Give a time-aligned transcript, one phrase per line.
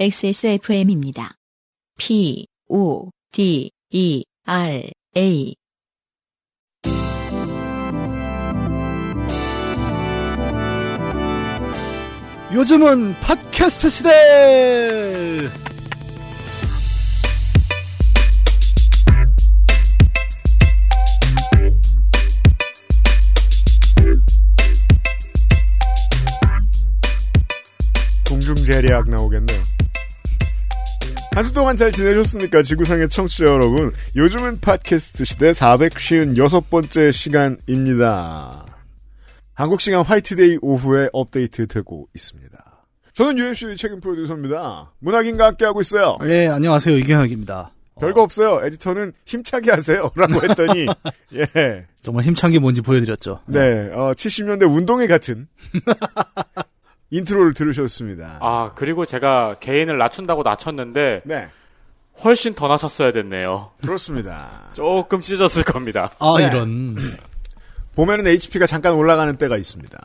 [0.00, 1.34] XSFM입니다.
[1.98, 5.54] P, O, D, E, R, A.
[12.50, 15.50] 요즘은 팟캐스트 시대!
[28.26, 29.69] 공중재래학 나오겠네요.
[31.40, 32.62] 한 주 동안 잘 지내셨습니까?
[32.62, 33.92] 지구상의 청취자 여러분.
[34.14, 38.66] 요즘은 팟캐스트 시대 456번째 시간입니다.
[39.54, 42.84] 한국 시간 화이트데이 오후에 업데이트 되고 있습니다.
[43.14, 44.92] 저는 UMC 책임 프로듀서입니다.
[44.98, 46.18] 문학인과 함께하고 있어요.
[46.26, 46.94] 예, 안녕하세요.
[46.98, 47.72] 이경혁입니다.
[47.98, 48.60] 별거 없어요.
[48.66, 50.10] 에디터는 힘차게 하세요.
[50.16, 50.86] 라고 했더니,
[51.34, 51.86] 예.
[52.02, 53.40] 정말 힘찬 게 뭔지 보여드렸죠.
[53.46, 55.48] 네, 어, 70년대 운동회 같은
[57.10, 58.38] intro를 들으셨습니다.
[58.40, 61.48] 아, 그리고 제가 gain을 낮춘다고 낮췄는데 네,
[62.24, 63.72] 훨씬 더 낮췄어야 됐네요.
[63.82, 64.68] 그렇습니다.
[64.74, 66.10] 조금 찢었을 겁니다.
[66.18, 66.46] 아, 네.
[66.46, 66.96] 이런.
[67.96, 69.98] 봄에는 HP가 잠깐 올라가는 때가 있습니다.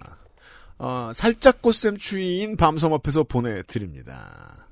[0.79, 4.67] 어, 살짝 꽃샘 추위인 밤섬 앞에서 보내드립니다.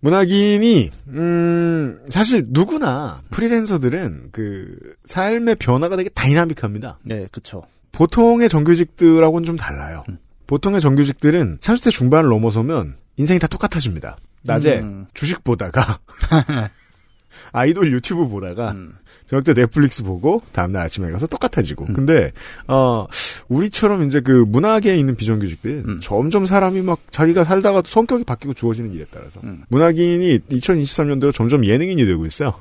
[0.00, 6.98] 문학인이 음, 사실 누구나 프리랜서들은 그 삶의 변화가 되게 다이나믹합니다.
[7.04, 7.62] 네, 그쵸.
[7.92, 10.02] 보통의 정규직들하고는 좀 달라요.
[10.46, 14.16] 보통의 정규직들은 30대 중반을 넘어서면 인생이 다 똑같아집니다.
[14.42, 15.06] 낮에 음.
[15.14, 15.98] 주식 보다가
[17.52, 18.92] 아이돌 유튜브 보다가 음.
[19.28, 21.86] 저녁 때 넷플릭스 보고 다음날 아침에 가서 똑같아지고.
[21.88, 21.94] 음.
[21.94, 22.32] 근데
[22.66, 23.06] 어
[23.48, 26.00] 우리처럼 이제 그 문학에 있는 비정규직들은 음.
[26.02, 29.64] 점점 사람이 막 자기가 살다가 성격이 바뀌고 주어지는 일에 따라서 음.
[29.68, 32.54] 문학인이 2023년도로 점점 예능인이 되고 있어요.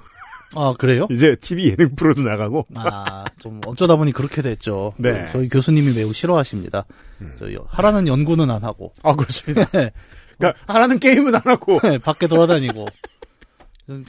[0.55, 1.07] 아, 그래요?
[1.11, 4.93] 이제 TV 예능 프로도 나가고 아, 좀 어쩌다 보니 그렇게 됐죠.
[4.97, 5.27] 네.
[5.31, 6.85] 저희 교수님이 매우 싫어하십니다.
[7.39, 8.91] 저희 하라는 연구는 안 하고.
[9.03, 9.65] 아 그렇습니다.
[10.37, 12.85] 그러니까 하라는 게임은 안 하고 네, 밖에 돌아다니고.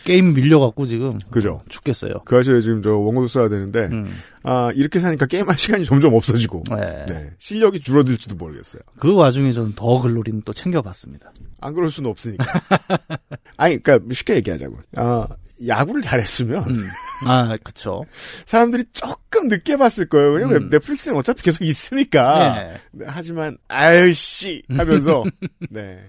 [0.05, 1.19] 게임 밀려갖고 지금.
[1.31, 1.63] 그죠.
[1.69, 2.21] 죽겠어요.
[2.25, 4.07] 그 아저씨 지금 저 원고도 써야 되는데 음.
[4.45, 7.07] 아 이렇게 사니까 게임할 시간이 점점 없어지고 네.
[7.07, 8.83] 네 실력이 줄어들지도 모르겠어요.
[8.99, 11.33] 그 와중에 저는 더 글로리는 또 챙겨봤습니다.
[11.61, 12.45] 안 그럴 수는 없으니까.
[13.57, 14.77] 아니 그러니까 쉽게 얘기하자고.
[14.97, 15.27] 아
[15.67, 16.85] 야구를 잘했으면 음.
[17.27, 18.05] 아, 그쵸.
[18.47, 20.33] 사람들이 조금 늦게 봤을 거예요.
[20.33, 20.69] 왜냐면 음.
[20.69, 22.55] 넷플릭스는 어차피 계속 있으니까.
[22.67, 22.75] 네.
[22.93, 25.25] 네, 하지만 아유씨 하면서
[25.71, 26.05] 네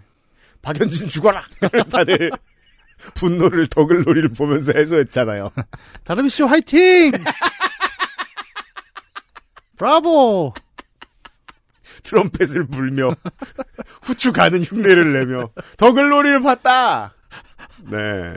[0.61, 1.43] 박연진 죽어라
[1.91, 2.31] 다들
[3.15, 5.51] 분노를 더글놀이를 보면서 해소했잖아요.
[6.03, 7.11] 다르비 쇼 화이팅!
[9.77, 10.53] 브라보!
[12.03, 13.15] 트럼펫을 불며
[14.03, 17.13] 후추 가는 흉내를 내며 더글놀이를 봤다.
[17.89, 18.33] 네.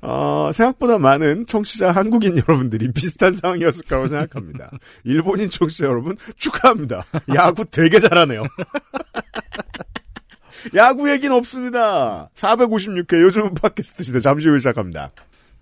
[0.00, 4.70] 어, 생각보다 많은 청취자 한국인 여러분들이 비슷한 상황이었을 거라고 생각합니다.
[5.04, 7.04] 일본인 청취자 여러분 축하합니다.
[7.34, 8.44] 야구 되게 잘하네요.
[10.74, 12.30] 야구 얘기는 없습니다.
[12.34, 15.12] 456회 요즘은 팟캐스트 시대 잠시 후에 시작합니다.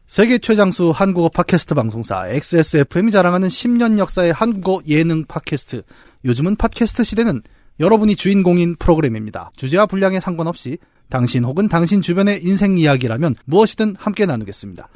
[0.06, 5.82] 세계 최장수 한국어 팟캐스트 방송사 XSFM이 자랑하는 10년 역사의 한국어 예능 팟캐스트.
[6.24, 7.42] 요즘은 팟캐스트 시대는
[7.80, 9.50] 여러분이 주인공인 프로그램입니다.
[9.56, 10.78] 주제와 분량에 상관없이
[11.08, 14.88] 당신 혹은 당신 주변의 인생 이야기라면 무엇이든 함께 나누겠습니다.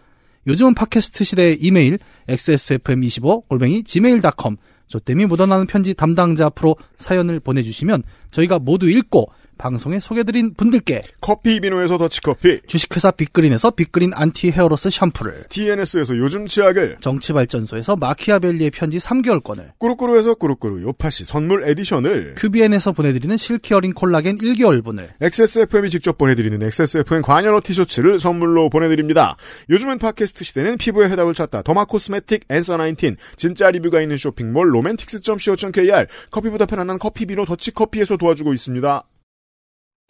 [0.47, 1.98] 요즘은 팟캐스트 시대의 이메일
[2.28, 4.56] xsfm25 골뱅이 gmail.com
[4.87, 11.98] 조땜이 묻어나는 편지 담당자 앞으로 사연을 보내주시면 저희가 모두 읽고 방송에 소개드린 분들께 커피 비노에서
[11.98, 19.72] 더치커피, 주식회사 빅그린에서 빅그린 anti hair loss 샴푸를 TNS에서 요즘 치약을, 정치발전소에서 마키아벨리의 편지 3개월권을
[19.78, 27.60] 꾸루꾸루에서 꾸루꾸루 요팟시 선물 에디션을, 큐비엔에서 보내드리는 실키어링 콜라겐 1개월분을 XSFM이 직접 보내드리는 XSFM 관여로
[27.60, 29.37] 티셔츠를 선물로 보내드립니다.
[29.69, 31.60] 요즘은 팟캐스트 시대는 피부의 해답을 찾다.
[31.62, 38.54] derma cosmetic 앤서 19 진짜 리뷰가 있는 쇼핑몰 로맨틱스.co.kr 커피보다 편안한 커피 비노 더치커피에서 도와주고
[38.54, 39.04] 있습니다.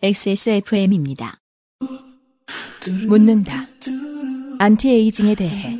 [0.03, 1.39] XSFM입니다.
[3.07, 3.67] 묻는다.
[4.59, 5.79] anti-aging에 대해.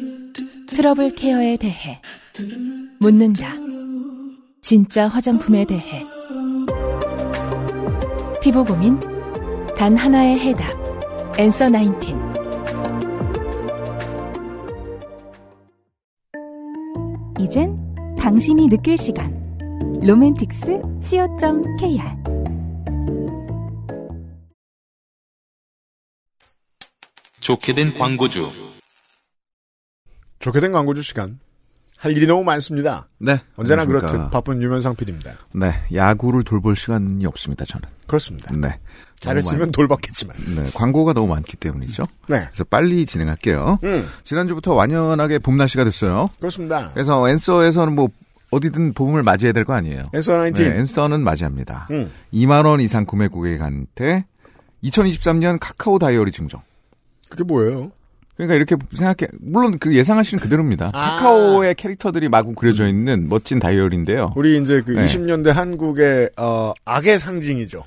[0.69, 2.03] trouble care에 대해.
[3.01, 3.55] 묻는다.
[4.61, 6.05] 진짜 화장품에 대해.
[8.43, 8.99] 피부 고민?
[9.79, 10.69] 단 하나의 해답.
[11.39, 12.13] 앤서 19.
[17.41, 17.75] 이젠
[18.19, 19.35] 당신이 느낄 시간.
[20.03, 22.30] 로맨틱스 co.kr
[27.51, 28.49] 좋게 된 광고주.
[30.39, 31.41] 좋게 된 광고주 시간.
[31.97, 33.09] 할 일이 너무 많습니다.
[33.19, 33.41] 네.
[33.57, 33.85] 언제나.
[33.87, 35.33] 그렇듯 바쁜 유면상 PD입니다.
[35.53, 35.75] 네.
[35.93, 37.89] 야구를 돌볼 시간이 없습니다, 저는.
[38.07, 38.55] 그렇습니다.
[38.57, 38.79] 네.
[39.19, 40.37] 잘했으면 돌봤겠지만.
[40.55, 40.71] 네.
[40.75, 42.05] 광고가 너무 많기 때문이죠.
[42.29, 42.45] 네.
[42.47, 43.81] 그래서 빨리 진행할게요.
[43.83, 46.31] 음, 지난주부터 완연하게 봄 날씨가 됐어요.
[46.39, 46.93] 그렇습니다.
[46.95, 48.09] 그래서 앤서에서는 뭐
[48.53, 50.05] 어디든 봄을 맞이해야 될 거 아니에요.
[50.15, 50.63] 앤서 19.
[50.63, 51.89] 네, 앤서는 맞이합니다.
[51.91, 54.25] 음, 2만 원 이상 구매 고객한테
[54.85, 56.63] 2023년 카카오 다이어리 증정.
[57.31, 57.93] 그게 뭐예요?
[58.37, 60.91] 그러니까 이렇게 생각해 물론 그 예상하시는 그대로입니다.
[60.95, 61.17] 아.
[61.17, 64.33] 카카오의 캐릭터들이 마구 그려져 있는 멋진 다이어리인데요.
[64.37, 65.05] 우리 이제 그 네.
[65.05, 67.85] 20년대 한국의 어, 악의 상징이죠.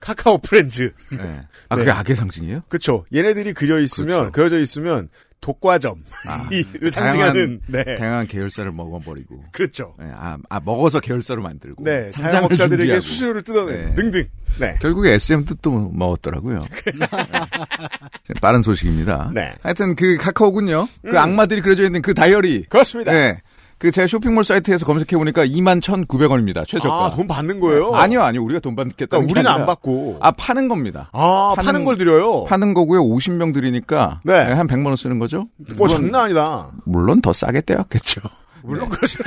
[0.00, 0.92] 카카오 프렌즈.
[1.10, 1.40] 네.
[1.68, 1.96] 아 그게 네.
[1.96, 2.62] 악의 상징이에요?
[2.68, 3.06] 그쵸.
[3.14, 5.08] 얘네들이 그려 있으면, 그려져 있으면,
[5.44, 6.02] 독과점.
[6.26, 6.48] 아,
[6.80, 7.96] 를 상징하는, 네.
[7.96, 9.44] 다양한 계열사를 먹어버리고.
[9.52, 9.94] 그렇죠.
[9.98, 11.84] 네, 아, 아, 먹어서 계열사로 만들고.
[11.84, 12.10] 네.
[12.12, 12.98] 자영업자들에게.
[13.00, 13.94] 수수료를 뜯어내는 네.
[13.94, 14.24] 등등.
[14.58, 14.74] 네.
[14.80, 16.60] 결국에 SM도 또 먹었더라고요.
[16.86, 18.34] 네.
[18.40, 19.32] 빠른 소식입니다.
[19.34, 19.54] 네.
[19.62, 20.88] 하여튼 그 카카오군요.
[21.04, 21.10] 음.
[21.10, 22.64] 그 악마들이 그려져 있는 그 다이어리.
[22.70, 23.12] 그렇습니다.
[23.12, 23.42] 네.
[23.84, 26.66] 그 제가 쇼핑몰 사이트에서 검색해 보니까 21,900원입니다.
[26.66, 27.04] 최저가.
[27.04, 27.94] 아, 돈 받는 거예요?
[27.94, 28.42] 아니요, 아니요.
[28.42, 30.16] 우리가 돈 받겠다는 그러니까 게 우리는 안 받고.
[30.22, 31.10] 아, 파는 겁니다.
[31.12, 32.44] 아, 파는, 파는- 걸 드려요?
[32.44, 33.02] 파는 거고요.
[33.04, 34.42] 50명 드리니까 네.
[34.46, 35.48] 네, 한 100만 원 쓰는 거죠.
[35.76, 36.68] 뭐 장난 아니다.
[36.86, 38.22] 물론 더 싸게 떼었겠죠.
[38.64, 39.22] 물론 그렇죠.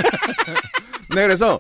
[1.14, 1.60] 네, 그래서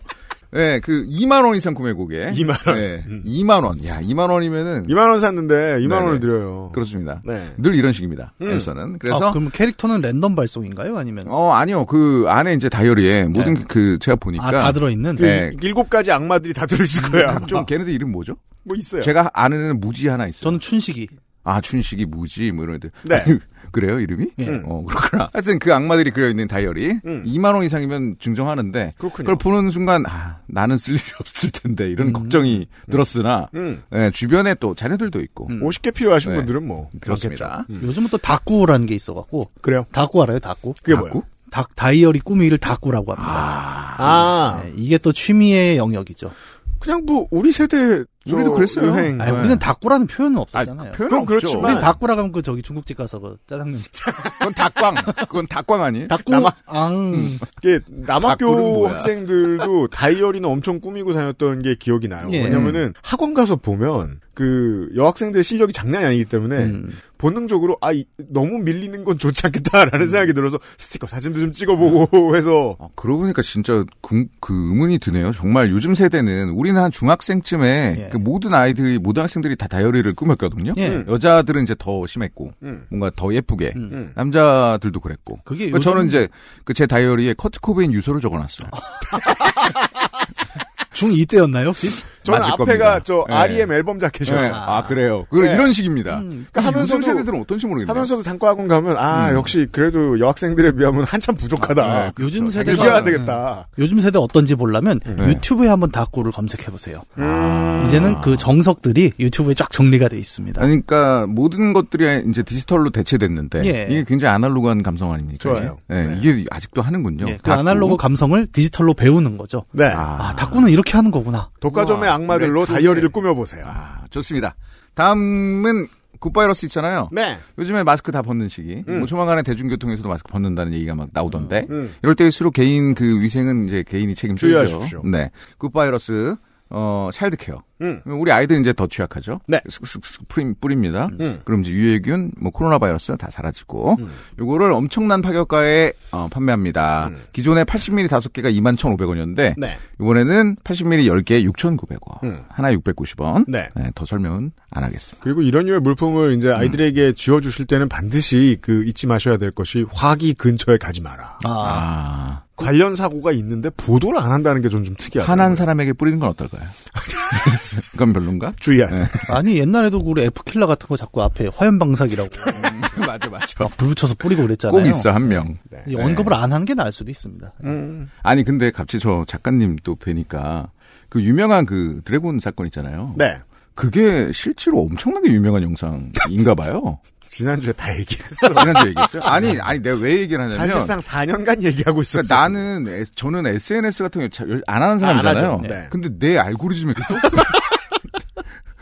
[0.51, 2.31] 네, 그 2만 원 이상 구매 고객.
[2.33, 2.75] 2만 원.
[2.77, 3.23] 네, 음.
[3.25, 3.83] 2만 원.
[3.85, 5.95] 야, 2만 원이면은 2만 원 샀는데 2만 네네.
[5.95, 6.71] 원을 드려요.
[6.73, 7.21] 그렇습니다.
[7.25, 7.51] 네.
[7.57, 8.33] 늘 이런 식입니다.
[8.41, 8.49] 음.
[8.49, 8.97] 에서는.
[8.99, 10.97] 그래서 아, 그럼 캐릭터는 랜덤 발송인가요?
[10.97, 13.63] 아니면 어 아니요 그 안에 이제 다이어리에 모든 네.
[13.67, 15.15] 그 제가 보니까 아, 다 들어 있는?
[15.15, 15.51] 그 네.
[15.61, 17.39] 일곱 가지 악마들이 다 들어 있을 거야.
[17.47, 18.35] 좀 걔네들 이름 뭐죠?
[18.63, 19.01] 뭐 있어요.
[19.01, 20.41] 제가 아는 애는 무지 하나 있어요.
[20.43, 21.07] 저는 춘식이.
[21.43, 22.91] 아 춘식이 무지 뭐 이런 애들.
[23.03, 23.23] 네.
[23.71, 24.27] 그래요 이름이?
[24.39, 24.47] 예.
[24.47, 24.63] 음.
[24.65, 25.29] 어 그렇구나.
[25.33, 27.23] 하여튼 그 악마들이 그려 있는 다이어리 음.
[27.25, 29.25] 2만 원 이상이면 증정하는데 그렇군요.
[29.25, 33.81] 그걸 보는 순간 아 나는 쓸 일이 없을 텐데 이런 걱정이 들었으나 음.
[33.93, 35.61] 예, 주변에 또 자녀들도 있고 음.
[35.61, 36.37] 50개 필요하신 네.
[36.37, 36.89] 분들은 뭐.
[37.01, 37.65] 그렇습니다.
[37.69, 37.81] 음.
[37.83, 39.51] 요즘은 또 다꾸라는 게 있어갖고.
[39.61, 39.85] 그래요.
[39.91, 40.39] 다꾸 알아요?
[40.39, 40.73] 다꾸?
[40.81, 41.07] 그게 다꾸?
[41.07, 41.23] 뭐예요?
[41.49, 43.95] 닭, 다이어리 꾸미기를 다꾸라고 합니다.
[43.97, 44.61] 아.
[44.63, 46.31] 네, 이게 또 취미의 영역이죠.
[46.79, 48.03] 그냥 뭐, 우리 세대.
[48.27, 48.85] 저 우리도 그랬어요.
[48.87, 49.19] 유행.
[49.21, 49.39] 아니, 네.
[49.39, 50.91] 우리는 다꾸라는 표현은 아, 없었잖아요.
[50.91, 51.25] 그 표현 그럼 없죠.
[51.25, 53.81] 그렇지만 우린 다꾸라 가면 그 저기 중국집 가서 그 짜장면.
[54.39, 54.95] 그건 닭광.
[55.27, 56.07] 그건 닭광 아니에요?
[56.07, 57.37] 다꾸, 남아- 앙.
[57.63, 58.87] 이게 닭구는 남학교?
[58.87, 62.29] 학생들도 다이어리는 엄청 꾸미고 다녔던 게 기억이 나요.
[62.31, 62.43] 예.
[62.43, 66.89] 왜냐면은 학원 가서 보면 그 여학생들의 실력이 장난이 아니기 때문에 음.
[67.17, 72.75] 본능적으로 아 이- 너무 밀리는 건 좋지 않겠다라는 생각이 들어서 스티커 사진도 좀 찍어보고 해서
[72.79, 75.31] 아, 그러고 보니까 진짜 그, 그 의문이 드네요.
[75.33, 78.09] 정말 요즘 세대는 우리는 한 중학생쯤에 예.
[78.11, 80.73] 그 모든 아이들이 모든 학생들이 다 다이어리를 꾸몄거든요.
[80.77, 80.87] 예.
[80.89, 81.05] 음.
[81.07, 82.85] 여자들은 이제 더 심했고 음.
[82.89, 83.89] 뭔가 더 예쁘게 음.
[83.91, 84.11] 음.
[84.15, 85.39] 남자들도 그랬고.
[85.43, 86.27] 그게 그러니까 요즘 저는 이제
[86.63, 88.69] 그 제 다이어리에 커트 코베인 유서를 적어놨어요.
[90.93, 91.87] 중2 때였나요, 혹시?
[92.27, 92.99] 저는 맞을 앞에가 겁니다.
[93.03, 93.33] 저 네.
[93.35, 94.49] R.E.M 앨범 자켓이었어요.
[94.49, 94.53] 네.
[94.53, 95.25] 아 그래요.
[95.29, 95.51] 그 네.
[95.53, 96.17] 이런 식입니다.
[96.19, 96.45] 음.
[96.51, 97.91] 그러니까 하면서도- 세대들은 어떤지 모르겠네요.
[97.91, 99.35] 하면서도 단과학원 가면 아 음.
[99.35, 101.83] 역시 그래도 여학생들에 비하면 한참 부족하다.
[101.83, 102.11] 아, 네.
[102.19, 102.59] 요즘 그렇죠.
[102.59, 103.67] 세대가 이겨야 되겠다.
[103.79, 105.27] 요즘 세대 어떤지 보려면 네.
[105.29, 107.01] 유튜브에 한번 다꾸를 검색해 보세요.
[107.17, 107.83] 음.
[107.85, 110.59] 이제는 그 정석들이 유튜브에 쫙 정리가 돼 있습니다.
[110.61, 113.87] 그러니까 모든 것들이 이제 디지털로 대체됐는데 예.
[113.89, 115.37] 이게 굉장히 아날로그한 감성 아닙니까?
[115.39, 115.77] 좋아요.
[115.91, 116.17] 예, 네.
[116.19, 117.25] 이게 아직도 하는군요.
[117.29, 117.51] 예, 그.
[117.51, 119.63] 아날로그 감성을 디지털로 배우는 거죠.
[119.71, 119.85] 네.
[119.95, 121.49] 아, 다꾸는 이렇게 하는 거구나.
[121.59, 122.79] 독과점의 악마들로 레트로네.
[122.79, 123.65] 다이어리를 꾸며보세요.
[123.67, 124.55] 아, 좋습니다.
[124.93, 125.87] 다음은
[126.19, 127.09] 굿바이러스 있잖아요.
[127.11, 127.37] 네.
[127.59, 128.83] 요즘에 마스크 다 벗는 시기.
[128.87, 128.99] 음.
[128.99, 131.67] 뭐 조만간에 대중교통에서도 마스크 벗는다는 얘기가 막 나오던데.
[131.69, 131.93] 음.
[132.01, 134.67] 이럴 때일수록 개인 그 위생은 이제 개인이 책임져야죠.
[134.67, 135.03] 주의하십시오.
[135.05, 135.31] 네.
[135.59, 136.35] 굿바이러스
[136.69, 137.61] 어 차일드케어.
[137.81, 138.01] 음.
[138.05, 139.39] 우리 아이들은 이제 더 취약하죠.
[139.47, 139.61] 네.
[139.67, 141.09] 슥슥슥 뿌리, 뿌립니다.
[141.19, 141.39] 음.
[141.45, 144.09] 그럼 이제 유해균, 뭐 코로나 바이러스 다 사라지고 음.
[144.39, 147.09] 요거를 엄청난 파격가에 어, 판매합니다.
[147.09, 147.21] 음.
[147.33, 149.77] 기존에 80ml 5개가 21,500원이었는데 네.
[150.01, 152.23] 이번에는 80ml 10개 6,900원.
[152.23, 152.41] 음.
[152.49, 153.45] 하나 690원.
[153.47, 153.67] 네.
[153.95, 155.17] 더 설명은 안 하겠습니다.
[155.21, 160.33] 그리고 이런 류의 물품을 이제 아이들에게 쥐어주실 때는 반드시 그 잊지 마셔야 될 것이 화기
[160.33, 161.39] 근처에 가지 마라.
[161.45, 162.46] 아, 아.
[162.57, 165.31] 관련 사고가 있는데 보도를 안 한다는 게 전 좀 특이하다.
[165.31, 166.63] 화난 사람에게 뿌리는 건 어떨까요?
[167.91, 168.53] 그건 별론가?
[168.59, 169.05] 주의하세요.
[169.29, 172.29] 아니 옛날에도 우리 F킬러 같은 거 자꾸 앞에 화염방사기라고
[173.05, 173.45] 맞아, 맞아.
[173.59, 174.81] 막불 붙여서 뿌리고 그랬잖아요.
[174.81, 175.57] 꼭 있어, 한 명.
[175.87, 177.53] 이 언급을 안 하는 게 나을 수도 있습니다.
[177.63, 178.09] 음.
[178.23, 180.69] 아니, 근데 갑자기 저 작가님 또 뵈니까
[181.09, 183.13] 그 유명한 그 드래곤 사건 있잖아요.
[183.17, 183.37] 네.
[183.75, 186.97] 그게 실제로 엄청나게 유명한 영상인가 봐요.
[187.29, 188.49] 지난주에 다 얘기했어.
[188.59, 189.21] 지난주 얘기했어요?
[189.23, 190.67] 아니, 아니, 내가 왜 얘기를 하냐면.
[190.67, 192.27] 사실상 4년간 얘기하고 있었어.
[192.27, 195.51] 그러니까 나는, 에- 저는 SNS 같은 거 안 하는 사람이잖아요.
[195.53, 195.67] 안 하죠.
[195.67, 195.87] 네.
[195.89, 197.41] 근데 내 알고리즘에 그 떴어요.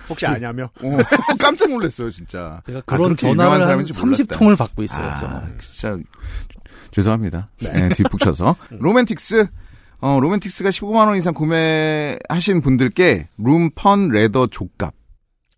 [0.07, 0.65] 혹시 아냐며?
[0.65, 0.69] 어,
[1.39, 2.61] 깜짝 놀랐어요, 진짜.
[2.65, 4.23] 제가 아, 그런 유명한 전화를 한 사람인지 몰랐다.
[4.39, 5.03] 30통을 받고 있어요.
[5.05, 5.47] 아.
[5.59, 5.97] 진짜
[6.91, 7.49] 죄송합니다.
[7.59, 9.47] 네, 뒷북 쳐서 로맨틱스
[10.01, 14.93] 어 로맨틱스가 15만 원 이상 구매하신 분들께 룸펀 leather 족갑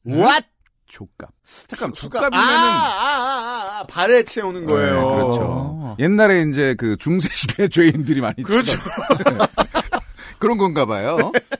[0.08, 0.46] What?
[0.88, 1.30] 족갑
[1.68, 1.94] 잠깐.
[1.94, 4.96] 족갑이면은 아, 아, 아, 아, 발에 채우는 거예요.
[4.96, 5.96] 네, 그렇죠.
[6.00, 8.78] 옛날에 이제 그 중세 시대 죄인들이 많이 그렇죠.
[10.40, 11.18] 그런 건가 봐요.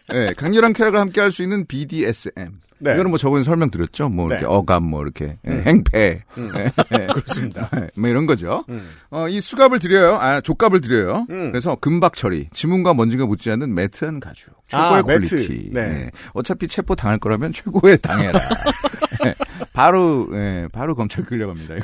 [0.10, 2.60] 네, 강렬한 쾌락을 함께 할 수 있는 BDSM.
[2.80, 2.94] 네.
[2.94, 4.10] 이거는 뭐 저번에 설명드렸죠.
[4.10, 4.48] 뭐 이렇게 네.
[4.48, 5.62] 어감, 뭐 이렇게 예, 음.
[5.66, 6.52] 행패, 음.
[6.56, 7.08] 예, 예.
[7.12, 7.70] 그렇습니다.
[7.76, 8.64] 예, 뭐 이런 거죠.
[8.70, 8.88] 음.
[9.10, 10.18] 어, 이 수갑을 드려요.
[10.20, 11.26] 아, 족갑을 드려요.
[11.30, 11.52] 음.
[11.52, 14.50] 그래서 금박 처리, 지문과 먼지가 묻지 않는 matte한 가죽.
[14.68, 15.36] 최고의 아, 퀄리티.
[15.36, 15.70] matte.
[15.72, 15.82] 네.
[16.06, 16.12] 예.
[16.34, 18.40] 어차피 체포 당할 거라면 최고의 당해라.
[19.26, 19.34] 예.
[19.74, 21.76] 바로, 예, 바로 검찰 끌려갑니다.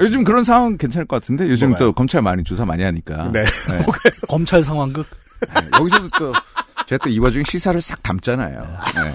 [0.00, 1.88] 요즘 그런 상황 괜찮을 것 같은데 요즘 뭐가요?
[1.88, 3.30] 또 검찰 많이 조사 많이 하니까.
[3.32, 3.40] 네.
[3.40, 3.44] 예.
[4.28, 5.06] 검찰 상황극.
[5.40, 6.32] 네, 여기서도 또
[6.86, 8.60] 제가 또 이 와중에 시사를 싹 담잖아요.
[8.94, 9.14] 네.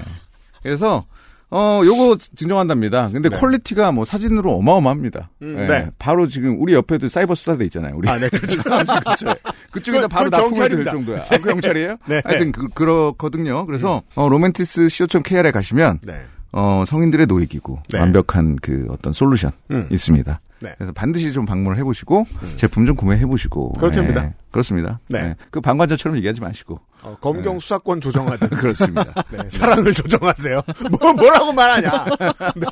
[0.66, 1.04] 그래서
[1.52, 3.10] 어 요거 증정한답니다.
[3.12, 3.38] 근데 네.
[3.38, 5.30] 퀄리티가 뭐 사진으로 어마어마합니다.
[5.44, 5.68] 음, 네.
[5.68, 5.90] 네.
[6.00, 7.94] 바로 지금 우리 옆에도 사이버 수사대 있잖아요.
[7.96, 8.62] 우리 아, 네, 그렇죠.
[8.64, 9.26] 그렇죠.
[9.72, 10.92] 그쪽에서 그- 바로 될 경찰입니다.
[10.92, 11.18] 정도야.
[11.22, 11.98] 아, 그 경찰이에요?
[12.10, 12.22] 네.
[12.26, 13.66] 하여튼 그, 그렇거든요.
[13.68, 16.20] 그래서 어, 로맨틱스 co.kr에 가시면 네.
[16.52, 18.00] 어, 성인들의 놀이기구 네.
[18.00, 19.86] 완벽한 그 어떤 솔루션 음.
[19.92, 20.42] 있습니다.
[20.66, 20.74] 네.
[20.78, 22.26] 그래서 반드시 좀 방문을 해보시고
[22.58, 24.24] 제품 좀 구매해보시고 그렇답니다.
[24.24, 25.00] 네, 그렇습니다.
[25.10, 25.36] 네.
[25.52, 28.50] 그 방관자처럼 얘기하지 마시고 어, 검경 수사권 조정하듯.
[28.58, 29.06] 그렇습니다.
[29.32, 30.60] 네, 사랑을 조정하세요.
[31.00, 32.06] 뭐, 뭐라고 말하냐.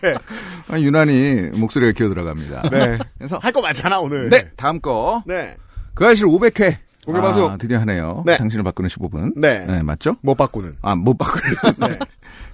[0.02, 0.14] 네.
[0.70, 2.70] 아, 유난히 목소리가 기어 들어갑니다.
[2.70, 2.98] 네.
[3.18, 4.30] 그래서 할 거 많잖아, 오늘.
[4.30, 5.56] 네 다음 거 네.
[5.94, 7.52] 그 아실 500회 공개 방송.
[7.52, 8.24] 아, 드디어 하네요.
[8.26, 8.38] 네.
[8.38, 9.34] 당신을 바꾸는 15분.
[9.40, 9.84] 네.
[9.84, 10.16] 맞죠?
[10.22, 10.78] 못 바꾸는.
[10.82, 11.56] 아 못 바꾸는.
[11.78, 12.00] 네.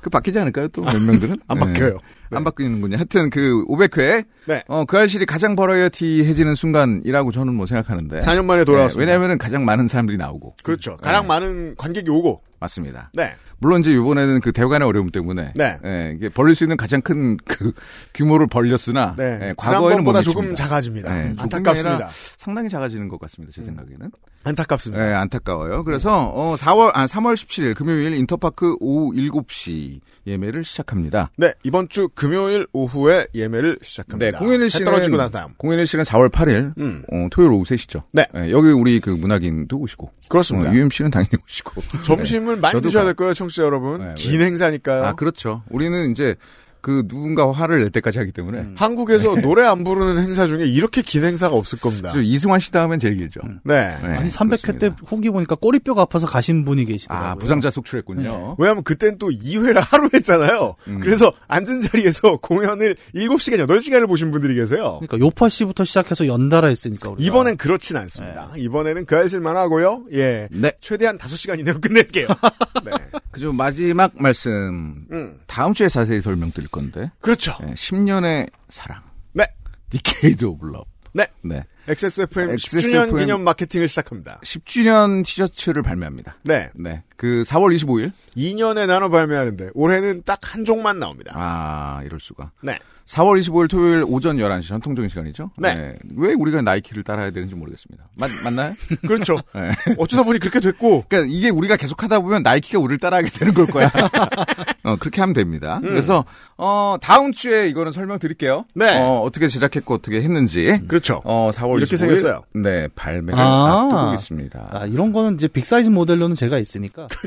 [0.01, 0.67] 그 바뀌지 않을까요?
[0.69, 1.65] 또 몇 명들은 안 네.
[1.65, 1.99] 바뀌어요.
[2.31, 2.37] 네.
[2.37, 2.97] 안 바뀌는군요.
[2.97, 4.63] 하여튼 그 500회 네.
[4.67, 8.19] 어, 그 알실이 가장 버라이어티해지는 순간이라고 저는 뭐 생각하는데.
[8.19, 9.05] 4년 만에 돌아왔습니다.
[9.11, 10.55] 네, 왜냐하면 가장 많은 사람들이 나오고.
[10.63, 10.97] 그렇죠.
[10.97, 11.27] 가장 네.
[11.27, 12.41] 많은 관객이 오고.
[12.61, 13.09] 맞습니다.
[13.13, 13.33] 네.
[13.59, 15.77] 물론 이제 이번에는 그 대관의 어려움 때문에 네.
[15.85, 17.71] 예, 이게 벌릴 수 있는 가장 큰 그
[18.13, 19.39] 규모를 벌렸으나 네.
[19.41, 20.55] 예, 과거에는 못 지난번보다 조금.
[20.55, 21.13] 작아집니다.
[21.13, 22.09] 네, 조금이 안타깝습니다.
[22.37, 23.51] 상당히 작아지는 것 같습니다.
[23.53, 24.11] 제 생각에는.
[24.43, 25.05] 안타깝습니다.
[25.05, 25.83] 네, 안타까워요.
[25.83, 31.29] 그래서 어 4월 아 3월 17일 금요일 인터파크 오후 7시 예매를 시작합니다.
[31.37, 34.31] 네, 이번 주 금요일 오후에 예매를 시작합니다.
[34.31, 35.53] 네, 공연일 해 씨는 떨어지고 난 다음.
[35.55, 37.01] 공연일 씨는 4월 8일 음.
[37.09, 38.03] 어, 토요일 오후 3시죠.
[38.11, 38.25] 네.
[38.51, 40.11] 여기 우리 그 문학인도 오시고.
[40.27, 40.69] 그렇습니다.
[40.69, 41.81] 어, UMC는 당연히 오시고.
[42.03, 44.05] 점심을 많이 저도 드셔야 가- 될 거예요, 청취자 여러분.
[44.05, 45.05] 네, 긴 행사니까요.
[45.05, 45.63] 아, 그렇죠.
[45.69, 46.35] 우리는 이제
[46.81, 48.59] 그 누군가 화를 낼 때까지 하기 때문에.
[48.59, 48.75] 음.
[48.77, 52.13] 한국에서 노래 안 부르는 행사 중에 이렇게 긴 행사가 없을 겁니다.
[52.15, 53.41] 이승환 씨 다음엔 제일 길죠.
[53.63, 53.97] 네.
[54.01, 54.97] 네, 아니 300회 때 그렇습니다.
[55.07, 57.29] 후기 보니까 꼬리뼈가 아파서 가신 분이 계시더라고요.
[57.29, 58.55] 아, 부상자 속출했군요.
[58.57, 60.75] 왜냐하면 그땐 또 2회를 하루 했잖아요.
[60.87, 60.99] 음.
[61.01, 64.99] 그래서 앉은 자리에서 공연을 7시간, 8시간을 보신 분들이 계세요.
[65.01, 67.27] 그러니까 요팟시부터 시작해서 연달아 했으니까 우리가.
[67.27, 68.51] 이번엔 그렇진 않습니다.
[68.55, 70.03] 이번에는 그 아실만 하고요.
[70.13, 70.47] 예.
[70.51, 70.71] 네.
[70.79, 72.27] 최대한 5시간 이내로 끝낼게요.
[72.85, 72.91] 네.
[73.39, 73.53] 그죠.
[73.53, 75.05] 마지막 말씀.
[75.11, 75.39] 음.
[75.47, 77.09] 다음 주에 자세히 설명드릴 건데.
[77.21, 77.55] 그렇죠.
[77.61, 79.01] 네, 10년의 사랑.
[79.31, 79.45] 네.
[79.89, 80.85] decade of love.
[81.13, 81.25] 네.
[81.41, 81.63] 네.
[81.87, 84.39] XSFM XSFM 10주년 기념 마케팅을 시작합니다.
[84.43, 86.35] 10주년 티셔츠를 발매합니다.
[86.43, 86.69] 네.
[86.75, 87.03] 네.
[87.17, 88.11] 그 4월 25일.
[88.37, 91.31] 2년에 나눠 발매하는데 올해는 딱 한 종만 나옵니다.
[91.35, 92.51] 아, 이럴 수가.
[92.61, 92.79] 네.
[93.05, 95.49] 4월 25일 토요일 오전 11시 전통적인 시간이죠?
[95.57, 95.97] 네.
[96.15, 98.03] 왜 우리가 나이키를 따라야 되는지 모르겠습니다.
[98.15, 98.73] 맞, 맞나요?
[99.07, 99.37] 그렇죠.
[99.55, 99.71] 네.
[99.97, 103.65] 어쩌다 보니 그렇게 됐고 그러니까 이게 우리가 계속 하다 보면 나이키가 우리를 따라하게 되는 걸
[103.67, 103.91] 거야.
[104.83, 105.77] 어, 그렇게 하면 됩니다.
[105.83, 105.89] 음.
[105.89, 106.23] 그래서
[106.57, 108.65] 어, 다음 주에 이거는 설명드릴게요.
[108.75, 108.99] 네.
[108.99, 110.79] 어, 어떻게 제작했고 어떻게 했는지.
[110.87, 111.21] 그렇죠.
[111.25, 112.41] 어, 4월 이렇게 25일, 생겼어요.
[112.53, 113.83] 네, 발매를 아.
[113.83, 114.69] 앞두고 있습니다.
[114.71, 117.07] 아, 이런 거는 이제 빅사이즈 모델로는 제가 있으니까.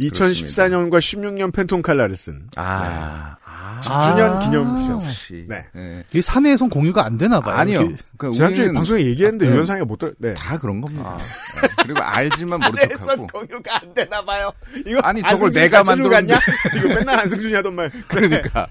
[0.00, 3.80] 2014년과 16년 팬톤 칼라를 쓴 아, 아.
[3.82, 4.38] 10주년 아.
[4.38, 5.06] 기념 티셔츠.
[5.08, 5.46] 역시.
[5.48, 5.64] 네.
[5.74, 6.04] 네.
[6.10, 7.56] 이게 사내에선 공유가 안 되나 봐요.
[7.56, 7.78] 아니요.
[8.16, 9.52] 그러니까 지난주에 우리는 방송에 얘기했는데 네.
[9.52, 10.34] 유현상이가 못 들, 네.
[10.34, 11.18] 다 그런 겁니다.
[11.18, 11.68] 네.
[11.82, 12.76] 그리고 알지만 척하고.
[12.78, 14.52] 사내에선 공유가 안 되나 봐요.
[14.86, 15.82] 이거 아니, 저걸 내가.
[15.82, 16.38] 같냐?
[16.76, 17.90] 이거 맨날 안승준이 하던 말.
[18.08, 18.66] 그러니까.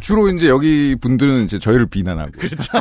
[0.00, 2.32] 주로 이제 여기 분들은 이제 저희를 비난하고.
[2.38, 2.72] 그렇죠.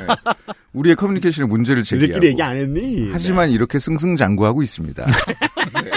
[0.74, 2.26] 우리의 커뮤니케이션에 문제를 제기하고.
[2.26, 3.10] 얘기 안 했니?
[3.12, 5.06] 하지만 이렇게 승승장구하고 있습니다.
[5.84, 5.92] 네.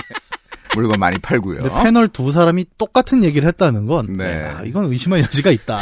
[0.74, 1.62] 물건 많이 팔고요.
[1.82, 4.44] 패널 두 사람이 똑같은 얘기를 했다는 건 네.
[4.44, 5.80] 아, 이건 의심할 여지가 있다.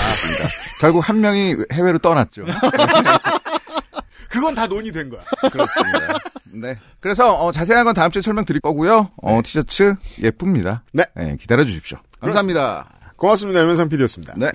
[0.81, 2.47] 결국 한 명이 해외로 떠났죠.
[4.31, 5.21] 그건 다 논의된 거야.
[5.51, 6.19] 그렇습니다.
[6.53, 6.79] 네.
[7.01, 9.11] 그래서 어, 자세한 건 다음 주에 설명드릴 거고요.
[9.23, 10.83] 어, 티셔츠 예쁩니다.
[10.93, 11.05] 네.
[11.41, 11.99] 기다려 주십시오.
[12.21, 12.89] 감사합니다.
[13.17, 13.63] 고맙습니다.
[13.63, 14.35] 유현상 PD였습니다.
[14.37, 14.51] 네.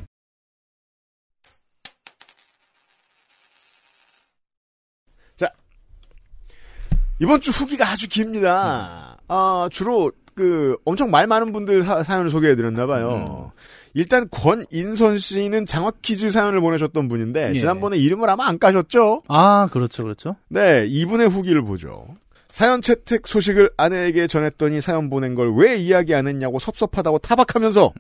[7.22, 9.16] 이번 주 후기가 아주 깁니다.
[9.28, 13.52] 아, 주로 그 엄청 말 많은 분들 사, 연을 소개해 드렸나 봐요.
[13.94, 17.58] 일단 권인선 씨는 장학 퀴즈 사연을 보내셨던 분인데 예.
[17.58, 19.24] 지난번에 이름을 아마 안 까셨죠?
[19.28, 20.36] 아, 그렇죠, 그렇죠.
[20.48, 22.08] 네, 이분의 후기를 보죠.
[22.50, 27.94] 사연 채택 소식을 아내에게 전했더니 사연 보낸 걸 왜 이야기 안 했냐고 섭섭하다고 타박하면서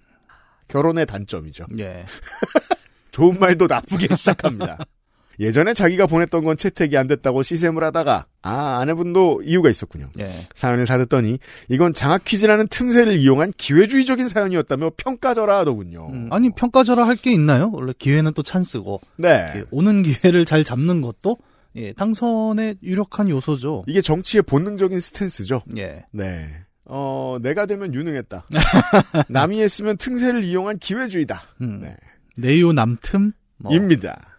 [0.69, 1.65] 결혼의 단점이죠.
[1.79, 2.05] 예.
[3.11, 4.77] 좋은 말도 나쁘게 시작합니다.
[5.41, 10.07] 예전에 자기가 보냈던 건 채택이 안 됐다고 시샘을 하다가 아 아내분도 이유가 있었군요.
[10.19, 10.45] 예.
[10.55, 16.07] 사연을 사듣더니 이건 장학 퀴즈라는 틈새를 이용한 기회주의적인 사연이었다며 평가절하 하더군요.
[16.11, 17.71] 음, 아니 평가절하 할 게 있나요?
[17.73, 19.63] 원래 기회는 또 찬스고 네.
[19.71, 21.37] 오는 기회를 잘 잡는 것도
[21.75, 23.83] 예, 당선의 유력한 요소죠.
[23.87, 25.61] 이게 정치의 본능적인 스탠스죠.
[25.77, 26.05] 예.
[26.11, 26.49] 네.
[26.85, 28.45] 어, 내가 되면 유능했다.
[29.29, 31.41] 남이 했으면 틈새를 이용한 기회주의다.
[31.61, 31.79] 음.
[31.81, 31.95] 네.
[32.37, 33.73] 내유 남틈 뭐.
[33.73, 34.30] 입니다.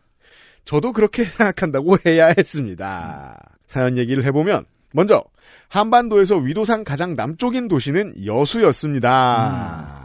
[0.64, 3.38] 저도 그렇게 생각한다고 해야 했습니다.
[3.66, 4.64] 사연 얘기를 해보면
[4.95, 5.25] 먼저
[5.69, 10.00] 한반도에서 위도상 가장 남쪽인 도시는 여수였습니다.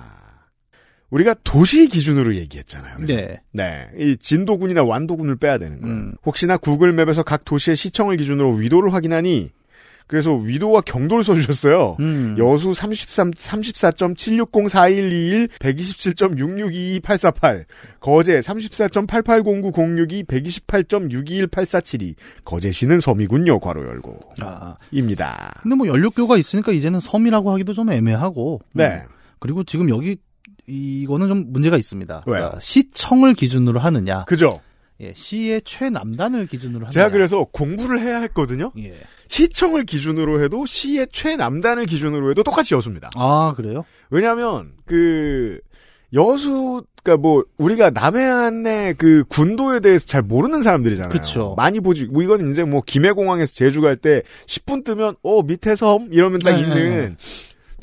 [1.10, 2.98] 우리가 도시 기준으로 얘기했잖아요.
[2.98, 3.16] 그죠?
[3.16, 3.42] 네.
[3.52, 3.88] 네.
[3.98, 5.96] 이 진도군이나 완도군을 빼야 되는 거예요.
[5.96, 6.14] 음.
[6.26, 9.50] 혹시나 구글맵에서 각 도시의 시청을 기준으로 위도를 확인하니
[10.08, 11.98] 그래서 위도와 경도를 써주셨어요.
[12.00, 12.36] 음.
[12.40, 17.66] 여수 33, 34.7604121 127.6622848
[18.00, 23.60] 거제 34.880906 128.6218472 거제시는 섬이군요.
[23.60, 24.76] 괄호 열고 아.
[24.92, 25.54] 입니다.
[25.62, 28.62] 근데 뭐 연륙교가 있으니까 이제는 섬이라고 하기도 좀 애매하고.
[28.74, 29.04] 네.
[29.06, 29.14] 음.
[29.40, 30.18] 그리고 지금 여기
[30.68, 32.24] 이거는 좀 문제가 있습니다.
[32.26, 32.26] 왜요?
[32.26, 34.50] 그러니까 시청을 기준으로 하느냐, 그죠?
[35.00, 36.90] 예, 시의 최남단을 기준으로 하느냐.
[36.90, 38.72] 제가 그래서 공부를 해야 했거든요.
[38.80, 38.98] 예.
[39.28, 43.12] 시청을 기준으로 해도 시의 최남단을 기준으로 해도 똑같이 여수입니다.
[43.16, 43.86] 아 그래요?
[44.10, 45.60] 왜냐하면 그
[46.14, 51.12] 여수 그러니까 뭐 우리가 남해안의 그 군도에 대해서 잘 모르는 사람들이잖아요.
[51.12, 51.54] 그쵸.
[51.58, 52.06] 많이 보지.
[52.06, 56.52] 뭐 이건 이제 뭐 김해공항에서 제주 갈 때 10분 뜨면 어 밑에 섬 이러면 딱
[56.56, 57.18] 네, 있는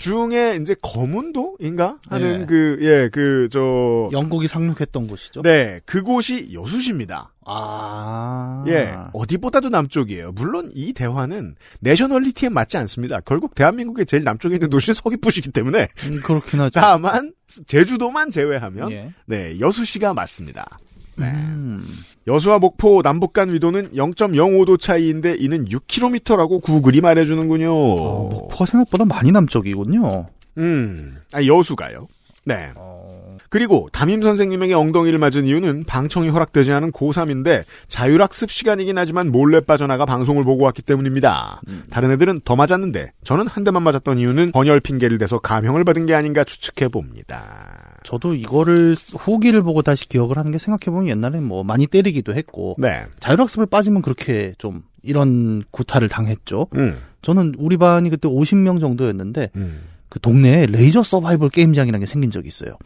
[0.04, 2.46] 중에 이제 거문도인가 하는 예.
[2.46, 5.42] 그예 그 저 영국이 상륙했던 곳이죠.
[5.42, 7.32] 네, 그곳이 여수시입니다.
[7.46, 8.64] 아.
[8.68, 10.32] 예, 어디보다도 남쪽이에요.
[10.32, 13.20] 물론 이 대화는 내셔널리티에 맞지 않습니다.
[13.20, 16.80] 결국 대한민국의 제일 남쪽에 있는 도시는 서귀포시기 때문에 음, 그렇긴 하죠.
[16.80, 17.32] 다만
[17.66, 19.10] 제주도만 제외하면 예.
[19.26, 20.78] 네 여수시가 맞습니다.
[21.16, 21.30] 네.
[21.30, 21.86] 음.
[22.26, 27.70] 여수와 목포 남북 간 위도는 0.05도 차이인데 이는 6km라고 구글이 말해주는군요.
[27.72, 30.26] 어, 목포가 생각보다 많이 남쪽이군요.
[30.58, 32.08] 음, 아, 여수가요.
[32.46, 32.70] 네.
[32.76, 39.60] 어, 그리고 담임 선생님에게 엉덩이를 맞은 이유는 방청이 허락되지 않은 고3인데 자율학습 시간이긴 하지만 몰래
[39.60, 41.60] 빠져나가 방송을 보고 왔기 때문입니다.
[41.90, 46.14] 다른 애들은 더 맞았는데 저는 한 대만 맞았던 이유는 번열 핑계를 대서 감형을 받은 게
[46.14, 47.93] 아닌가 추측해 봅니다.
[48.04, 53.02] 저도 이거를 후기를 보고 다시 기억을 하는 게 생각해보면 옛날에 뭐 많이 때리기도 했고 네.
[53.18, 56.66] 자율학습을 빠지면 그렇게 좀 이런 구타를 당했죠.
[56.76, 56.98] 음.
[57.22, 59.80] 저는 우리 반이 그때 50명 정도였는데 음.
[60.10, 62.76] 그 동네에 레이저 서바이벌 게임장이라는 게 생긴 적이 있어요.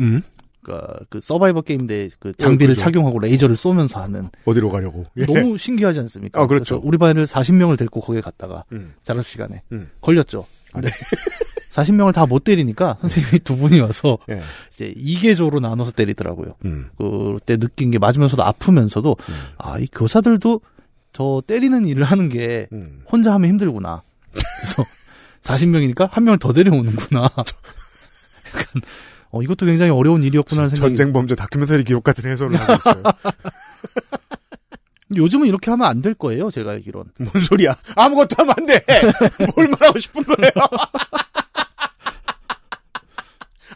[0.00, 0.20] 음?
[0.60, 2.84] 그러니까 그 서바이벌 게임대 그 장비를 그죠.
[2.84, 5.04] 착용하고 레이저를 쏘면서 하는 어디로 가려고?
[5.16, 5.24] 예.
[5.24, 6.40] 너무 신기하지 않습니까?
[6.40, 6.80] 아, 그렇죠.
[6.82, 8.94] 우리 반을 40명을 데리고 거기에 갔다가 음.
[9.04, 9.90] 자습 시간에 음.
[10.00, 10.46] 걸렸죠.
[10.82, 10.90] 근데
[11.72, 14.40] 40명을 다 못 때리니까 선생님이 두 분이 와서 예.
[14.72, 16.54] 이제 2개조로 나눠서 때리더라고요.
[16.64, 16.88] 음.
[16.98, 19.16] 그때 느낀 게 맞으면서도 아프면서도
[19.58, 20.60] 아, 이 교사들도
[21.12, 23.02] 저 때리는 일을 하는 게 음.
[23.10, 24.02] 혼자 하면 힘들구나.
[24.32, 24.84] 그래서
[25.42, 27.22] 40명이니까 한 명을 더 데려오는구나.
[27.34, 28.82] 약간
[29.30, 30.94] 어 이것도 굉장히 어려운 일이었구나라는 생각이.
[30.96, 33.02] 전쟁 범죄 다큐멘터리 기록 같은 해설을 하고 있어요.
[35.16, 36.50] 요즘은 이렇게 하면 안 될 거예요.
[36.50, 37.04] 제가 알기론.
[37.18, 37.74] 뭔 소리야?
[37.96, 38.84] 아무것도 하면 안 돼.
[39.56, 40.50] 뭘 말하고 싶은 거예요?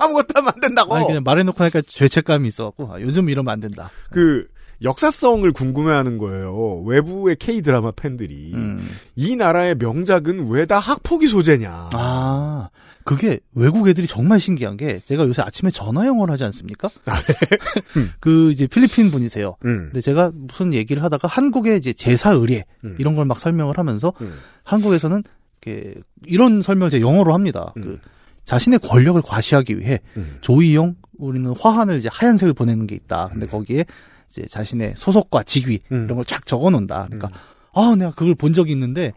[0.01, 0.94] 아무것도 하면 안 된다고.
[0.94, 3.90] 아니 그냥 말해놓고 하니까 죄책감이 있어갖고 아, 요즘 이러면 안 된다.
[4.11, 4.46] 그
[4.83, 6.83] 역사성을 궁금해하는 거예요.
[6.87, 8.88] 외부의 K 드라마 팬들이 음.
[9.16, 11.90] 이 나라의 명작은 왜 다 학폭위 소재냐.
[11.94, 12.68] 아
[13.09, 16.90] 그게 외국 애들이 정말 신기한 게 제가 요새 아침에 전화 영어를 하지 않습니까?
[18.21, 19.57] 그 이제 필리핀 분이세요.
[19.64, 19.85] 음.
[19.87, 22.97] 근데 제가 무슨 얘기를 하다가 한국의 이제 제사 의례 음.
[22.99, 24.35] 이런 걸 막 설명을 하면서 음.
[24.64, 25.23] 한국에서는
[25.62, 25.94] 이렇게
[26.27, 27.73] 이런 설명을 제 영어로 합니다.
[27.79, 27.83] 음.
[27.83, 27.99] 그
[28.44, 30.37] 자신의 권력을 과시하기 위해 음.
[30.42, 33.29] 조이용 우리는 화환을 이제 하얀색을 보내는 게 있다.
[33.33, 33.85] 근데 거기에
[34.31, 36.05] 이제 자신의 소속과 직위 음.
[36.05, 37.05] 이런 걸 쫙 적어 놓는다.
[37.07, 37.31] 그러니까
[37.75, 39.12] 아, 내가 그걸 본 적이 있는데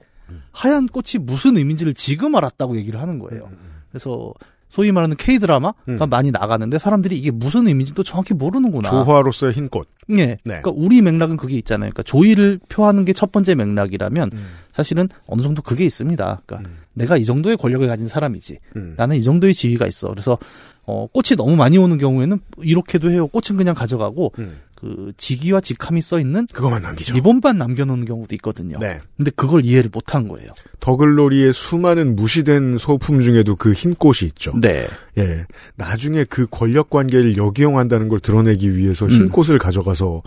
[0.54, 3.50] 하얀 꽃이 무슨 의미인지를 지금 알았다고 얘기를 하는 거예요.
[3.92, 4.34] 그래서
[4.70, 6.00] 소위 말하는 K 드라마가 음.
[6.10, 8.90] 많이 나가는데 사람들이 이게 무슨 의미인지 또 정확히 모르는구나.
[8.90, 9.90] 조화로서의 흰 꽃.
[10.12, 10.38] 예.
[10.44, 11.90] 그러니까 우리 맥락은 그게 있잖아요.
[11.92, 14.48] 그러니까 조의를 표하는 게 첫 번째 맥락이라면 음.
[14.72, 16.42] 사실은 어느 정도 그게 있습니다.
[16.46, 18.60] 그러니까 내가 이 정도의 권력을 가진 사람이지.
[18.78, 18.94] 음.
[18.98, 20.08] 나는 이 정도의 지위가 있어.
[20.08, 20.38] 그래서
[20.84, 23.28] 어 꽃이 너무 많이 오는 경우에는 이렇게도 해요.
[23.28, 24.58] 꽃은 그냥 가져가고 음.
[24.82, 27.14] 그 직위와 직함이 써 있는 그것만 남기죠.
[27.14, 28.80] 리본만 남겨놓는 경우도 있거든요.
[28.80, 29.00] 네.
[29.16, 30.50] 근데 그걸 이해를 못한 거예요.
[30.80, 34.54] 더글로리의 수많은 무시된 소품 중에도 그 흰 꽃이 있죠.
[34.60, 34.88] 네.
[35.20, 35.46] 예.
[35.76, 39.30] 나중에 그 권력 관계를 역이용한다는 걸 드러내기 위해서 흰 음.
[39.30, 40.24] 꽃을 가져가서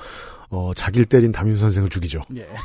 [0.51, 2.21] 어, 자기를 때린 담임 선생을 죽이죠.
[2.37, 2.47] 예.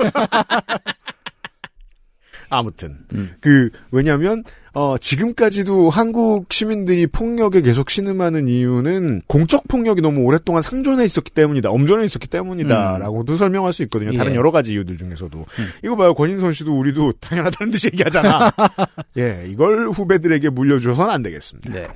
[2.49, 3.31] 아무튼 음.
[3.41, 11.05] 그 왜냐하면 어, 지금까지도 한국 시민들이 폭력에 계속 신음하는 이유는 공적 폭력이 너무 오랫동안 상존해
[11.05, 14.13] 있었기 때문이다, 엄존해 있었기 때문이다라고도 설명할 수 있거든요.
[14.13, 14.33] 다른 음.
[14.33, 14.37] 예.
[14.37, 15.45] 여러 가지 이유들 중에서도
[15.83, 18.51] 이거 봐요, 권인선 씨도 우리도 당연하다는 듯이 얘기하잖아.
[19.17, 21.71] 예, 이걸 후배들에게 물려줘서는 안 되겠습니다.
[21.71, 21.87] 네.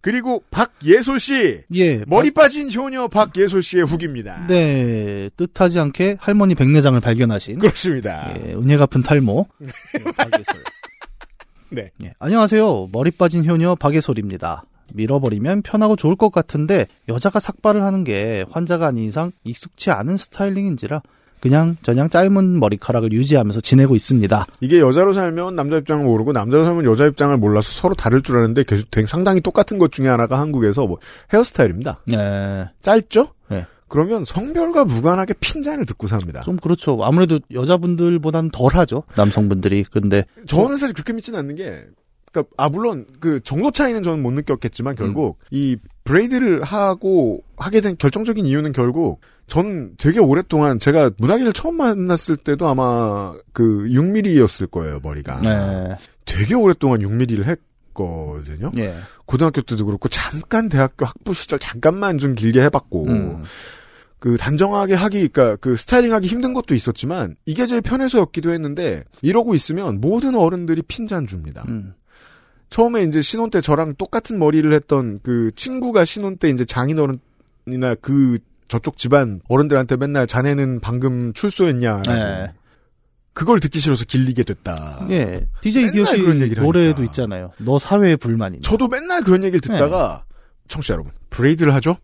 [0.00, 1.60] 그리고 박예솔 씨.
[1.74, 2.04] 예.
[2.06, 4.46] 머리 빠진 효녀 박예솔 씨의 후기입니다.
[4.46, 5.28] 네.
[5.36, 7.58] 뜻하지 않게 할머니 백내장을 발견하신.
[7.58, 8.32] 그렇습니다.
[8.36, 9.46] 예, 은혜 갚은 탈모.
[9.98, 10.62] 예, 박예솔.
[11.70, 11.90] 네.
[12.02, 12.88] 예, 안녕하세요.
[12.92, 14.64] 머리 빠진 효녀 박예솔입니다.
[14.94, 21.02] 밀어버리면 편하고 좋을 것 같은데 여자가 삭발을 하는 게 환자가 아닌 이상 익숙치 않은 스타일링인지라
[21.40, 24.46] 그냥 저냥 짧은 머리카락을 유지하면서 지내고 있습니다.
[24.60, 28.64] 이게 여자로 살면 남자 입장을 모르고 남자로 살면 여자 입장을 몰라서 서로 다를 줄 아는데
[28.64, 30.98] 계속 상당히 똑같은 것 중에 하나가 한국에서 뭐
[31.32, 32.00] 헤어스타일입니다.
[32.10, 32.68] 예.
[32.82, 33.28] 짧죠?
[33.88, 33.90] 네.
[33.90, 36.42] 그러면 성별과 무관하게 핀잔을 듣고 삽니다.
[36.42, 36.98] 좀 그렇죠.
[37.02, 39.04] 아무래도 여자분들보다는 덜 하죠.
[39.16, 39.84] 남성분들이.
[39.84, 41.84] 근데 저는 사실 그렇게 믿지는 않는 게,
[42.30, 47.96] 그니까, 아, 물론, 그, 정도 차이는 저는 못 느꼈겠지만, 결국, 이, 브레이드를 하고, 하게 된
[47.98, 55.00] 결정적인 이유는 결국, 저는 되게 오랫동안, 제가 문학인을 처음 만났을 때도 아마, 그, 6mm였을 거예요,
[55.02, 55.40] 머리가.
[55.42, 55.96] 네.
[56.26, 57.58] 되게 오랫동안 6mm를 했
[57.94, 58.70] 거든요.
[58.76, 58.94] 예.
[59.24, 63.42] 고등학교 때도 그렇고, 잠깐 대학교 학부 시절 잠깐만 좀 길게 해봤고, 음.
[64.18, 70.00] 그 단정하게 하기, 그니까 그 스타일링하기 힘든 것도 있었지만 이게 제일 편해서였기도 했는데 이러고 있으면
[70.00, 71.64] 모든 어른들이 핀잔 줍니다.
[71.68, 71.94] 음.
[72.70, 78.38] 처음에 이제 신혼 때 저랑 똑같은 머리를 했던 그 친구가 신혼 때 이제 장인어른이나 그
[78.66, 82.02] 저쪽 집안 어른들한테 맨날 자네는 방금 출소했냐.
[82.02, 82.52] 네.
[83.32, 85.06] 그걸 듣기 싫어서 길리게 됐다.
[85.10, 85.46] 예.
[85.60, 86.18] DJ 디오씨
[86.56, 87.04] 노래도 하니까.
[87.04, 87.52] 있잖아요.
[87.58, 88.60] 너 사회에 불만이.
[88.62, 90.24] 저도 맨날 그런 얘기를 듣다가
[90.66, 91.96] 청취자 여러분 브레이드를 하죠?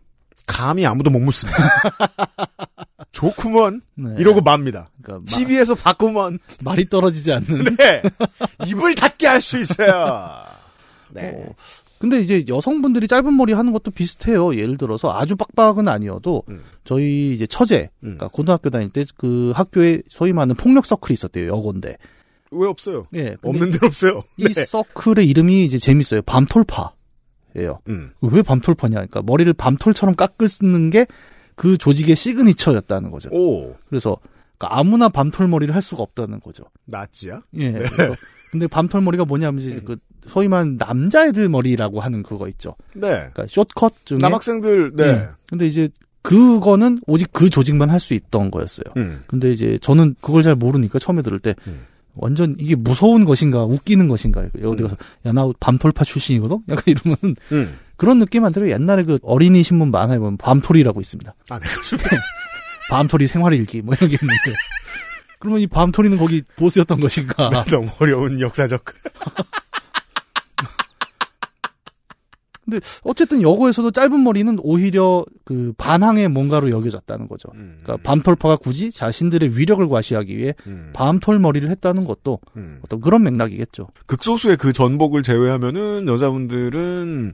[0.45, 1.57] 감히 아무도 못 묻습니다.
[3.11, 4.15] 좋구먼 네.
[4.19, 4.89] 이러고 맙니다.
[5.01, 7.75] 그러니까 마- TV에서 바꾸면 말이 떨어지지 않는.
[7.77, 8.01] 네.
[8.67, 10.43] 입을 닫게 할 수 있어요.
[11.11, 11.31] 네.
[11.33, 11.53] 어,
[11.99, 14.55] 근데 이제 여성분들이 짧은 머리 하는 것도 비슷해요.
[14.57, 16.61] 예를 들어서 아주 빡빡은 아니어도 음.
[16.83, 18.17] 저희 이제 처제, 음.
[18.17, 21.47] 그러니까 고등학교 다닐 때 그 학교에 소위 말하는 폭력 서클이 있었대요.
[21.47, 21.95] 여고인데.
[22.51, 23.07] 왜 없어요?
[23.15, 23.35] 예.
[23.43, 24.23] 없는 데 없어요.
[24.37, 26.21] 이 서클의 이름이 이제 재밌어요.
[26.23, 26.91] 밤톨파
[27.57, 27.79] 예요.
[27.89, 28.09] 음.
[28.21, 28.95] 왜 밤톨파냐?
[28.95, 31.05] 그러니까 머리를 밤톨처럼 깎을 쓰는 게
[31.55, 33.29] 그 조직의 시그니처였다는 거죠.
[33.31, 34.17] 오, 그래서
[34.57, 36.65] 그러니까 아무나 밤톨 머리를 할 수가 없다는 거죠.
[36.85, 37.41] 나치야?
[37.55, 37.71] 예.
[37.71, 38.15] 그래서
[38.51, 42.75] 근데 밤톨 머리가 뭐냐면 이제 그 소위 말하는 남자애들 머리라고 하는 그거 있죠.
[42.93, 43.29] 네.
[43.33, 45.03] 그러니까 숏컷 중에 남학생들, 네.
[45.05, 45.29] 예.
[45.49, 45.89] 근데 이제
[46.21, 48.85] 그거는 오직 그 조직만 할 수 있던 거였어요.
[48.97, 49.23] 음.
[49.27, 51.85] 근데 이제 저는 그걸 잘 모르니까 처음에 들을 때 음.
[52.15, 57.77] 완전 이게 무서운 것인가 웃기는 것인가 어디 가서 야나 밤톨파 출신이거든 약간 이러면 음.
[57.97, 62.09] 그런 느낌 안 들어요 옛날에 그 어린이 신문 만화에 보면 밤톨이라고 있습니다 아, 네, 그렇습니다.
[62.89, 64.57] 밤톨이 생활일기 뭐 이런 게 있는데
[65.39, 68.83] 그러면 이 밤톨이는 거기 보스였던 것인가 너무 어려운 역사적.
[72.65, 77.79] 근데 어쨌든 여고에서도 짧은 머리는 오히려 그 반항의 뭔가로 여겨졌다는 거죠 음.
[77.83, 80.89] 그러니까 밤톨파가 굳이 자신들의 위력을 과시하기 위해 음.
[80.93, 82.79] 밤톨 머리를 했다는 것도 음.
[82.83, 87.33] 어떤 그런 맥락이겠죠 극소수의 그 전복을 제외하면은 여자분들은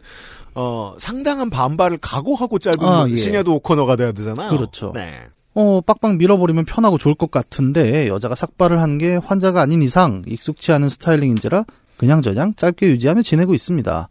[0.55, 3.15] 어 상당한 반발을 각오하고 짧은 아, 머- 예.
[3.15, 4.49] 시내도 오커너가 돼야 되잖아요.
[4.49, 4.91] 그렇죠.
[4.93, 5.13] 네.
[5.53, 10.71] 어, 빡빡 밀어버리면 편하고 좋을 것 같은데 여자가 삭발을 하는 게 환자가 아닌 이상 익숙치
[10.73, 11.65] 않은 스타일링인지라
[11.97, 14.09] 그냥저냥 짧게 유지하며 지내고 있습니다.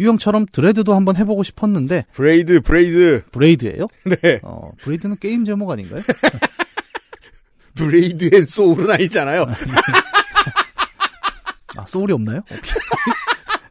[0.00, 3.22] 유형처럼 드레드도 한번 해보고 싶었는데 braid braid.
[3.30, 3.86] Braid예요?
[4.22, 4.40] 네.
[4.42, 6.02] 어, Braid는 게임 제목 아닌가요?
[7.74, 9.46] Blade and Soul은 아니잖아요.
[11.76, 12.42] 아, soul이 없나요?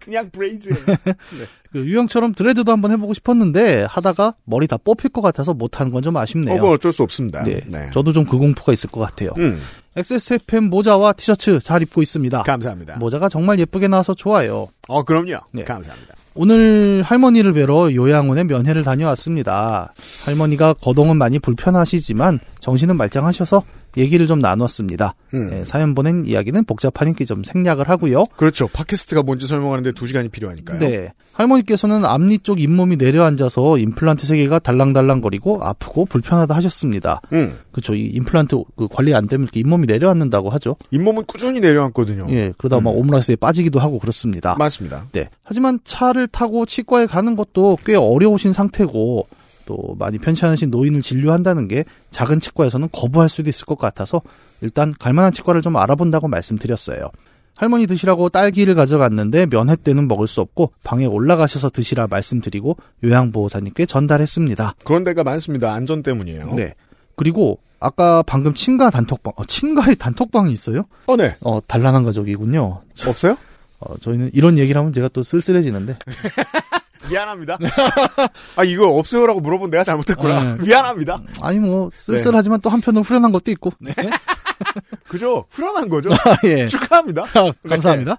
[0.03, 0.69] 그냥 braid.
[1.71, 6.55] 그 유형처럼 드레드도 한번 해보고 싶었는데 하다가 머리 다 뽑힐 것 같아서 못하는 건좀 아쉽네요.
[6.57, 7.43] 어, 뭐 어쩔 수 없습니다.
[7.43, 7.89] 네, 네.
[7.93, 9.31] 저도 좀 그 공포가 있을 것 같아요.
[9.37, 9.61] 음,
[9.95, 12.43] XSFM 모자와 티셔츠 잘 입고 있습니다.
[12.43, 12.97] 감사합니다.
[12.97, 14.69] 모자가 정말 예쁘게 나와서 좋아요.
[14.87, 15.39] 어, 그럼요.
[15.51, 15.63] 네.
[15.63, 16.15] 감사합니다.
[16.35, 19.93] 오늘 할머니를 뵈러 요양원에 면회를 다녀왔습니다.
[20.25, 23.63] 할머니가 거동은 많이 불편하시지만 정신은 말짱하셔서
[23.97, 25.15] 얘기를 좀 나눴습니다.
[25.33, 25.49] 음.
[25.49, 28.25] 네, 사연 보낸 이야기는 복잡하니까 좀 생략을 하고요.
[28.35, 28.67] 그렇죠.
[28.67, 30.79] 팟캐스트가 뭔지 설명하는데 두 시간이 필요하니까요.
[30.79, 31.13] 네.
[31.33, 37.21] 할머니께서는 앞니 쪽 잇몸이 내려앉아서 임플란트 세 개가 달랑달랑거리고 아프고 불편하다 하셨습니다.
[37.33, 37.57] 음.
[37.71, 37.95] 그렇죠.
[37.95, 40.75] 이 임플란트 그 관리 안 되면 이렇게 잇몸이 내려앉는다고 하죠.
[40.91, 42.27] 잇몸은 꾸준히 내려앉거든요.
[42.29, 42.53] 예.
[42.57, 42.97] 그러다 막 음.
[42.97, 44.55] 오므라이스에 빠지기도 하고 그렇습니다.
[44.57, 45.05] 맞습니다.
[45.11, 45.29] 네.
[45.43, 49.27] 하지만 차를 타고 치과에 가는 것도 꽤 어려우신 상태고
[49.65, 54.21] 또 많이 편찮으신 노인을 진료한다는 게 작은 치과에서는 거부할 수도 있을 것 같아서
[54.61, 57.09] 일단 갈만한 치과를 좀 알아본다고 말씀드렸어요.
[57.55, 64.75] 할머니 드시라고 딸기를 가져갔는데 면회 때는 먹을 수 없고 방에 올라가셔서 드시라 말씀드리고 요양보호사님께 전달했습니다.
[64.83, 65.71] 그런 데가 많습니다.
[65.71, 66.53] 안전 때문이에요.
[66.55, 66.73] 네.
[67.15, 70.85] 그리고 아까 방금 친가 단톡방, 어, 친가에 단톡방이 있어요?
[71.05, 71.35] 어, 네.
[71.41, 72.81] 어, 단란한 가족이군요.
[73.07, 73.37] 없어요?
[73.79, 75.97] 어, 저희는 이런 얘기를 하면 제가 또 쓸쓸해지는데.
[77.09, 77.57] 미안합니다.
[78.55, 80.55] 아, 이거 없어요라고 물어본 내가 잘못했구나.
[80.55, 80.63] 네.
[80.63, 81.21] 미안합니다.
[81.41, 83.71] 아니 뭐 쓸쓸하지만 또 한편으로 후련한 것도 있고.
[83.79, 83.93] 네.
[85.07, 85.45] 그죠?
[85.49, 86.09] 후련한 거죠?
[86.45, 86.67] 예.
[86.67, 87.23] 축하합니다.
[87.67, 88.17] 감사합니다.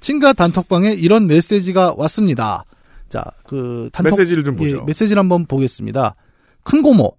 [0.00, 2.64] 친가 단톡방에 이런 메시지가 왔습니다.
[3.08, 4.84] 자, 그 단톡 메시지를 좀 예, 보죠.
[4.84, 6.16] 메시지를 한번 보겠습니다.
[6.62, 7.16] 큰 고모.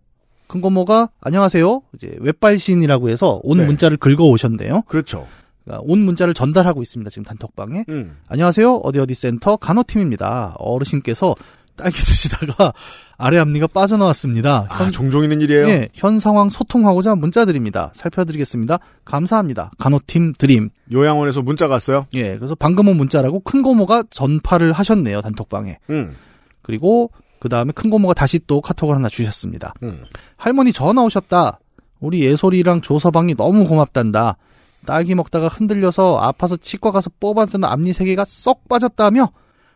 [0.48, 1.82] 큰 고모가 안녕하세요.
[1.96, 3.66] 이제 웹발신이라고 해서 온 네.
[3.66, 4.84] 문자를 긁어 오셨네요.
[4.88, 5.28] 그렇죠.
[5.66, 7.10] 그러니까 온 문자를 전달하고 있습니다.
[7.10, 7.86] 지금 단톡방에.
[7.90, 8.18] 음.
[8.28, 8.76] 안녕하세요.
[8.78, 10.56] 어디 어디 센터 간호팀입니다.
[10.60, 11.36] 어르신께서
[11.76, 12.74] 딸기 드시다가
[13.18, 14.68] 아래 앞니가 빠져나왔습니다.
[14.70, 15.68] 아, 종종 있는 일이에요.
[15.68, 17.92] 예, 현 상황 소통하고자 문자 드립니다.
[17.96, 18.80] 살펴드리겠습니다.
[19.04, 19.72] 감사합니다.
[19.78, 20.70] 간호팀 드림.
[20.92, 22.06] 요양원에서 문자가 왔어요.
[22.14, 25.22] 예, 그래서 방금 온 문자라고 큰 고모가 전파를 하셨네요.
[25.22, 25.80] 단톡방에.
[25.90, 26.16] 음.
[26.62, 29.74] 그리고 그 다음에 큰 고모가 다시 또 카톡을 하나 주셨습니다.
[29.84, 30.04] 음.
[30.38, 31.60] 할머니 전화 오셨다.
[32.00, 34.38] 우리 예솔이랑 조서방이 너무 고맙단다.
[34.86, 39.32] 딸기 먹다가 흔들려서 아파서 치과 가서 뽑았던 앞니 세 개가 쏙 빠졌다며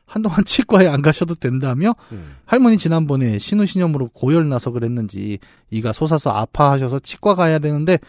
[0.06, 2.36] 한동안 치과에 안 가셔도 된다며 음.
[2.46, 8.00] 할머니 지난번에 신우신염으로 고열 나서 그랬는지 이가 솟아서 아파하셔서 치과 가야 되는데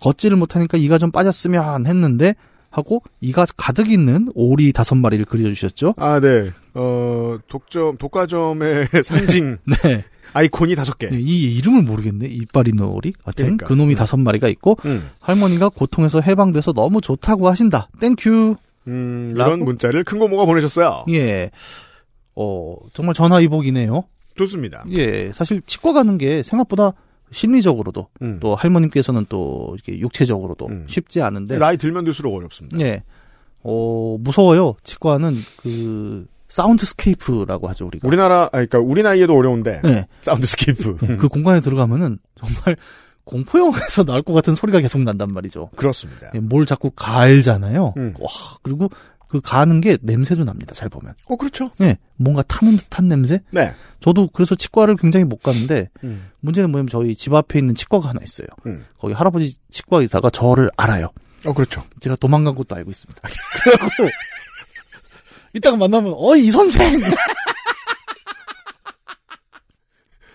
[0.00, 2.34] 걷지를 못하니까 이가 좀 빠졌으면 했는데
[2.70, 5.94] 하고 이가 가득 있는 오리 다섯 마리를 그려주셨죠.
[5.98, 6.50] 아, 네.
[6.74, 10.04] 어, 독점, 독과점의 상징 네.
[10.32, 11.08] 아이콘이 다섯 개.
[11.08, 12.26] 네, 이 이름을 모르겠네.
[12.26, 13.12] 이빨 있는 오리.
[13.24, 13.66] 하여튼 그러니까.
[13.66, 13.98] 그 놈이 네.
[13.98, 15.08] 다섯 마리가 있고 음.
[15.20, 17.88] 할머니가 고통에서 해방돼서 너무 좋다고 하신다.
[18.00, 18.56] Thank you.
[18.88, 19.50] 음, 라고?
[19.50, 21.04] 이런 문자를 큰 고모가 보내셨어요.
[21.10, 21.50] 예.
[22.34, 24.04] 어, 정말 전화위복이네요.
[24.36, 24.84] 좋습니다.
[24.90, 25.32] 예.
[25.32, 26.92] 사실 치과 가는 게 생각보다
[27.32, 28.38] 심리적으로도 음.
[28.40, 30.86] 또 할머님께서는 또 이렇게 육체적으로도 음.
[30.88, 32.80] 쉽지 않은데 나이 들면 들수록 어렵습니다.
[32.80, 33.02] 예.
[33.62, 34.74] 어, 무서워요.
[34.84, 38.06] 치과는 그 soundscape라고 하죠, 우리가.
[38.06, 40.06] 우리나라, 아, 그러니까 우리 나이에도 어려운데 네.
[40.22, 40.98] Soundscape.
[41.02, 42.76] 예, 그 공간에 들어가면은 정말
[43.24, 45.70] 공포 영화에서 나올 것 같은 소리가 계속 난단 말이죠.
[45.76, 46.30] 그렇습니다.
[46.34, 47.94] 예, 뭘 자꾸 갈잖아요.
[47.96, 48.14] 음.
[48.18, 48.28] 와,
[48.62, 48.88] 그리고
[49.28, 50.74] 그 가는 게 냄새도 납니다.
[50.74, 51.14] 잘 보면.
[51.26, 51.70] 어, 그렇죠.
[51.80, 53.40] 예, 뭔가 타는 듯한 냄새?
[53.52, 53.70] 네.
[54.00, 56.30] 저도 그래서 치과를 굉장히 못 가는데 음.
[56.40, 58.48] 문제는 뭐냐면 저희 집 앞에 있는 치과가 하나 있어요.
[58.66, 58.84] 음.
[58.98, 61.10] 거기 할아버지 치과 의사가 저를 알아요.
[61.46, 61.84] 어, 그렇죠.
[62.00, 63.20] 제가 도망간 것도 알고 있습니다.
[63.62, 64.04] 그래갖고
[65.54, 66.98] 이따가 만나면 어이 이 선생.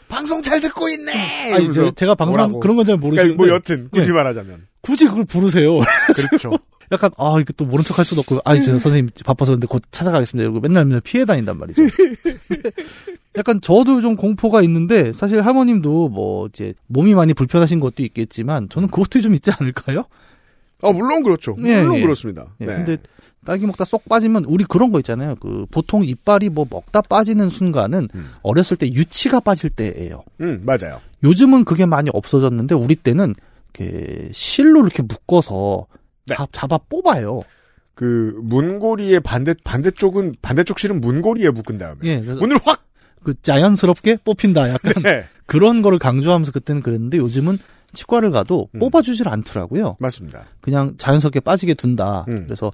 [0.07, 1.11] 방송 잘 듣고 있네.
[1.53, 2.59] 아니 이러면서 제, 제가 방송.
[2.59, 4.13] 그런 건 잘 모르시는데 그러니까 뭐 여튼 굳이 네.
[4.13, 5.79] 말하자면 굳이 그걸 부르세요.
[6.29, 6.57] 그렇죠.
[6.91, 9.81] 약간 아 이게 또 모른 척 할 수도 없고 아니 제가 선생님 바빠서 근데 곧
[9.91, 11.81] 찾아가겠습니다 이러고 맨날 맨날 피해 다닌단 말이죠.
[13.37, 18.89] 약간 저도 좀 공포가 있는데 사실 할머님도 뭐 이제 몸이 많이 불편하신 것도 있겠지만 저는
[18.89, 20.05] 그것도 좀 있지 않을까요?
[20.81, 21.55] 어, 물론 그렇죠.
[21.65, 22.01] 예, 물론 예.
[22.03, 22.45] 그렇습니다.
[22.61, 22.75] 예, 네.
[22.75, 22.97] 근데
[23.45, 25.35] 딸기 먹다 쏙 빠지면 우리 그런 거 있잖아요.
[25.35, 28.31] 그 보통 이빨이 뭐 먹다 빠지는 순간은 음.
[28.41, 30.23] 어렸을 때 유치가 빠질 때예요.
[30.41, 30.99] 음, 맞아요.
[31.23, 33.33] 요즘은 그게 많이 없어졌는데 우리 때는
[33.73, 35.85] 이렇게 실로 이렇게 묶어서
[36.27, 36.35] 네.
[36.35, 37.41] 잡, 잡아 뽑아요.
[37.93, 42.83] 그 문고리의 반대 반대쪽은 반대쪽 실은 문고리에 묶은 다음에 예, 그래서 문을 확.
[43.23, 47.57] 그 자연스럽게 뽑힌다 약간 네, 그런 거를 강조하면서 그때는 그랬는데 요즘은
[47.93, 48.79] 치과를 가도 음.
[48.79, 49.95] 뽑아주질 않더라고요.
[49.99, 50.45] 맞습니다.
[50.61, 52.25] 그냥 자연스럽게 빠지게 둔다.
[52.27, 52.43] 음.
[52.45, 52.71] 그래서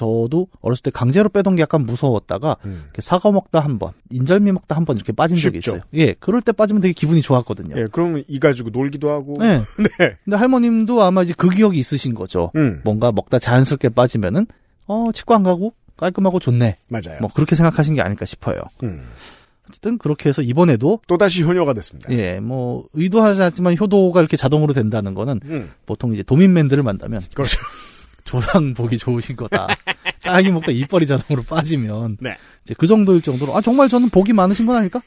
[0.00, 2.84] 저도 어렸을 때 강제로 빼던 게 약간 무서웠다가 음.
[3.00, 5.72] 사과 먹다 한 번, 인절미 먹다 한 번 이렇게 빠진 적이 쉽죠.
[5.72, 5.82] 있어요.
[5.94, 7.76] 예, 그럴 때 빠지면 되게 기분이 좋았거든요.
[7.78, 9.36] 예, 그러면 이 가지고 놀기도 하고.
[9.38, 9.60] 네.
[9.98, 10.16] 네.
[10.24, 12.50] 근데 할머님도 아마 이제 그 기억이 있으신 거죠.
[12.56, 14.46] 음, 뭔가 먹다 자연스럽게 빠지면은
[14.86, 16.78] 어 치과 안 가고 깔끔하고 좋네.
[16.88, 17.18] 맞아요.
[17.20, 18.58] 뭐 그렇게 생각하신 게 아닐까 싶어요.
[18.82, 19.02] 음.
[19.68, 22.10] 어쨌든 그렇게 해서 이번에도 또 다시 효녀가 됐습니다.
[22.12, 27.58] 예, 뭐 의도하지 않지만 효도가 이렇게 자동으로 된다는 거는 음, 보통 이제 도민맨들을 만나면 그렇죠.
[28.30, 29.66] 조상 보기 좋으신 거다.
[30.22, 32.36] 딸기 먹다 이빨이 자동으로 빠지면 네.
[32.62, 35.00] 이제 그 정도일 정도로 아 정말 저는 복이 많으신 건 아닐까?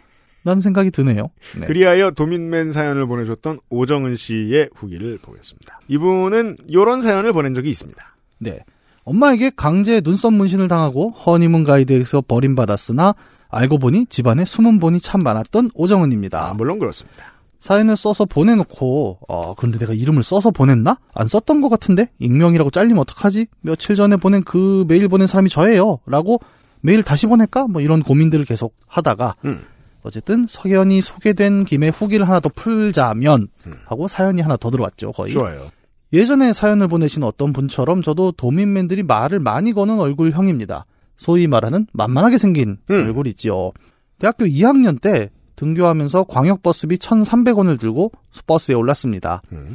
[0.43, 1.29] 라는 생각이 드네요.
[1.57, 1.67] 네.
[1.67, 5.79] 그리하여 도민맨 사연을 보내줬던 오정은 씨의 후기를 보겠습니다.
[5.87, 8.15] 이분은 이런 사연을 보낸 적이 있습니다.
[8.39, 8.59] 네.
[9.05, 13.15] 엄마에게 강제 눈썹 문신을 당하고 허니문 가이드에서 버림받았으나
[13.47, 16.49] 알고 보니 집안에 숨은 본이 참 많았던 오정은입니다.
[16.49, 17.32] 아, 물론 그렇습니다.
[17.63, 20.97] 사연을 써서 보내놓고 어 그런데 내가 이름을 써서 보냈나?
[21.13, 23.47] 안 썼던 것 같은데 익명이라고 잘리면 어떡하지?
[23.61, 25.99] 며칠 전에 보낸 그 메일 보낸 사람이 저예요.
[26.05, 26.41] 라고
[26.81, 27.67] 메일 다시 보낼까?
[27.67, 29.61] 뭐 이런 고민들을 계속 하다가 음.
[30.01, 33.73] 어쨌든 석연이 소개된 김에 후기를 하나 더 풀자면 음.
[33.85, 35.69] 하고 사연이 하나 더 들어왔죠 거의 좋아요.
[36.11, 40.85] 예전에 사연을 보내신 어떤 분처럼 저도 도민맨들이 말을 많이 거는 얼굴형입니다.
[41.15, 43.05] 소위 말하는 만만하게 생긴 음.
[43.07, 43.71] 얼굴이지요.
[44.19, 45.29] 대학교 2학년 때
[45.63, 48.11] 등교하면서 광역버스비 1,300원을 들고
[48.45, 49.41] 버스에 올랐습니다.
[49.51, 49.73] 음.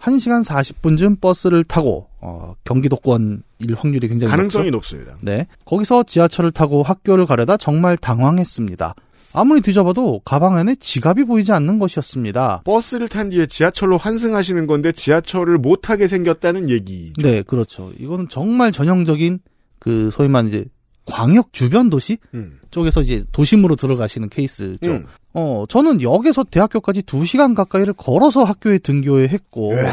[0.00, 3.40] 1시간 40분쯤 버스를 타고 어, 경기도권일
[3.76, 4.98] 확률이 굉장히 가능성이 높죠.
[4.98, 5.16] 높습니다.
[5.22, 5.46] 네.
[5.64, 8.94] 거기서 지하철을 타고 학교를 가려다 정말 당황했습니다.
[9.32, 12.62] 아무리 뒤져봐도 가방 안에 지갑이 보이지 않는 것이었습니다.
[12.64, 17.12] 버스를 탄 뒤에 지하철로 환승하시는 건데 지하철을 못 타게 생겼다는 얘기.
[17.18, 17.92] 네, 그렇죠.
[17.98, 19.40] 이거는 정말 전형적인
[19.78, 20.64] 그 소위 말하는 이제
[21.04, 22.58] 광역 주변 도시 음.
[22.70, 24.90] 쪽에서 이제 도심으로 들어가시는 케이스죠.
[24.90, 25.06] 음.
[25.38, 29.92] 어, 저는 역에서 대학교까지 2시간 가까이를 걸어서 학교에 등교해 했고 으아.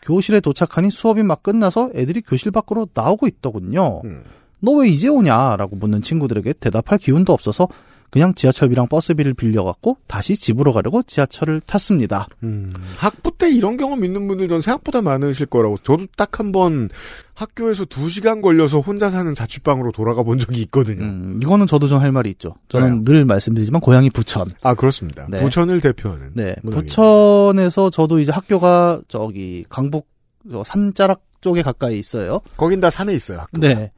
[0.00, 4.00] 교실에 도착하니 수업이 막 끝나서 애들이 교실 밖으로 나오고 있더군요.
[4.04, 4.24] 음.
[4.60, 7.68] 너왜 이제 오냐라고 묻는 친구들에게 대답할 기운도 없어서
[8.12, 12.28] 그냥 지하철비랑 버스비를 빌려갖고 다시 집으로 가려고 지하철을 탔습니다.
[12.42, 15.78] 음, 학부 때 이런 경험 있는 분들 전 생각보다 많으실 거라고.
[15.78, 16.90] 저도 딱 한 번
[17.34, 21.02] 학교에서 두 시간 걸려서 혼자 사는 자취방으로 돌아가 본 적이 있거든요.
[21.02, 22.54] 음, 이거는 저도 좀 할 말이 있죠.
[22.68, 23.20] 저는 그래요?
[23.20, 24.46] 늘 말씀드리지만 고향이 부천.
[24.62, 25.26] 아 그렇습니다.
[25.30, 25.38] 네.
[25.42, 26.32] 부천을 대표하는.
[26.34, 26.54] 네.
[26.70, 30.06] 부천에서 저도 이제 학교가 저기 강북
[30.50, 32.40] 저 산자락 쪽에 가까이 있어요.
[32.58, 33.38] 거긴 다 산에 있어요.
[33.38, 33.58] 학교.
[33.58, 33.90] 네.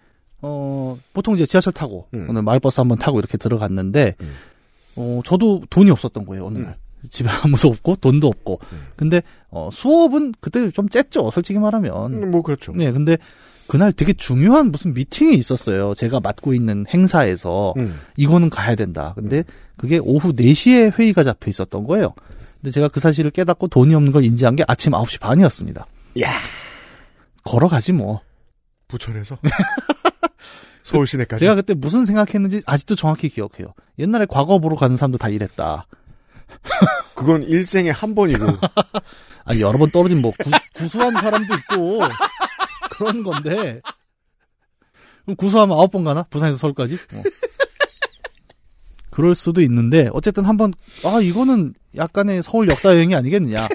[0.46, 2.26] 어, 보통 이제 지하철 타고, 음.
[2.28, 4.34] 오늘 마을버스 한번 타고 이렇게 들어갔는데, 음.
[4.96, 6.76] 어, 저도 돈이 없었던 거예요, 어느 날.
[7.10, 8.60] 집에 아무도 없고, 돈도 없고.
[8.72, 8.82] 음.
[8.96, 12.14] 근데, 어, 수업은 그때 좀 쨌죠, 솔직히 말하면.
[12.14, 12.72] 음, 뭐 그렇죠.
[12.72, 13.16] 네, 근데,
[13.66, 15.94] 그날 되게 중요한 무슨 미팅이 있었어요.
[15.94, 17.72] 제가 맡고 있는 행사에서.
[17.78, 17.98] 음.
[18.16, 19.12] 이거는 가야 된다.
[19.14, 19.42] 근데
[19.78, 22.12] 그게 오후 4시에 회의가 잡혀 있었던 거예요.
[22.60, 25.86] 근데 제가 그 사실을 깨닫고 돈이 없는 걸 인지한 게 아침 9시 반이었습니다.
[26.20, 26.30] 야.
[27.44, 28.20] 걸어가지 뭐.
[28.88, 29.38] 부천에서
[30.84, 31.40] 서울 시내까지.
[31.40, 33.72] 제가 그때 무슨 생각했는지 아직도 정확히 기억해요.
[33.98, 35.86] 옛날에 과거 보러 가는 사람도 다 이랬다.
[37.16, 38.46] 그건 일생에 한 번이고.
[39.46, 40.32] 아니 여러 번 떨어진 뭐
[40.74, 42.00] 구, 수한 사람도 있고
[42.92, 43.80] 그런 건데
[45.24, 46.22] 그럼 구수하면 아홉 번 가나?
[46.24, 46.94] 부산에서 서울까지?
[47.14, 47.22] 어.
[49.10, 50.72] 그럴 수도 있는데 어쨌든 한번
[51.04, 53.68] 아 이거는 약간의 서울 역사 여행이 아니겠느냐.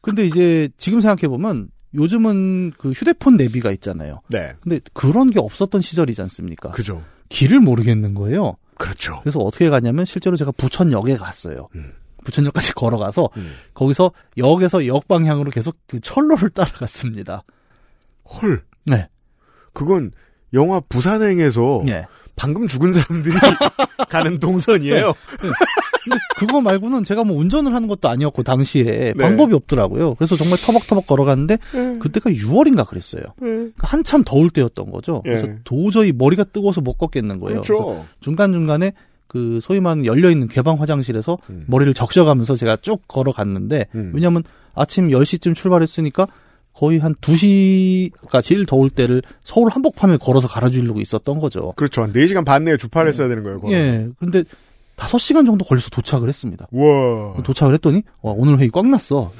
[0.00, 4.20] 근데 이제 지금 생각해 보면 요즘은 그 휴대폰 내비가 있잖아요.
[4.28, 4.54] 네.
[4.60, 6.70] 근데 그런 게 없었던 시절이지 않습니까?
[6.70, 7.02] 그죠.
[7.28, 8.56] 길을 모르겠는 거예요.
[8.76, 9.20] 그렇죠.
[9.22, 11.68] 그래서 어떻게 갔냐면 실제로 제가 부천역에 갔어요.
[11.76, 11.92] 음.
[12.24, 13.52] 부천역까지 걸어가서 음.
[13.74, 17.44] 거기서 역에서 역 방향으로 계속 그 철로를 따라갔습니다.
[18.24, 18.62] 헐.
[18.86, 19.08] 네.
[19.72, 20.10] 그건
[20.52, 22.06] 영화 부산행에서 예.
[22.36, 23.34] 방금 죽은 사람들이
[24.10, 25.14] 가는 동선이에요.
[25.40, 29.14] 근데 그거 말고는 제가 뭐 운전을 하는 것도 아니었고 당시에 네.
[29.14, 30.14] 방법이 없더라고요.
[30.14, 31.56] 그래서 정말 터벅터벅 걸어갔는데
[32.00, 33.22] 그때가 6월인가 그랬어요.
[33.38, 35.22] 그러니까 한참 더울 때였던 거죠.
[35.22, 35.58] 그래서 예.
[35.64, 37.62] 도저히 머리가 뜨거워서 못 걷겠는 거예요.
[37.62, 38.06] 그래서 그렇죠.
[38.20, 38.92] 중간 중간에
[39.26, 41.64] 그 소위 말하는 열려 있는 개방 화장실에서 음.
[41.66, 44.12] 머리를 적셔가면서 제가 쭉 걸어갔는데 음.
[44.14, 44.42] 왜냐하면
[44.74, 46.26] 아침 10시쯤 출발했으니까
[46.74, 51.72] 거의 한 2시가 제일 더울 때를 서울 한복판을 걸어서 갈아주려고 있었던 거죠.
[51.76, 52.02] 그렇죠.
[52.02, 53.60] 한 4시간 반 내에 주파를 했어야 되는 거예요.
[53.60, 53.78] 걸어서.
[53.78, 54.08] 예.
[54.18, 54.44] 근데
[54.96, 56.66] 5시간 정도 걸려서 도착을 했습니다.
[56.70, 57.42] 우와.
[57.42, 59.32] 도착을 했더니 와 오늘 회의 꽉 났어.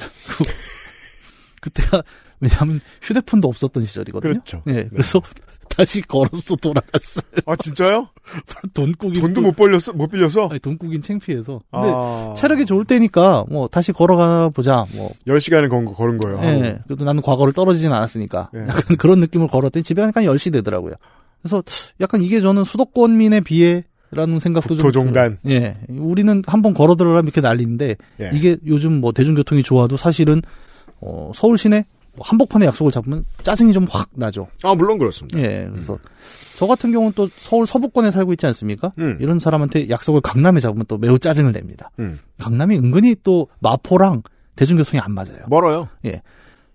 [1.60, 2.02] 그때가
[2.40, 4.32] 왜냐하면 휴대폰도 없었던 시절이거든요.
[4.32, 4.62] 그렇죠.
[4.68, 4.88] 예.
[4.90, 5.20] 그래서
[5.68, 7.22] 다시 걸어서 돌아갔어요.
[7.46, 8.09] 아, 진짜요?
[8.74, 9.92] 돈 꾸긴 돈도 또- 못 벌렸어?
[9.92, 10.48] 못 빌려서?
[10.50, 11.61] 아니, 돈 꾸긴 창피해서.
[11.70, 12.35] 근데 아.
[12.37, 14.87] 체력이 좋을 때니까 뭐 다시 걸어가 보자.
[14.94, 16.38] 뭐 10 시간을 건, 거- 걸은 거예요.
[16.42, 16.79] 예.
[16.87, 18.50] 그래도 나는 과거를 떨어지진 않았으니까.
[18.57, 18.61] 예.
[18.68, 20.94] 약간 그런 느낌을 걸었더니 집에 가니까 10시 되더라고요.
[21.42, 21.62] 그래서
[22.00, 25.12] 약간 이게 저는 수도권민의 비애라는 생각도 좀.
[25.12, 25.35] 들어요.
[25.48, 25.77] 예.
[25.90, 28.31] 우리는 한번 걸어 들어가면 이렇게 난리인데 예.
[28.33, 30.40] 이게 요즘 뭐 대중교통이 좋아도 사실은
[31.00, 31.85] 어, 서울 시내 뭐
[32.20, 34.48] 한복판에 약속을 잡으면 짜증이 좀 확 나죠.
[34.62, 35.38] 아, 물론 그렇습니다.
[35.40, 35.68] 예.
[35.70, 35.98] 그래서
[36.57, 38.92] 저 같은 경우는 또 서울 서부권에 살고 있지 않습니까?
[38.98, 39.18] 음.
[39.20, 41.90] 이런 사람한테 약속을 강남에 잡으면 또 매우 짜증을 냅니다.
[41.98, 42.18] 음.
[42.38, 44.22] 강남이 은근히 또 마포랑
[44.57, 45.44] 대중교통이 안 맞아요.
[45.48, 45.88] 멀어요.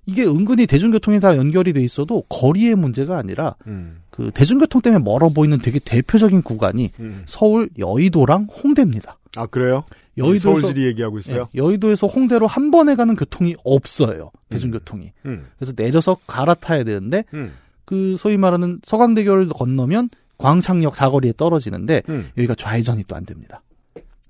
[0.05, 4.01] 이게 은근히 대중교통이 다 연결이 돼 있어도 거리의 문제가 아니라 음.
[4.09, 7.23] 그 대중교통 때문에 멀어 보이는 되게 대표적인 구간이 음.
[7.25, 9.17] 서울 여의도랑 홍대입니다.
[9.35, 9.83] 아, 그래요?
[10.19, 11.47] 여의도에서 서울지리 얘기하고 있어요?
[11.55, 14.31] 예, 여의도에서 홍대로 한 번에 가는 교통이 없어요.
[14.49, 15.11] 대중교통이.
[15.25, 15.47] 음.
[15.57, 17.53] 그래서 내려서 갈아타야 되는데 음.
[17.85, 22.29] 그 소위 말하는 서강대교를 건너면 광창역 사거리에 떨어지는데 음.
[22.37, 23.61] 여기가 좌회전이 또 안 됩니다.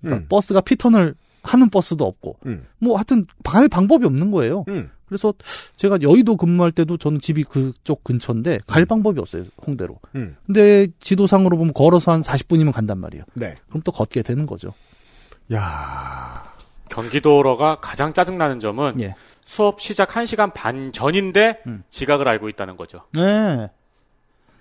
[0.02, 0.28] 그러니까 음.
[0.30, 2.65] 버스가 피턴을 하는 버스도 없고 음.
[2.80, 4.65] 뭐 하여튼 갈 방법이 없는 거예요.
[4.69, 4.89] 음.
[5.08, 5.34] 그래서
[5.75, 9.43] 제가 여의도 근무할 때도 저는 집이 그쪽 근처인데 갈 방법이 없어요.
[9.65, 9.99] 홍대로.
[10.15, 10.36] 음.
[10.45, 13.23] 근데 지도상으로 보면 걸어서 한 40분이면 간단 말이에요.
[13.34, 13.56] 네.
[13.69, 14.73] 그럼 또 걷게 되는 거죠.
[15.53, 16.43] 야
[16.89, 19.15] 경기도로가 가장 짜증나는 점은 예.
[19.45, 21.83] 수업 시작 1시간 반 전인데 음.
[21.89, 23.01] 지각을 알고 있다는 거죠.
[23.13, 23.69] 네.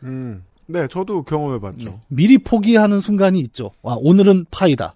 [0.03, 0.45] 음.
[0.67, 2.01] 네, 저도 경험해봤죠.
[2.09, 3.71] 미리 포기하는 순간이 있죠.
[3.83, 4.95] 와, 오늘은 파이다.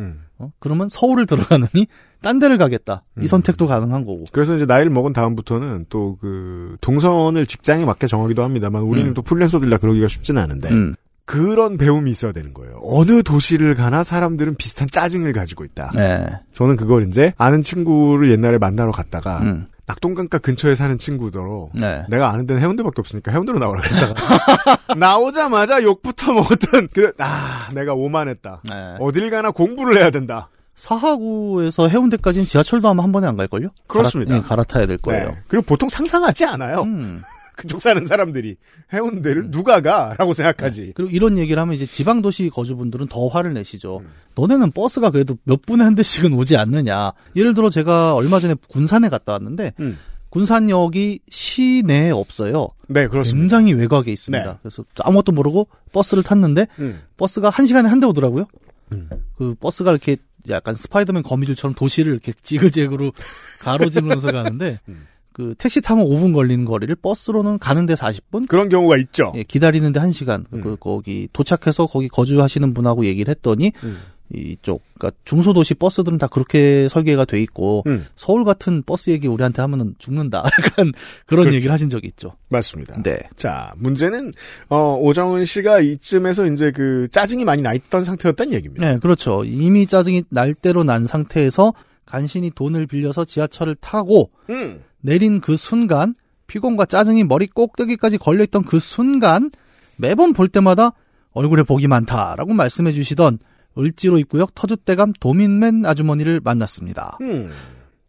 [0.00, 0.24] 음.
[0.38, 0.50] 어?
[0.58, 1.86] 그러면 서울을 들어가느니
[2.20, 3.04] 딴 데를 가겠다.
[3.18, 3.26] 이 음.
[3.26, 4.24] 선택도 가능한 거고.
[4.32, 9.14] 그래서 이제 나이를 먹은 다음부터는 또 그 동선을 직장에 맞게 정하기도 합니다만 우리는 음.
[9.14, 10.94] 또 프리랜서들이라 그러기가 쉽지는 않은데 음.
[11.26, 12.80] 그런 배움이 있어야 되는 거예요.
[12.82, 15.90] 어느 도시를 가나 사람들은 비슷한 짜증을 가지고 있다.
[15.94, 16.26] 네.
[16.52, 19.66] 저는 그걸 이제 아는 친구를 옛날에 만나러 갔다가 음.
[19.86, 22.04] 낙동강가 근처에 사는 친구더러 네.
[22.08, 24.14] 내가 아는 데는 해운대밖에 없으니까 해운대로 나오라 그랬다가
[24.96, 28.62] 나오자마자 욕부터 먹었던 그, 아, 내가 오만했다.
[28.64, 28.94] 네.
[29.00, 30.48] 어딜 가나 공부를 해야 된다.
[30.74, 33.68] 사하구에서 해운대까지는 지하철도 아마 한 번에 안 갈걸요?
[33.86, 34.32] 그렇습니다.
[34.34, 35.28] 갈아, 예, 갈아타야 될 거예요.
[35.28, 35.36] 네.
[35.48, 36.82] 그리고 보통 상상하지 않아요.
[36.82, 37.22] 음.
[37.56, 38.56] 그쪽 사는 사람들이
[38.92, 40.92] 해운대를 누가 가라고 생각하지.
[40.94, 43.98] 그리고 이런 얘기를 하면 이제 지방 도시 거주분들은 더 화를 내시죠.
[43.98, 44.10] 음.
[44.34, 47.12] 너네는 버스가 그래도 몇 분에 한 대씩은 오지 않느냐.
[47.36, 49.98] 예를 들어 제가 얼마 전에 군산에 갔다 왔는데 음.
[50.30, 52.68] 군산역이 시내에 없어요.
[52.88, 53.40] 네, 그렇습니다.
[53.58, 54.44] 굉장히 외곽에 있습니다.
[54.52, 54.58] 네.
[54.62, 57.02] 그래서 아무것도 모르고 버스를 탔는데 음.
[57.16, 58.46] 버스가 한 시간에 한 대 오더라고요.
[58.92, 59.08] 음.
[59.38, 60.16] 그 버스가 이렇게
[60.50, 63.12] 약간 스파이더맨 거미줄처럼 도시를 이렇게 지그재그로
[63.60, 65.06] 가로지르면서 가는데 음.
[65.34, 69.32] 그 택시 타면 5분 걸리는 거리를 버스로는 가는데 40분, 그런 경우가 있죠.
[69.34, 70.44] 예, 기다리는데 1시간.
[70.52, 70.60] 음.
[70.62, 73.98] 그 거기 도착해서 거기 거주하시는 분하고 얘기를 했더니 음.
[74.32, 79.60] 이쪽 그러니까 중소도시 버스들은 다 그렇게 설계가 돼 있고 음, 서울 같은 버스 얘기 우리한테
[79.62, 80.38] 하면은 죽는다.
[80.62, 80.92] 약간
[81.26, 81.56] 그런 그렇죠.
[81.56, 82.36] 얘기를 하신 적이 있죠.
[82.48, 83.02] 맞습니다.
[83.02, 83.18] 네.
[83.36, 84.30] 자, 문제는
[84.68, 88.88] 어, 오정은 씨가 이쯤에서 이제 그 짜증이 많이 나 있던 상태였다는 얘기입니다.
[88.88, 89.42] 네, 그렇죠.
[89.44, 91.74] 이미 짜증이 날 대로 난 상태에서
[92.06, 94.80] 간신히 돈을 빌려서 지하철을 타고 음.
[95.04, 96.14] 내린 그 순간
[96.46, 99.50] 피곤과 짜증이 머리 꼭대기까지 걸려있던 그 순간
[99.96, 100.92] 매번 볼 때마다
[101.32, 103.38] 얼굴에 복이 많다라고 말씀해 주시던
[103.76, 107.18] 을지로 입구역 터줏대감 도민맨 아주머니를 만났습니다.
[107.20, 107.50] 음.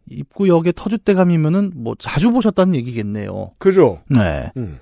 [0.08, 3.50] 입구역에 터줏대감이면은 뭐 자주 보셨다는 얘기겠네요.
[3.58, 4.00] 그죠?
[4.08, 4.50] 네.
[4.56, 4.78] 음.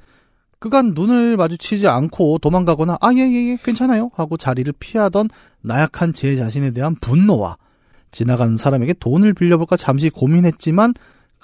[0.61, 5.29] 그간 눈을 마주치지 않고 도망가거나 아예예 예 괜찮아요 하고 자리를 피하던
[5.62, 7.57] 나약한 제 자신에 대한 분노와
[8.12, 10.95] 지나가는 사람에게 돈을 빌려볼까 잠시 고민했지만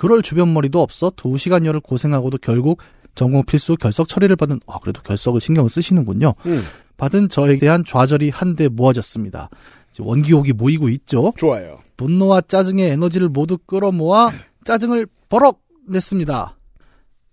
[0.00, 2.78] 그럴 주변머리도 없어 두 시간여를 고생하고도 결국
[3.14, 6.32] 전공 필수 결석 처리를 받은 아 그래도 결석을 신경을 쓰시는군요.
[6.46, 6.62] 음.
[6.96, 9.50] 받은 저에 대한 좌절이 한데 모아졌습니다.
[9.98, 11.34] 원기옥이 모이고 있죠.
[11.36, 11.80] 좋아요.
[11.98, 14.30] 분노와 짜증의 에너지를 모두 끌어모아
[14.64, 16.56] 짜증을 버럭 냈습니다.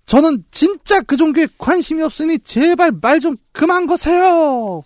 [0.06, 4.84] 저는 진짜 그 종교에 관심이 없으니 제발 말 좀 그만 거세요.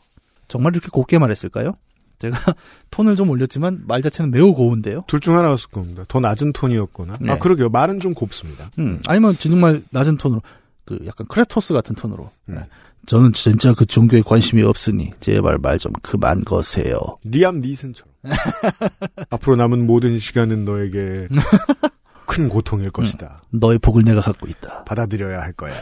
[0.48, 1.74] 정말 이렇게 곱게 말했을까요?
[2.22, 2.38] 제가
[2.92, 5.04] 톤을 좀 올렸지만 말 자체는 매우 고운데요.
[5.08, 6.04] 둘 중 하나였을 겁니다.
[6.08, 7.18] 더 낮은 톤이었거나.
[7.20, 7.32] 네.
[7.32, 7.70] 아, 그러게요.
[7.70, 8.72] 말은 좀 곱습니다.
[8.80, 10.42] 음, 아니면 정말 낮은 톤으로
[10.86, 12.30] 그 약간 크레토스 같은 톤으로.
[12.50, 12.56] 음.
[12.56, 12.62] 네.
[13.08, 17.00] 저는 진짜 그 종교에 관심이 없으니 제발 말 좀 그만 거세요.
[17.26, 18.12] 리암 니슨처럼.
[19.32, 21.28] 앞으로 남은 모든 시간은 너에게
[22.28, 23.42] 큰 고통일 것이다.
[23.50, 24.84] 너의 복을 내가 갖고 있다.
[24.86, 25.74] 받아들여야 할 거야.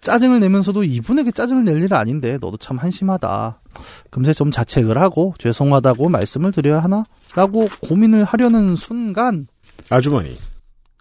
[0.00, 3.60] 짜증을 내면서도 이분에게 짜증을 낼 일은 아닌데 너도 참 한심하다.
[4.10, 7.04] 금세 좀 자책을 하고 죄송하다고 말씀을 드려야 하나?
[7.34, 9.48] 라고 고민을 하려는 순간
[9.90, 10.38] 아주머니.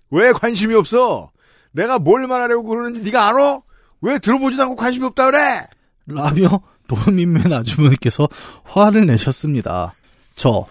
[0.09, 1.31] 왜 관심이 없어?
[1.71, 3.59] 내가 뭘 말하려고 그러는지 네가 알아?
[4.01, 5.67] 왜 들어보지도 않고 관심이 없다 그래?
[6.07, 8.27] 라며 도민맨 아주머니께서
[8.63, 9.93] 화를 내셨습니다.
[10.35, 10.65] 저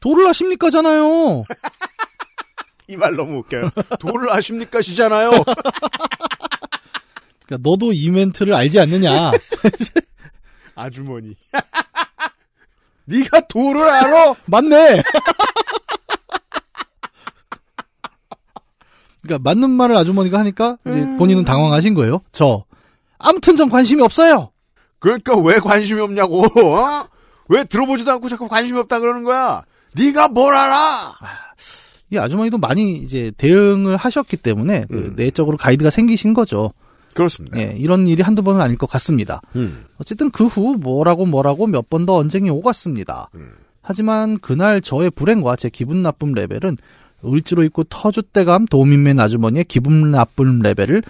[0.00, 1.44] 도를 아십니까잖아요.
[2.88, 3.70] 이 말 너무 웃겨요.
[3.98, 5.30] 도를 아십니까 시잖아요.
[7.46, 9.32] 그러니까 너도 이 멘트를 알지 않느냐.
[10.74, 11.36] 아주머니.
[13.06, 14.34] 네가 도를 알아?
[14.46, 15.02] 맞네.
[19.22, 22.20] 그러니까 맞는 말을 아주머니가 하니까 이제 본인은 당황하신 거예요.
[22.32, 22.64] 저
[23.18, 24.50] 아무튼 전 관심이 없어요.
[24.98, 26.44] 그러니까 왜 관심이 없냐고.
[26.44, 27.08] 어?
[27.48, 29.62] 왜 들어보지도 않고 자꾸 관심이 없다 그러는 거야?
[29.92, 31.14] 네가 뭘 알아?
[32.10, 35.14] 이 아주머니도 많이 이제 대응을 하셨기 때문에 그 음.
[35.16, 36.72] 내적으로 가이드가 생기신 거죠.
[37.14, 37.58] 그렇습니다.
[37.58, 39.40] 예, 이런 일이 한두 번은 아닐 것 같습니다.
[39.56, 39.84] 음.
[39.98, 43.30] 어쨌든 그 후 뭐라고 뭐라고 몇 번 더 언쟁이 오갔습니다.
[43.34, 43.50] 음.
[43.82, 46.76] 하지만 그날 저의 불행과 제 기분 나쁨 레벨은
[47.24, 51.02] 을지로 있고 터줏대감 도민맨 아주머니의 기분 나쁨 레벨을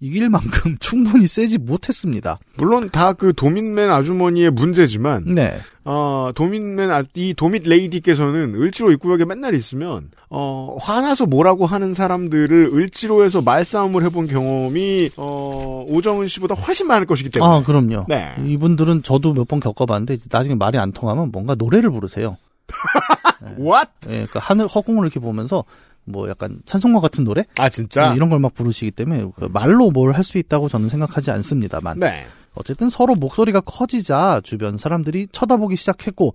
[0.00, 2.38] 이길 만큼 충분히 세지 못했습니다.
[2.56, 5.58] 물론 다 그 도민맨 아주머니의 문제지만 네.
[5.84, 12.70] 어, 도민맨 아, 이 도밋 레이디께서는 을지로 입구역에 맨날 있으면 어, 화나서 뭐라고 하는 사람들을
[12.72, 18.04] 을지로에서 말싸움을 해본 경험이 어, 오정은 씨보다 훨씬 많을 것이기 때문에 아, 그럼요.
[18.08, 18.34] 네.
[18.44, 22.36] 이분들은 저도 몇 번 겪어봤는데 나중에 말이 안 통하면 뭔가 노래를 부르세요.
[23.58, 23.88] What?
[24.08, 25.64] 예, 그러니까 하늘 허공을 이렇게 보면서
[26.08, 28.10] 뭐 약간 찬송가 같은 노래 아 진짜?
[28.12, 31.98] 예, 이런 걸 막 부르시기 때문에 그 말로 뭘 할 수 있다고 저는 생각하지 않습니다만
[32.00, 32.24] 네.
[32.54, 36.34] 어쨌든 서로 목소리가 커지자 주변 사람들이 쳐다보기 시작했고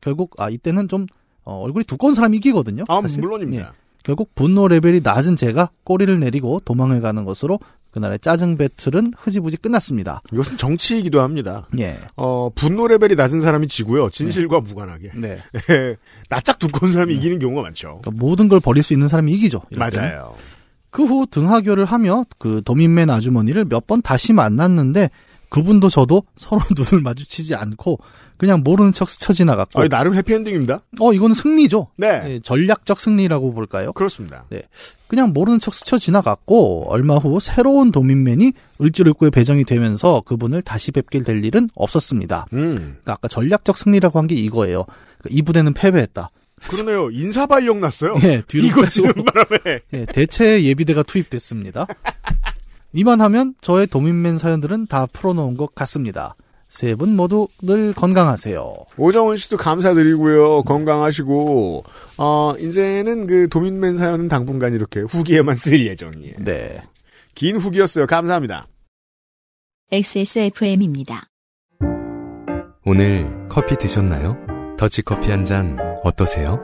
[0.00, 1.06] 결국 아 이때는 좀
[1.44, 2.84] 어, 얼굴이 두꺼운 사람이 이기거든요.
[2.88, 3.18] 아 사실.
[3.18, 3.72] 예, 물론입니다.
[4.04, 7.60] 결국 분노 레벨이 낮은 제가 꼬리를 내리고 도망을 가는 것으로
[7.92, 10.22] 그날의 짜증 배틀은 흐지부지 끝났습니다.
[10.32, 11.68] 이것은 정치이기도 합니다.
[11.78, 11.98] 예.
[12.16, 14.10] 어, 분노 레벨이 낮은 사람이 지고요.
[14.10, 15.12] 진실과 무관하게.
[15.14, 15.38] 네.
[16.28, 18.00] 낯짝 두꺼운 사람이 이기는 경우가 많죠.
[18.02, 19.62] 그러니까 모든 걸 버릴 수 있는 사람이 이기죠.
[19.76, 20.34] 맞아요.
[20.90, 25.10] 그 후 등하교를 하며 그 도민맨 아주머니를 몇 번 다시 만났는데
[25.48, 27.98] 그분도 저도 서로 눈을 마주치지 않고
[28.42, 30.80] 그냥 모르는 척 스쳐 지나갔고 아, 나름 해피엔딩입니다.
[30.98, 31.86] 어 이거는 승리죠.
[31.96, 32.22] 네.
[32.26, 33.92] 예, 전략적 승리라고 볼까요?
[33.92, 34.46] 그렇습니다.
[35.06, 40.90] 그냥 모르는 척 스쳐 지나갔고 얼마 후 새로운 도민맨이 을지로 입구에 배정이 되면서 그분을 다시
[40.90, 42.46] 뵙게 될 일은 없었습니다.
[42.52, 42.74] 음.
[42.80, 44.86] 그러니까 아까 전략적 승리라고 한 게 이거예요.
[45.18, 46.30] 그러니까 이 부대는 패배했다.
[46.68, 47.10] 그러네요.
[47.12, 48.16] 인사 발령 났어요.
[48.24, 48.88] 예, 뒤로 이거.
[48.88, 49.80] 지는 바람에.
[49.92, 51.86] 예, 대체 예비대가 투입됐습니다.
[52.92, 56.34] 이만하면 저의 도민맨 사연들은 다 풀어놓은 것 같습니다.
[56.72, 58.74] 세 분 모두 늘 건강하세요.
[58.96, 60.62] 오정훈 씨도 감사드리고요.
[60.62, 61.84] 건강하시고
[62.16, 66.36] 어 이제는 그 도민맨 사연은 당분간 이렇게 후기에만 쓸 예정이에요.
[66.40, 66.80] 네.
[67.34, 68.06] 긴 후기였어요.
[68.06, 68.66] 감사합니다.
[69.90, 71.26] XSFM입니다.
[72.86, 74.36] 오늘 커피 드셨나요?
[74.78, 76.58] 더치커피 한 잔 어떠세요?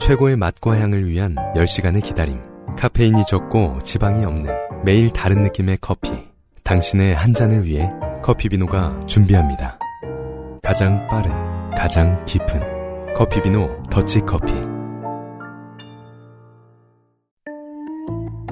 [0.00, 2.40] 최고의 맛과 향을 위한 10시간의 기다림.
[2.78, 4.50] 카페인이 적고 지방이 없는
[4.86, 6.29] 매일 다른 느낌의 커피.
[6.70, 7.90] 당신의 한 잔을 위해
[8.22, 9.76] 커피비노가 준비합니다.
[10.62, 11.32] 가장 빠른,
[11.72, 14.54] 가장 깊은 커피비노 더치커피.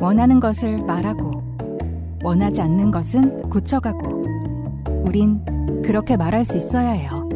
[0.00, 1.30] 원하는 것을 말하고
[2.24, 4.26] 원하지 않는 것은 고쳐가고
[5.04, 5.40] 우린
[5.82, 7.28] 그렇게 말할 수 있어야 해요.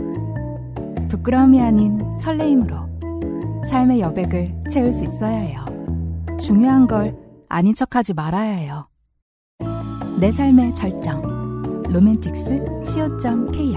[1.08, 5.64] 부끄러움이 아닌 설레임으로 삶의 여백을 채울 수 있어야 해요.
[6.40, 7.16] 중요한 걸
[7.48, 8.88] 아닌 척하지 말아야 해요.
[10.22, 13.76] 내 삶의 절정 로맨틱스 co.kr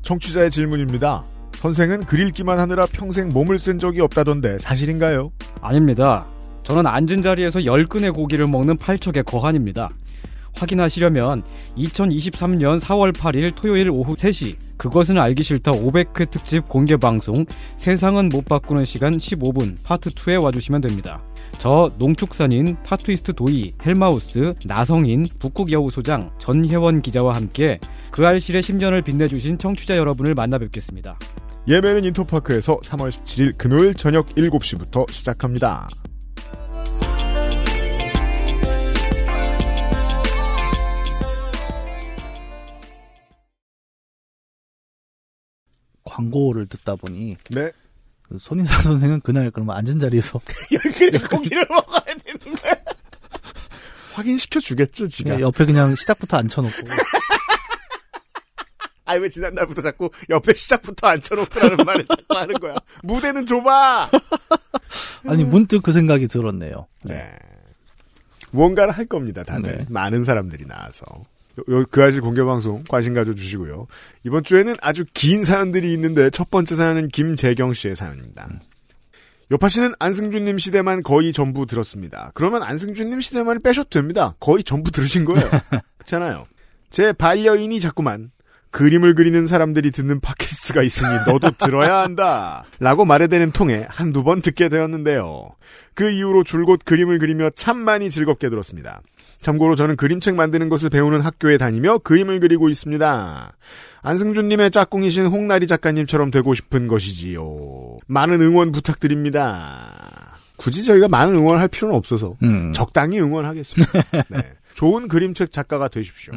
[0.00, 1.24] 청취자의 질문입니다.
[1.56, 5.30] 선생은 글 읽기만 하느라 평생 몸을 쓴 적이 없다던데 사실인가요?
[5.60, 6.26] 아닙니다.
[6.62, 9.90] 저는 앉은 자리에서 10근의 고기를 먹는 팔척의 거한입니다.
[10.58, 11.42] 확인하시려면
[11.76, 17.44] 2023년 4월 8일 토요일 오후 3시 그것은 알기 싫다 500회 특집 공개 방송
[17.76, 21.22] 세상은 못 바꾸는 시간 15분 파트 2에 와주시면 됩니다.
[21.58, 27.78] 저 농축산인 타투이스트 도이 헬마우스 나성인 북극여우소장 전혜원 기자와 함께
[28.10, 31.18] 그 알실의 10년을 빛내주신 청취자 여러분을 만나 뵙겠습니다.
[31.68, 35.88] 예매는 인터파크에서 3월 17일 금요일 저녁 7시부터 시작합니다.
[46.08, 47.70] 광고를 듣다 보니 네.
[48.22, 50.40] 그 손인상 선생은 그날 그러면 앉은 자리에서
[51.30, 52.74] 고기를 먹어야 되는 거야.
[54.14, 55.30] 확인시켜 주겠죠, 지가.
[55.30, 56.72] 그냥 옆에 그냥 시작부터 앉혀놓고
[59.04, 62.74] 아니 왜 지난날부터 자꾸 옆에 시작부터 앉혀놓고라는 말을 자꾸 하는 거야.
[63.04, 64.10] 무대는 좁아.
[65.26, 66.86] 아니 문득 그 생각이 들었네요.
[67.04, 67.32] 네.
[68.50, 69.76] 무언가를 할 겁니다, 다들.
[69.78, 69.86] 네.
[69.88, 71.04] 많은 사람들이 나와서.
[71.90, 73.86] 그 아실 공개방송 관심 가져주시고요.
[74.24, 78.48] 이번 주에는 아주 긴 사연들이 있는데 첫 번째 사연은 김재경 씨의 사연입니다.
[79.50, 82.30] 요파 씨는 안승준님 시대만 거의 전부 들었습니다.
[82.34, 84.34] 그러면 안승준님 시대만을 빼셔도 됩니다.
[84.40, 85.48] 거의 전부 들으신 거예요.
[85.98, 86.46] 그렇잖아요.
[86.90, 88.30] 제 반려인이 자꾸만
[88.70, 92.64] 그림을 그리는 사람들이 듣는 팟캐스트가 있으니 너도 들어야 한다.
[92.78, 95.48] 라고 말해대는 통에 한두 번 듣게 되었는데요.
[95.94, 99.00] 그 이후로 줄곧 그림을 그리며 참 많이 즐겁게 들었습니다.
[99.40, 103.52] 참고로 저는 그림책 만드는 것을 배우는 학교에 다니며 그림을 그리고 있습니다.
[104.02, 107.98] 안승준님의 짝꿍이신 홍나리 작가님처럼 되고 싶은 것이지요.
[108.06, 110.38] 많은 응원 부탁드립니다.
[110.56, 112.72] 굳이 저희가 많은 응원을 할 필요는 없어서 음.
[112.72, 113.92] 적당히 응원하겠습니다.
[114.28, 114.42] 네.
[114.74, 116.34] 좋은 그림책 작가가 되십시오.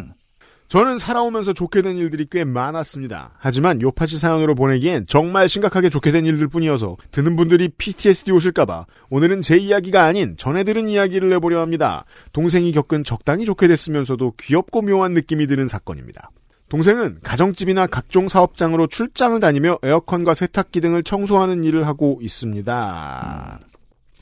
[0.72, 3.34] 저는 살아오면서 좋게 된 일들이 꽤 많았습니다.
[3.38, 9.42] 하지만 요파시 사연으로 보내기엔 정말 심각하게 좋게 된 일들 뿐이어서 듣는 분들이 PTSD 오실까봐 오늘은
[9.42, 12.06] 제 이야기가 아닌 전해 들은 이야기를 내보려 합니다.
[12.32, 16.32] 동생이 겪은 적당히 좋게 됐으면서도 귀엽고 묘한 느낌이 드는 사건입니다.
[16.70, 23.60] 동생은 가정집이나 각종 사업장으로 출장을 다니며 에어컨과 세탁기 등을 청소하는 일을 하고 있습니다.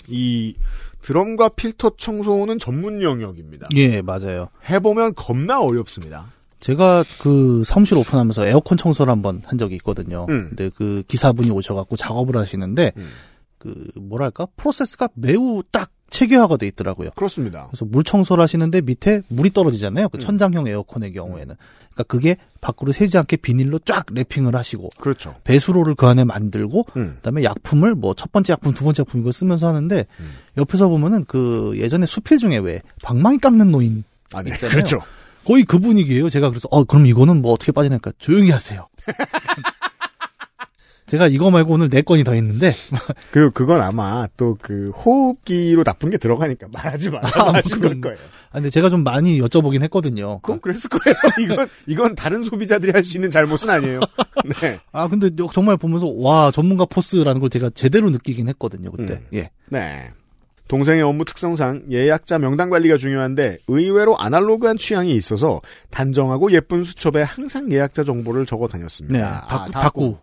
[0.07, 0.55] 이
[1.03, 3.67] 드럼과 필터 청소는 전문 영역입니다.
[3.75, 4.49] 예 맞아요.
[4.67, 6.38] 해보면 겁나 어렵습니다.
[6.59, 10.25] 제가 그 사무실 오픈하면서 에어컨 청소를 한번 한 적이 있거든요.
[10.29, 10.47] 음.
[10.49, 13.09] 근데 그 기사분이 오셔갖고 작업을 하시는데 음.
[13.57, 17.11] 그 뭐랄까 프로세스가 매우 딱 체계화가 돼 있더라고요.
[17.15, 17.67] 그렇습니다.
[17.69, 20.09] 그래서 물 청소를 하시는데 밑에 물이 떨어지잖아요.
[20.09, 20.19] 그 음.
[20.19, 21.55] 천장형 에어컨의 경우에는.
[21.93, 25.35] 그러니까 그게 밖으로 새지 않게 비닐로 쫙 랩핑을 하시고 그렇죠.
[25.43, 27.13] 배수로를 그 안에 만들고 음.
[27.17, 30.31] 그다음에 약품을 뭐 첫 번째 약품, 두 번째 약품 이걸 쓰면서 하는데 음.
[30.57, 34.03] 옆에서 보면은 그 예전에 수필 중에 왜 방망이 깎는 노인
[34.33, 34.51] 아, 네.
[34.51, 34.71] 있잖아요.
[34.71, 35.01] 그렇죠.
[35.45, 36.29] 거의 그 분위기예요.
[36.29, 38.85] 제가 그래서 어 그럼 이거는 뭐 어떻게 빠지니까 조용히 하세요.
[41.07, 42.71] 제가 이거 말고 오늘 네 건이 더 있는데
[43.31, 48.01] 그리고 그건 아마 또 그 호흡기로 나쁜 게 들어가니까 말하지 말라 아, 하신 그건- 걸
[48.15, 48.17] 거예요.
[48.51, 50.39] 아, 근데 제가 좀 많이 여쭤보긴 했거든요.
[50.41, 51.15] 그건 그랬을 거예요.
[51.41, 54.01] 이건 이건 다른 소비자들이 할 수 있는 잘못은 아니에요.
[54.61, 54.79] 네.
[54.91, 59.13] 아 근데 정말 보면서 와 전문가 포스라는 걸 제가 제대로 느끼긴 했거든요 그때.
[59.13, 59.27] 음.
[59.33, 59.49] 예.
[59.69, 60.11] 네.
[60.69, 67.71] 동생의 업무 특성상 예약자 명단 관리가 중요한데 의외로 아날로그한 취향이 있어서 단정하고 예쁜 수첩에 항상
[67.71, 68.73] 예약자 정보를 적어 네.
[68.73, 69.47] 다녔습니다.
[69.47, 70.17] 닭, 아, 닭구.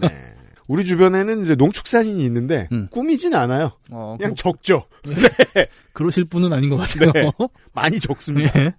[0.00, 0.34] 네.
[0.68, 2.86] 우리 주변에는 이제 농축산인이 있는데 음.
[2.92, 3.72] 꾸미진 않아요.
[3.90, 4.84] 어, 그냥 그, 적죠.
[5.92, 7.10] 그러실 분은 아닌 것 같아요.
[7.12, 7.30] 네.
[7.74, 8.52] 많이 적습니다.
[8.60, 8.74] 예.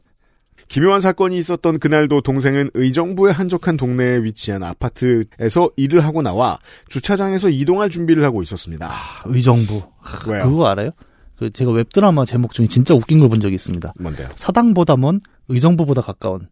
[0.72, 7.90] 기묘한 사건이 있었던 그날도 동생은 의정부의 한적한 동네에 위치한 아파트에서 일을 하고 나와 주차장에서 이동할
[7.90, 8.90] 준비를 하고 있었습니다.
[9.26, 9.84] 의정부.
[10.30, 10.44] 왜요?
[10.44, 10.92] 그거 알아요?
[11.36, 13.94] 그 제가 웹드라마 제목 중에 진짜 웃긴 걸 본 적이 있습니다.
[14.00, 14.30] 뭔데요?
[14.36, 15.20] 사당보다 먼
[15.50, 16.48] 의정부보다 가까운.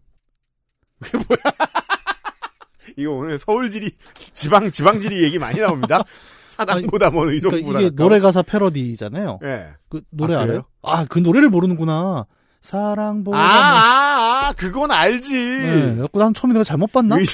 [2.98, 3.90] 이거 오늘 서울지리
[4.34, 6.04] 지방 지방지리 얘기 많이 나옵니다.
[6.50, 8.10] 사당보다 뭐 그러니까 의정보다 이게 가까워.
[8.10, 9.40] 노래 가사 패러디잖아요.
[9.46, 9.68] 예.
[9.88, 10.58] 그 노래 아, 아, 그래요?
[10.58, 12.26] 요 아, 그 노래를 모르는구나.
[12.62, 15.34] 사랑보다 아, 아, 아, 그건 알지.
[15.34, 17.16] 네, 그래갖고 난 처음에 내가 잘못 봤나?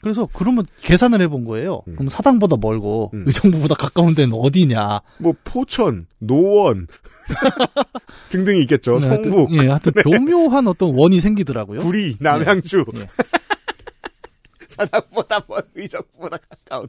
[0.00, 1.82] 그래서 그러면 계산을 해본 거예요.
[1.88, 1.94] 음.
[1.94, 3.24] 그럼 사당보다 멀고 음.
[3.26, 5.00] 의정부보다 가까운 데는 어디냐?
[5.18, 6.86] 뭐 포천, 노원
[8.30, 9.00] 등등이 있겠죠.
[9.00, 11.80] 네, 하여튼, 성북, 예, 하여튼 교묘한 어떤 원이 생기더라고요.
[11.80, 12.84] 구리, 남양주.
[12.94, 13.08] 예.
[14.68, 16.86] 사당보다 먼 의정보다 가까운.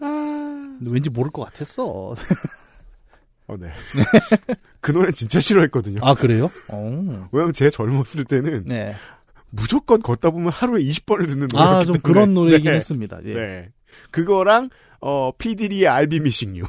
[0.00, 2.14] 아, 왠지 모를 것 같았어.
[3.48, 3.70] 어, 네.
[4.80, 6.00] 그 노래 진짜 싫어했거든요.
[6.02, 6.50] 아 그래요?
[6.68, 7.28] 어.
[7.32, 8.92] 왜냐면 제 젊었을 때는 네.
[9.50, 11.62] 무조건 걷다 보면 하루에 20번을 듣는 노래.
[11.62, 12.76] 아좀 그런 노래이긴 네.
[12.76, 13.18] 했습니다.
[13.24, 13.34] 예.
[13.34, 13.68] 네.
[14.10, 14.68] 그거랑
[15.00, 16.64] 어 피디리의 알비 미싱 유.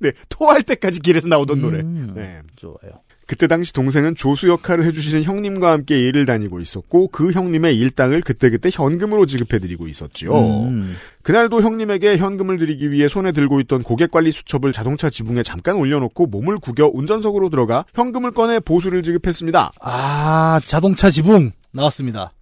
[0.00, 0.12] 네.
[0.28, 1.80] 토할 때까지 길에서 나오던 노래.
[1.80, 2.42] 음, 네.
[2.56, 3.00] 좋아요.
[3.32, 8.68] 그때 당시 동생은 조수 역할을 해주시는 형님과 함께 일을 다니고 있었고 그 형님의 일당을 그때그때
[8.70, 10.34] 현금으로 지급해드리고 있었지요.
[10.34, 10.94] 음.
[11.22, 16.58] 그날도 형님에게 현금을 드리기 위해 손에 들고 있던 고객관리 수첩을 자동차 지붕에 잠깐 올려놓고 몸을
[16.58, 19.72] 구겨 운전석으로 들어가 현금을 꺼내 보수를 지급했습니다.
[19.80, 22.34] 아 자동차 지붕 나왔습니다.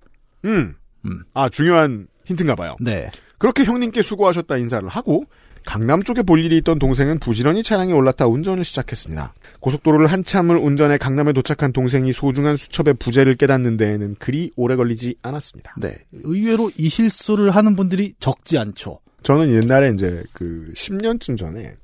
[0.45, 0.75] 음.
[1.07, 1.23] 음.
[1.35, 2.75] 아 중요한 힌트인가 봐요.
[2.81, 3.11] 네.
[3.39, 5.23] 그렇게 형님께 수고하셨다 인사를 하고
[5.67, 9.35] 강남 쪽에 볼 일이 있던 동생은 부지런히 차량에 올라타 운전을 시작했습니다.
[9.61, 15.75] 고속도로를 한참을 운전해 강남에 도착한 동생이 소중한 수첩의 부재를 깨닫는 데에는 그리 오래 걸리지 않았습니다.
[15.79, 15.99] 네.
[16.13, 19.01] 의외로 이 실수를 하는 분들이 적지 않죠.
[19.23, 21.75] 저는 옛날에 이제 그 10년쯤 전에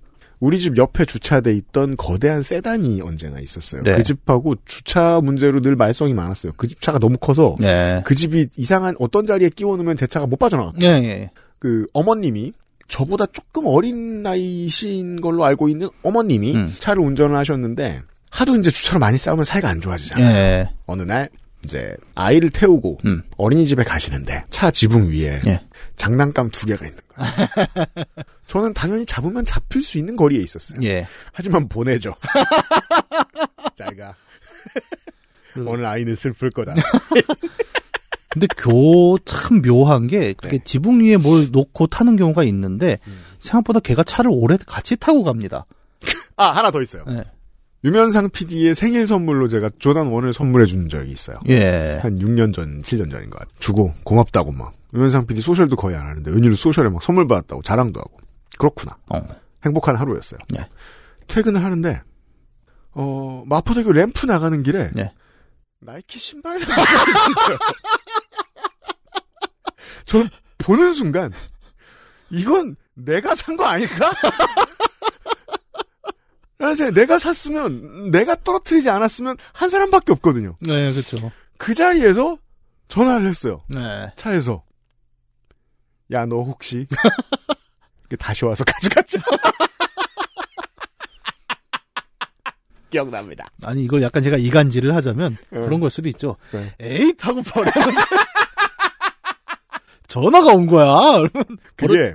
[0.40, 3.82] 우리 집 옆에 주차돼 있던 거대한 세단이 언제나 있었어요.
[3.84, 3.96] 네.
[3.96, 6.52] 그 집하고 주차 문제로 늘 말썽이 많았어요.
[6.56, 8.02] 그 집 차가 너무 커서 네.
[8.04, 10.72] 그 집이 이상한 어떤 자리에 끼워 놓으면 제 차가 못 빠져나가.
[10.82, 11.30] 예, 예.
[11.58, 12.52] 그 어머님이
[12.88, 16.74] 저보다 조금 어린 나이신 걸로 알고 있는 어머님이 음.
[16.78, 20.26] 차를 운전을 하셨는데 하도 이제 주차로 많이 싸우면 사이가 안 좋아지잖아요.
[20.36, 20.68] 예.
[20.86, 21.28] 어느 날
[21.64, 23.22] 이제 아이를 태우고 음.
[23.36, 25.60] 어린이집에 가시는데 차 지붕 위에 예.
[25.96, 27.32] 장난감 두 개가 있는 거예요.
[28.46, 30.80] 저는 당연히 잡으면 잡힐 수 있는 거리에 있었어요.
[30.84, 31.06] 예.
[31.32, 32.14] 하지만 보내죠.
[33.74, 34.14] 잘가.
[35.54, 36.74] 그리고- 오늘 아이는 슬플 거다.
[38.36, 40.64] 근데 교 참 묘한 게 그렇게 네.
[40.64, 43.18] 지붕 위에 뭘 놓고 타는 경우가 있는데 음.
[43.38, 45.64] 생각보다 걔가 차를 오래 같이 타고 갑니다.
[46.36, 47.02] 아 하나 더 있어요.
[47.06, 47.24] 네.
[47.84, 51.38] 유면상 PD의 생일 선물로 제가 조단 원을 선물해 준 적이 있어요.
[51.48, 51.98] 예.
[52.02, 53.54] 한 6년 전, 7년 전인 것 같아요.
[53.58, 54.72] 주고 고맙다고 막.
[54.92, 58.18] 유면상 PD 소셜도 거의 안 하는데 웬일로 소셜에 막 선물 받았다고 자랑도 하고.
[58.58, 58.96] 그렇구나.
[59.08, 59.24] 어.
[59.64, 60.40] 행복한 하루였어요.
[60.50, 60.66] 네.
[61.28, 62.00] 퇴근을 하는데
[62.92, 65.12] 어 마포대교 램프 나가는 길에 네.
[65.80, 66.60] 나이키 신발을
[70.06, 70.28] 저는
[70.58, 71.32] 보는 순간
[72.30, 74.12] 이건 내가 산 거 아닐까?
[76.58, 80.56] 라는 생각, 내가 샀으면, 내가 떨어뜨리지 않았으면 한 사람밖에 없거든요.
[80.62, 81.30] 네, 그렇죠.
[81.58, 82.38] 그 자리에서
[82.88, 83.62] 전화를 했어요.
[83.68, 84.10] 네.
[84.16, 84.64] 차에서.
[86.12, 86.86] 야, 너 혹시.
[88.18, 89.18] 다시 와서 가져갔죠?
[92.90, 93.44] 기억납니다.
[93.64, 95.60] 아니 이걸 약간 제가 이간질을 하자면 네.
[95.60, 96.36] 그런 걸 수도 있죠.
[96.52, 96.74] 네.
[96.80, 97.70] 에이 타고 버려.
[100.08, 101.28] 전화가 온 거야.
[101.76, 102.14] 그게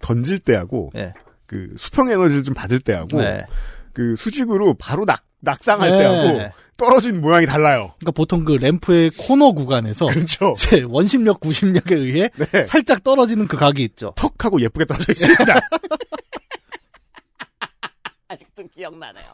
[0.00, 1.12] 던질 때하고 네.
[1.46, 3.44] 그 수평 에너지를 좀 받을 때하고 네.
[3.92, 5.98] 그 수직으로 바로 낙 낙상할 네.
[5.98, 7.94] 때하고 떨어진 모양이 달라요.
[7.98, 10.54] 그러니까 보통 그 램프의 코너 구간에서 그렇죠.
[10.58, 12.64] 이제 원심력, 구심력에 의해 네.
[12.64, 14.12] 살짝 떨어지는 그 각이 있죠.
[14.16, 15.44] 턱 하고 예쁘게 떨어져 있습니다.
[18.28, 19.26] 아직도 기억나네요.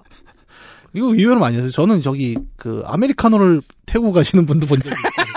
[0.95, 1.71] 이거 의외로 많이 해요.
[1.71, 5.35] 저는 저기 그 아메리카노를 태우고 가시는 분도 본 적이 있어요.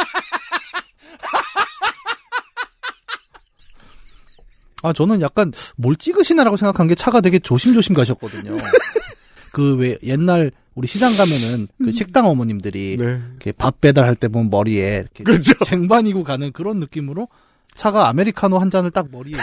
[4.84, 8.58] 아 저는 약간 뭘 찍으시나라고 생각한 게 차가 되게 조심조심 가셨거든요.
[9.54, 13.06] 그 왜 옛날 우리 시장 가면은 그 식당 어머님들이 네.
[13.06, 15.54] 이렇게 밥 배달할 때 보면 머리에 이렇게 그렇죠.
[15.66, 17.28] 쟁반이고 가는 그런 느낌으로
[17.76, 19.34] 차가 아메리카노 한 잔을 딱 머리에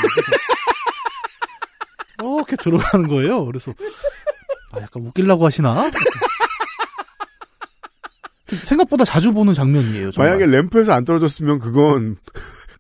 [2.21, 3.45] 이렇게 들어가는 거예요.
[3.45, 3.73] 그래서
[4.73, 5.91] 아 약간 웃기려고 하시나?
[8.47, 10.11] 생각보다 자주 보는 장면이에요.
[10.11, 10.33] 정말.
[10.33, 12.17] 만약에 램프에서 안 떨어졌으면 그건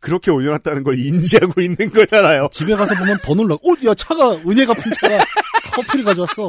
[0.01, 2.49] 그렇게 올려놨다는 걸 인지하고 있는 거잖아요.
[2.53, 3.55] 집에 가서 보면 더 놀라.
[3.55, 5.25] 어, 야 차가 은혜 갚은 차가
[5.73, 6.49] 커피를 가져왔어.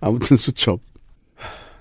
[0.00, 0.80] 아무튼 수첩.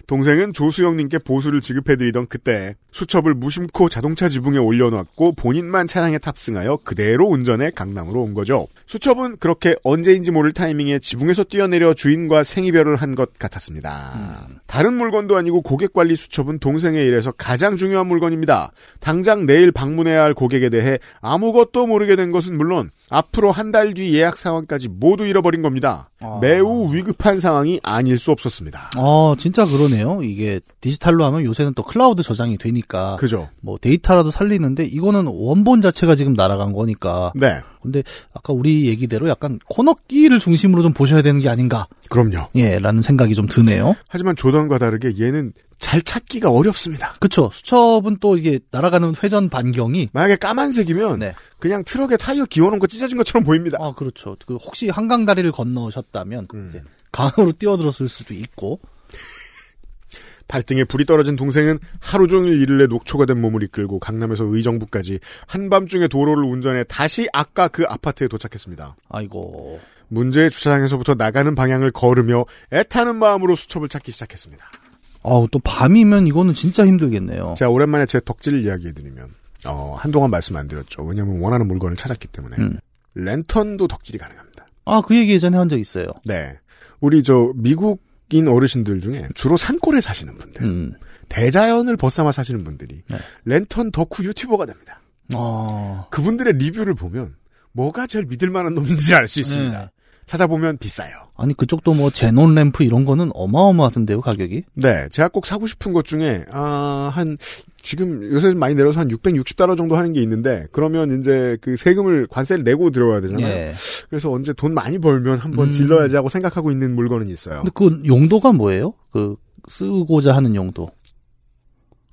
[0.07, 7.71] 동생은 조수영님께 보수를 지급해드리던 그때 수첩을 무심코 자동차 지붕에 올려놨고 본인만 차량에 탑승하여 그대로 운전해
[7.71, 8.67] 강남으로 온 거죠.
[8.85, 14.47] 수첩은 그렇게 언제인지 모를 타이밍에 지붕에서 뛰어내려 주인과 생이별을 한 것 같았습니다.
[14.65, 18.71] 다른 물건도 아니고 고객관리 수첩은 동생의 일에서 가장 중요한 물건입니다.
[18.99, 24.13] 당장 내일 방문해야 할 고객에 대해 아무것도 모르게 된 것은 물론 앞으로 한 달 뒤
[24.15, 26.09] 예약 상황까지 모두 잃어버린 겁니다.
[26.19, 26.39] 아.
[26.41, 28.91] 매우 위급한 상황이 아닐 수 없었습니다.
[28.97, 30.21] 어, 진짜 그러네요.
[30.23, 33.15] 이게 디지털로 하면 요새는 또 클라우드 저장이 되니까.
[33.17, 33.49] 그죠?
[33.61, 37.31] 뭐 데이터라도 살리는데 이거는 원본 자체가 지금 날아간 거니까.
[37.35, 37.59] 네.
[37.81, 38.01] 근데
[38.33, 41.87] 아까 우리 얘기대로 약간 코너끼를 중심으로 좀 보셔야 되는 게 아닌가.
[42.09, 42.47] 그럼요.
[42.55, 43.95] 예, 라는 생각이 좀 드네요.
[44.07, 45.51] 하지만 조던과 다르게 얘는
[45.83, 47.13] 잘 찾기가 어렵습니다.
[47.19, 47.49] 그쵸.
[47.51, 50.11] 수첩은 또 이게 날아가는 회전 반경이.
[50.13, 51.35] 만약에 까만색이면 네.
[51.59, 53.77] 그냥 트럭에 타이어 기어놓은 거 찢어진 것처럼 보입니다.
[53.81, 54.37] 아, 그렇죠.
[54.47, 56.67] 그 혹시 한강 다리를 건너셨다면 음.
[56.69, 56.81] 이제
[57.11, 58.79] 강으로 뛰어들었을 수도 있고.
[60.47, 66.07] 발등에 불이 떨어진 동생은 하루 종일 일을 내 녹초가 된 몸을 이끌고 강남에서 의정부까지 한밤중에
[66.07, 68.95] 도로를 운전해 다시 아까 그 아파트에 도착했습니다.
[69.09, 69.81] 아이고.
[70.07, 74.82] 문제의 주차장에서부터 나가는 방향을 걸으며 애타는 마음으로 수첩을 찾기 시작했습니다.
[75.23, 77.55] 아우, 또 밤이면 이거는 진짜 힘들겠네요.
[77.57, 79.27] 제가 오랜만에 제 덕질을 이야기해드리면
[79.65, 81.03] 어, 한동안 말씀 안 드렸죠.
[81.03, 82.77] 왜냐하면 원하는 물건을 찾았기 때문에 음.
[83.15, 84.67] 랜턴도 덕질이 가능합니다.
[84.85, 86.07] 아, 그 얘기 예전에 한 적 있어요.
[86.25, 86.57] 네,
[86.99, 90.93] 우리 저 미국인 어르신들 중에 주로 산골에 사시는 분들, 음.
[91.29, 93.17] 대자연을 벗삼아 사시는 분들이 네.
[93.45, 95.01] 랜턴 덕후 유튜버가 됩니다.
[95.33, 96.05] 아.
[96.11, 97.33] 그분들의 리뷰를 보면
[97.71, 99.79] 뭐가 제일 믿을 만한 놈인지 알 수 있습니다.
[99.79, 99.89] 네.
[100.25, 101.15] 찾아보면 비싸요.
[101.35, 104.63] 아니, 그쪽도 뭐 제논 램프 이런 거는 어마어마하던데요, 가격이?
[104.75, 107.37] 네, 제가 꼭 사고 싶은 것 중에 아, 한
[107.81, 112.63] 지금 요새 많이 내려서 한 660달러 정도 하는 게 있는데 그러면 이제 그 세금을 관세를
[112.63, 113.45] 내고 들어와야 되잖아요.
[113.45, 113.75] 예.
[114.09, 115.71] 그래서 언제 돈 많이 벌면 한번 음.
[115.71, 117.63] 질러야지 하고 생각하고 있는 물건은 있어요.
[117.63, 118.93] 근데 그 용도가 뭐예요?
[119.11, 119.35] 그
[119.67, 120.91] 쓰고자 하는 용도.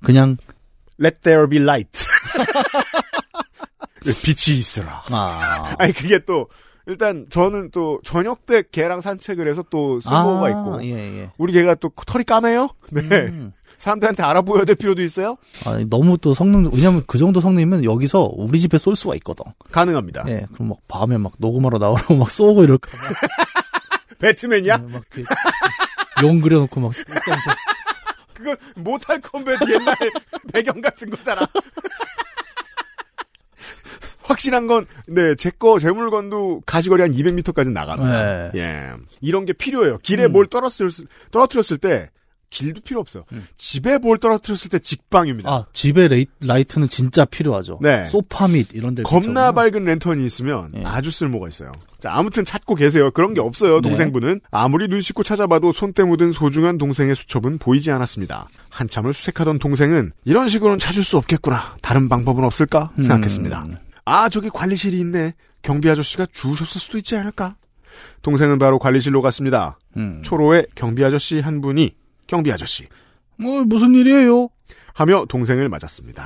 [0.03, 0.37] 그냥
[0.99, 2.05] Let there be light.
[4.23, 5.03] 빛이 있어라.
[5.09, 5.75] 아.
[5.79, 6.47] 아니 그게 또
[6.91, 11.29] 일단 저는 또 저녁 때 개랑 산책을 해서 또 쓸모가 아, 있고 예, 예.
[11.37, 12.69] 우리 개가 또 털이 까매요.
[12.91, 13.01] 네.
[13.01, 13.53] 음.
[13.77, 15.37] 사람들한테 알아보여야 될 필요도 있어요.
[15.65, 19.45] 아니, 너무 또 성능, 왜냐면 그 정도 성능이면 여기서 우리 집에 쏠 수가 있거든.
[19.71, 20.25] 가능합니다.
[20.27, 22.91] 예, 그럼 막 밤에 막 녹음하러 나오라고 막 쏘고 이럴까.
[22.91, 22.97] 봐.
[24.19, 24.77] 배트맨이야?
[24.77, 25.23] 막 이렇게
[26.23, 26.91] 용 그려놓고 막.
[28.35, 29.95] 그건 모탈 컴뱃 옛날
[30.53, 31.41] 배경 같은 거잖아.
[34.41, 38.51] 확실한 건, 네, 제 거, 제 물건도 가시거리 한 200m까지 나갑니다.
[38.51, 38.59] 네.
[38.59, 38.91] 예.
[39.21, 39.97] 이런 게 필요해요.
[39.99, 40.31] 길에 음.
[40.31, 42.09] 뭘 떨어뜨렸을, 떨어뜨렸을 때,
[42.49, 43.23] 길도 필요 없어요.
[43.55, 45.49] 집에 뭘 떨어뜨렸을 때 직방입니다.
[45.49, 47.79] 아, 집에 레이, 라이트는 진짜 필요하죠.
[47.81, 48.05] 네.
[48.07, 49.03] 소파 및 이런 데.
[49.03, 50.83] 겁나 밝은 랜턴이 있으면 예.
[50.83, 51.71] 아주 쓸모가 있어요.
[51.99, 53.09] 자, 아무튼 찾고 계세요.
[53.11, 53.87] 그런 게 없어요, 네.
[53.87, 54.41] 동생분은.
[54.51, 58.49] 아무리 눈 씻고 찾아봐도 손때 묻은 소중한 동생의 수첩은 보이지 않았습니다.
[58.67, 61.77] 한참을 수색하던 동생은 이런 식으로는 찾을 수 없겠구나.
[61.81, 62.91] 다른 방법은 없을까?
[62.97, 63.03] 음.
[63.03, 63.65] 생각했습니다.
[64.05, 65.33] 아, 저기 관리실이 있네.
[65.61, 67.55] 경비 아저씨가 주우셨을 수도 있지 않을까?
[68.21, 69.77] 동생은 바로 관리실로 갔습니다.
[69.97, 70.21] 음.
[70.23, 71.95] 초로에 경비 아저씨 한 분이
[72.27, 72.87] 경비 아저씨
[73.37, 74.49] 뭐, 무슨 일이에요?
[74.93, 76.23] 하며 동생을 맞았습니다.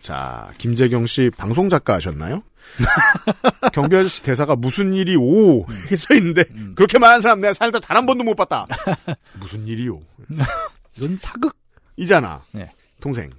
[0.00, 2.42] 자, 김재경 씨 방송 작가 하셨나요?
[3.72, 6.44] 경비 아저씨 대사가 무슨 일이 오 해서 있는데
[6.74, 8.66] 그렇게 말하는 사람 내가 살다 단 한 번도 못 봤다.
[9.38, 10.00] 무슨 일이요?
[10.96, 11.56] 이건 사극.
[11.96, 12.42] 이잖아.
[12.52, 12.70] 네.
[13.00, 13.30] 동생.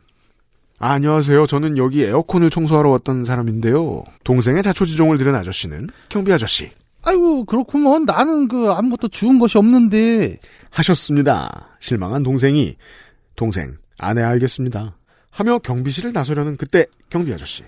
[0.84, 1.46] 아, 안녕하세요.
[1.46, 4.04] 저는 여기 에어컨을 청소하러 왔던 사람인데요.
[4.24, 6.72] 동생의 자초지종을 들은 아저씨는 경비 아저씨
[7.04, 8.06] 아이고, 그렇구먼.
[8.06, 10.40] 나는 그 아무것도 주운 것이 없는데.
[10.72, 11.70] 하셨습니다.
[11.80, 12.78] 실망한 동생이
[13.36, 14.98] 동생 아내 알겠습니다.
[15.30, 17.64] 하며 경비실을 나서려는 그때 경비 아저씨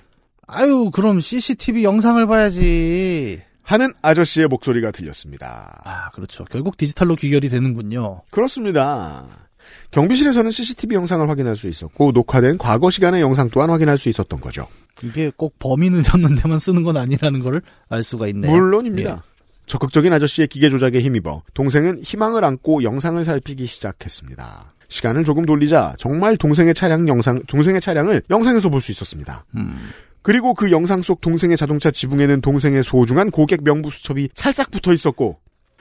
[0.47, 3.43] 아유, 그럼 CCTV 영상을 봐야지.
[3.61, 5.81] 하는 아저씨의 목소리가 들렸습니다.
[5.85, 6.45] 아, 그렇죠.
[6.45, 8.23] 결국 디지털로 귀결이 되는군요.
[8.31, 9.27] 그렇습니다.
[9.91, 14.67] 경비실에서는 CCTV 영상을 확인할 수 있었고 녹화된 과거 시간의 영상 또한 확인할 수 있었던 거죠.
[15.03, 18.51] 이게 꼭 범인을 잡는 데만 쓰는 건 아니라는 거를 알 수가 있네요.
[18.51, 19.23] 물론입니다.
[19.65, 24.73] 적극적인 아저씨의 기계 조작에 힘입어 동생은 희망을 안고 영상을 살피기 시작했습니다.
[24.89, 29.45] 시간을 조금 돌리자 정말 동생의 차량 영상, 동생의 차량을 영상에서 볼 수 있었습니다.
[29.55, 29.75] 음.
[30.21, 35.39] 그리고 그 영상 속 동생의 자동차 지붕에는 동생의 소중한 고객 명부 수첩이 찰싹 붙어 있었고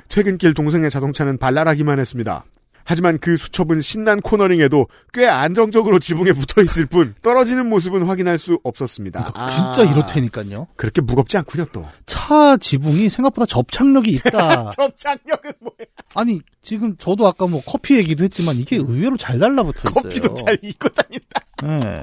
[0.08, 2.44] 퇴근길 동생의 자동차는 발랄하기만 했습니다.
[2.84, 8.58] 하지만 그 수첩은 신난 코너링에도 꽤 안정적으로 지붕에 붙어 있을 뿐 떨어지는 모습은 확인할 수
[8.62, 9.24] 없었습니다.
[9.24, 10.68] 그러니까 진짜 이렇다니까요.
[10.76, 11.86] 그렇게 무겁지 않군요 또.
[12.06, 14.70] 차 지붕이 생각보다 접착력이 있다.
[14.76, 15.86] 접착력은 뭐야?
[16.14, 20.02] 아니 지금 저도 아까 뭐 커피 얘기도 했지만 이게 의외로 잘 달라붙어 있어요.
[20.02, 21.40] 커피도 잘 입고 다닌다.
[21.62, 22.02] 네.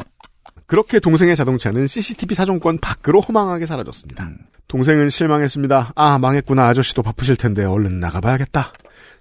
[0.65, 4.23] 그렇게 동생의 자동차는 CCTV 사정권 밖으로 허망하게 사라졌습니다.
[4.25, 4.38] 음.
[4.67, 5.93] 동생은 실망했습니다.
[5.95, 6.67] 아, 망했구나.
[6.67, 8.71] 아저씨도 바쁘실 텐데 얼른 나가봐야겠다.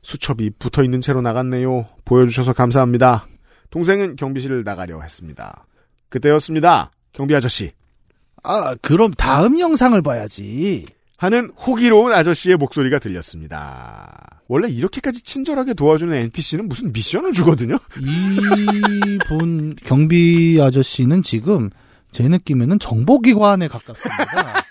[0.03, 1.87] 수첩이 붙어 있는 채로 나갔네요.
[2.05, 3.27] 보여주셔서 감사합니다.
[3.71, 5.67] 동생은 경비실을 나가려 했습니다.
[6.09, 6.91] 그때였습니다.
[7.13, 7.73] 경비 아저씨.
[8.43, 10.87] 아 그럼 다음 영상을 봐야지.
[11.17, 14.41] 하는 호기로운 아저씨의 목소리가 들렸습니다.
[14.47, 17.77] 원래 이렇게까지 친절하게 도와주는 NPC는 무슨 미션을 주거든요?
[18.01, 21.71] 이분 경비 아저씨는 지금
[22.13, 24.65] 제 느낌에는 정보기관에 가깝습니다.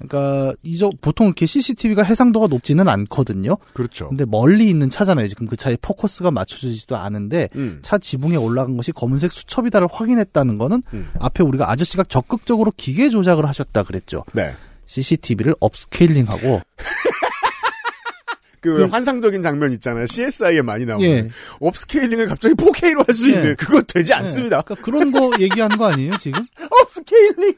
[0.00, 3.56] 그러니까 이저 보통 이렇게 CCTV가 해상도가 높지는 않거든요.
[3.74, 4.08] 그렇죠.
[4.08, 5.28] 근데 멀리 있는 차잖아요.
[5.28, 7.80] 지금 그 차에 포커스가 맞춰지지도 않은데 음.
[7.82, 11.10] 차 지붕에 올라간 것이 검은색 수첩이다를 확인했다는 거는 음.
[11.20, 14.24] 앞에 우리가 아저씨가 적극적으로 기계 조작을 하셨다 그랬죠.
[14.32, 14.54] 네.
[14.86, 16.60] CCTV를 업스케일링하고
[18.60, 20.04] 그, 그- 환상적인 장면 있잖아요.
[20.06, 21.06] CSI에 많이 나오는.
[21.06, 21.28] 예.
[21.60, 23.34] Upscaling을 갑자기 4K로 할수 예.
[23.34, 23.56] 있는.
[23.56, 24.60] 그건 되지 않습니다.
[24.62, 26.44] 그러니까 그런 거 얘기하는 거 아니에요 지금?
[26.82, 27.54] Upscaling!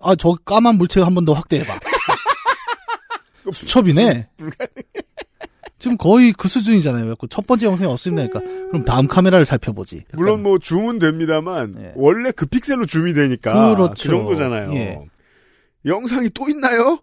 [0.00, 1.72] 아 저 까만 물체 한번 더 확대해봐.
[3.52, 4.28] 수첩이네.
[5.78, 7.02] 지금 거의 그 수준이잖아요.
[7.04, 9.98] 그래갖고 첫 번째 영상이 없으면 되니까 그럼 다음 카메라를 살펴보지.
[9.98, 13.74] 약간 물론 뭐 줌은 됩니다만 원래 그 픽셀로 줌이 되니까 예.
[13.74, 13.94] 그렇죠.
[13.94, 14.72] 그 정도잖아요.
[14.74, 15.00] 예.
[15.84, 17.00] 영상이 또 있나요?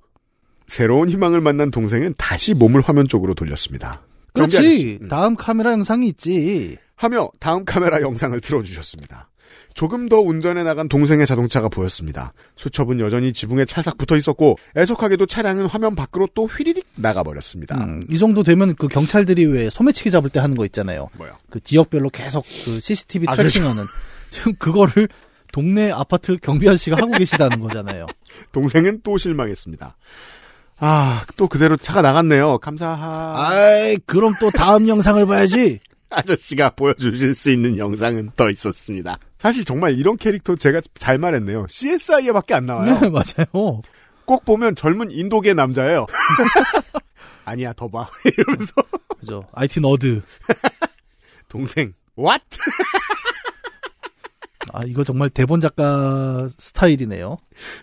[0.67, 4.01] 새로운 희망을 만난 동생은 다시 몸을 화면 쪽으로 돌렸습니다.
[4.33, 4.99] 그렇지.
[5.09, 6.77] 다음 카메라 영상이 있지.
[6.95, 9.29] 하며 다음 카메라 영상을 틀어주셨습니다.
[9.73, 12.33] 조금 더 운전해 나간 동생의 자동차가 보였습니다.
[12.55, 17.83] 수첩은 여전히 지붕에 찰싹 붙어 있었고 애석하게도 차량은 화면 밖으로 또 휘리릭 나가버렸습니다.
[17.83, 21.09] 음, 이 정도 되면 그 경찰들이 왜 소매치기 잡을 때 하는 거 있잖아요.
[21.17, 21.33] 뭐요?
[21.49, 23.83] 그 지역별로 계속 그 CCTV 아, 트래킹하는
[24.29, 25.07] 지금 그거를
[25.51, 28.07] 동네 아파트 경비 아저씨가 하고 계시다는 거잖아요.
[28.51, 29.95] 동생은 또 실망했습니다.
[30.79, 32.57] 아, 또 그대로 차가 나갔네요.
[32.57, 33.33] 감사하.
[33.37, 35.79] 아이, 그럼 또 다음 영상을 봐야지.
[36.13, 39.17] 아저씨가 보여주실 수 있는 영상은 더 있었습니다.
[39.39, 41.65] 사실 정말 이런 캐릭터 제가 잘 말했네요.
[41.69, 42.99] CSI에밖에 안 나와요.
[42.99, 43.81] 네, 맞아요.
[44.25, 46.07] 꼭 보면 젊은 인도계 남자예요.
[47.45, 48.07] 아니야, 더 봐.
[48.25, 48.73] 이러면서
[49.19, 49.45] 그죠.
[49.53, 50.21] IT 너드.
[51.49, 52.43] 동생, what?
[54.71, 57.37] 아, 이거 정말 대본 작가 스타일이네요.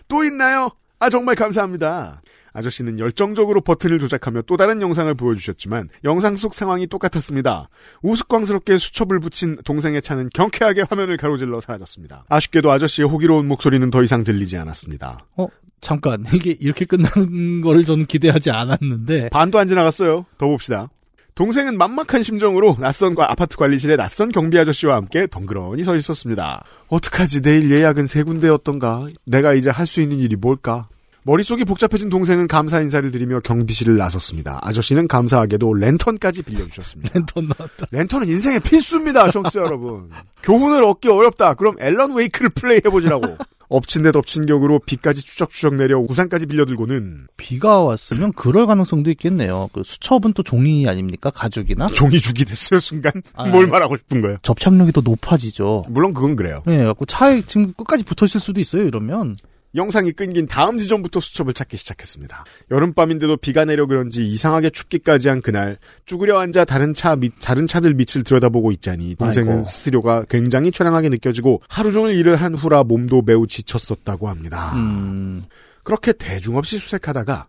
[0.07, 0.71] 또 있나요?
[0.99, 2.21] 아, 정말 감사합니다.
[2.53, 7.69] 아저씨는 열정적으로 버튼을 조작하며 또 다른 영상을 보여주셨지만 영상 속 상황이 똑같았습니다.
[8.01, 12.25] 우스꽝스럽게 수첩을 붙인 동생의 차는 경쾌하게 화면을 가로질러 사라졌습니다.
[12.29, 15.25] 아쉽게도 아저씨의 호기로운 목소리는 더 이상 들리지 않았습니다.
[15.37, 15.47] 어,
[15.79, 16.23] 잠깐.
[16.33, 19.29] 이게 이렇게 끝나는 거를 저는 기대하지 않았는데.
[19.29, 20.25] 반도 안 지나갔어요.
[20.37, 20.89] 더 봅시다.
[21.33, 26.63] 동생은 만막한 심정으로 낯선 과 아파트 관리실에 낯선 경비 아저씨와 함께 덩그러니 서 있었습니다.
[26.89, 29.07] 어떡하지 내일 예약은 세 군데였던가?
[29.25, 30.89] 내가 이제 할 수 있는 일이 뭘까?
[31.23, 34.59] 머릿속이 복잡해진 동생은 감사 인사를 드리며 경비실을 나섰습니다.
[34.63, 37.11] 아저씨는 감사하게도 랜턴까지 빌려주셨습니다.
[37.13, 37.85] 랜턴 나왔다.
[37.91, 40.09] 랜턴은 인생의 필수입니다, 청취자 여러분.
[40.41, 41.53] 교훈을 얻기 어렵다.
[41.53, 43.37] 그럼 앨런 웨이크를 플레이해보지라고.
[43.69, 49.69] 엎친 데 덮친 격으로 비까지 추적추적 내려 우산까지 빌려들고는 비가 왔으면 그럴 가능성도 있겠네요.
[49.71, 51.29] 그 수첩은 또 종이 아닙니까?
[51.29, 51.87] 가죽이나?
[51.87, 53.13] 종이죽이 됐어요, 순간.
[53.33, 54.37] 아, 뭘 말하고 싶은 거예요?
[54.41, 55.83] 접착력이 더 높아지죠.
[55.87, 56.63] 물론 그건 그래요.
[56.65, 59.37] 네, 갖고 차에 지금 끝까지 붙어 있을 수도 있어요, 이러면.
[59.75, 62.43] 영상이 끊긴 다음 지점부터 수첩을 찾기 시작했습니다.
[62.71, 67.93] 여름밤인데도 비가 내려 그런지 이상하게 춥기까지 한 그날 쭈그려 앉아 다른 차 밑, 다른 차들
[67.93, 69.63] 밑을 들여다보고 있자니 동생은 아이고.
[69.63, 74.73] 스스로가 굉장히 처량하게 느껴지고 하루 종일 일을 한 후라 몸도 매우 지쳤었다고 합니다.
[74.75, 75.43] 음,
[75.83, 77.47] 그렇게 대중 없이 수색하다가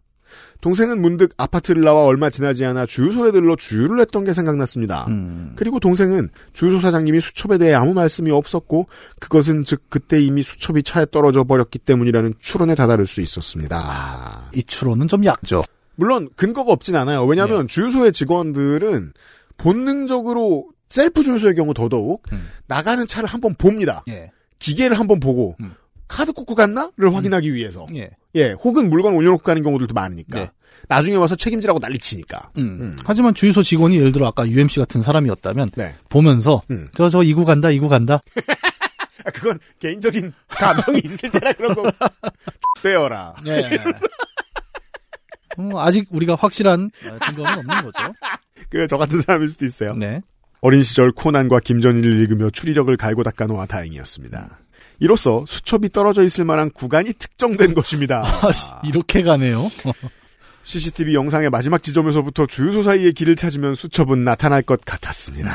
[0.62, 5.06] 동생은 문득 아파트를 나와 얼마 지나지 않아 주유소에 들러 주유를 했던 게 생각났습니다.
[5.08, 5.52] 음.
[5.56, 8.86] 그리고 동생은 주유소 사장님이 수첩에 대해 아무 말씀이 없었고
[9.20, 14.50] 그것은 즉 그때 이미 수첩이 차에 떨어져 버렸기 때문이라는 추론에 다다를 수 있었습니다.
[14.54, 15.64] 이 추론은 좀 약죠.
[15.96, 17.24] 물론 근거가 없진 않아요.
[17.26, 19.12] 왜냐하면 주유소의 직원들은
[19.56, 22.22] 본능적으로 셀프 주유소의 경우 더더욱
[22.68, 24.04] 나가는 차를 한번 봅니다.
[24.08, 24.30] 예.
[24.60, 25.56] 기계를 한번 보고
[26.06, 28.10] 카드 꽂고 갔나를 확인하기 위해서 예.
[28.35, 30.41] 예, 혹은 물건 올려놓고 가는 경우들도 많으니까.
[30.41, 30.51] 네.
[30.89, 32.51] 나중에 와서 책임지라고 난리치니까.
[32.59, 32.97] 음.
[33.05, 35.95] 하지만 주유소 직원이 예를 들어 아까 UMC 같은 사람이었다면 네.
[36.09, 36.89] 보면서 음.
[36.95, 38.20] 저저 이구 간다 이구 간다
[39.24, 41.93] 아, 그건 개인적인 감정이 있을 때라 그런 거.
[42.83, 43.35] 빼어라.
[43.47, 43.62] 예.
[45.59, 48.12] 어, 아직 우리가 확실한 어, 증거는 없는 거죠.
[48.70, 49.95] 그래, 저 같은 사람일 수도 있어요.
[49.95, 50.22] 네.
[50.61, 54.59] 어린 시절 코난과 김전일을 읽으며 추리력을 갈고 닦아놓아 다행이었습니다.
[55.03, 58.22] 이로써 수첩이 떨어져 있을 만한 구간이 특정된 것입니다.
[58.86, 59.68] 이렇게 가네요.
[60.62, 65.50] CCTV 영상의 마지막 지점에서부터 주유소 사이의 길을 찾으면 수첩은 나타날 것 같았습니다.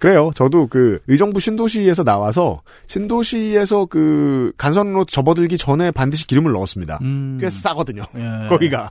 [0.00, 0.32] 그래요.
[0.34, 6.98] 저도 그 의정부 신도시에서 나와서 신도시에서 그 간선으로 접어들기 전에 반드시 기름을 넣었습니다.
[7.02, 7.38] 음.
[7.40, 8.02] 꽤 싸거든요.
[8.16, 8.48] 예.
[8.50, 8.90] 거기가.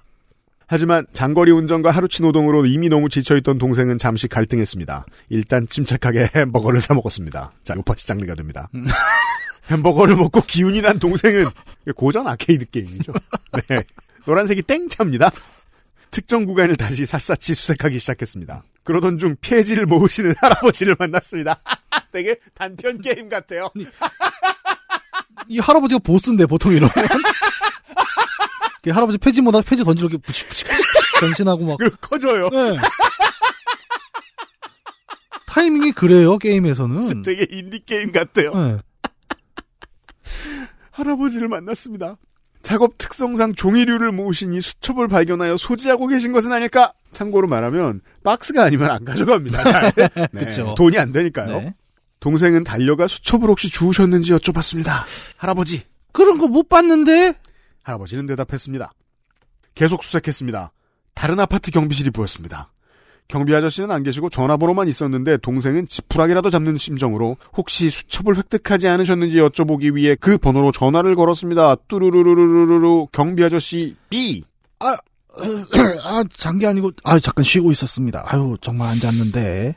[0.68, 5.05] 하지만 장거리 운전과 하루치 노동으로 이미 너무 지쳐있던 동생은 잠시 갈등했습니다.
[5.30, 7.51] 일단 침착하게 햄버거를 사 먹었습니다.
[7.63, 8.70] 자, 요파시 장르가 됩니다.
[9.72, 11.47] 햄버거를 먹고 기운이 난 동생은
[11.95, 13.13] 고전 아케이드 게임이죠.
[13.70, 13.84] 네.
[14.26, 15.32] 노란색이 땡차입니다.
[16.11, 18.63] 특정 구간을 다시 샅샅이 수색하기 시작했습니다.
[18.84, 21.59] 그러던 중 폐지를 모으시는 할아버지를 만났습니다.
[22.11, 23.70] 되게 단편 게임 같아요.
[25.49, 26.91] 이 할아버지가 보스인데 보통 이러면
[28.86, 30.63] 할아버지 폐지 못하 폐지 던지고 이렇게 부치부치
[31.19, 32.49] 변신하고 막 그리고 커져요.
[32.49, 32.78] 네.
[35.47, 37.21] 타이밍이 그래요 게임에서는.
[37.23, 38.53] 되게 인디 게임 같아요.
[38.53, 38.78] 네.
[40.91, 42.17] 할아버지를 만났습니다.
[42.63, 46.93] 작업 특성상 종이류를 모으시니 수첩을 발견하여 소지하고 계신 것은 아닐까?
[47.11, 49.63] 참고로 말하면 박스가 아니면 안 가져갑니다.
[49.63, 49.91] 잘.
[50.34, 50.75] 네, 그쵸.
[50.78, 51.47] 돈이 안 되니까요.
[51.61, 51.75] 네.
[52.19, 55.03] 동생은 달려가 수첩을 혹시 주우셨는지 여쭤봤습니다.
[55.38, 55.84] 할아버지.
[56.11, 57.34] 그런 거 못 봤는데?
[57.88, 58.91] 할아버지는 대답했습니다.
[59.75, 60.71] 계속 수색했습니다.
[61.13, 62.71] 다른 아파트 경비실이 보였습니다.
[63.29, 69.95] 경비 아저씨는 안 계시고 전화번호만 있었는데 동생은 지푸라기라도 잡는 심정으로 혹시 수첩을 획득하지 않으셨는지 여쭤보기
[69.95, 71.75] 위해 그 번호로 전화를 걸었습니다.
[71.88, 74.43] 뚜루루루루루루 경비 아저씨 B.
[74.79, 74.95] 아,
[76.03, 78.23] 아, 잔 게 아니고, 아, 잠깐 쉬고 있었습니다.
[78.25, 79.75] 아유, 정말 안 잤는데.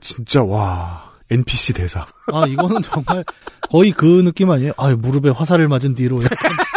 [0.00, 2.04] 진짜 와 NPC 대사.
[2.32, 3.24] 아, 이거는 정말
[3.70, 4.72] 거의 그 느낌 아니에요?
[4.76, 6.16] 아, 무릎에 화살을 맞은 뒤로.
[6.22, 6.50] 약간.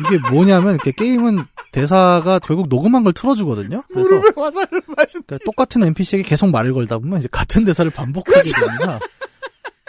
[0.00, 3.82] 이게 뭐냐면, 이렇게 게임은 대사가 결국 녹음한 걸 틀어주거든요?
[3.92, 8.42] 그래서 무릎에 화살을 맞은 그러니까 똑같은 NPC에게 계속 말을 걸다 보면 이제 같은 대사를 반복하게
[8.42, 9.00] 됩니다.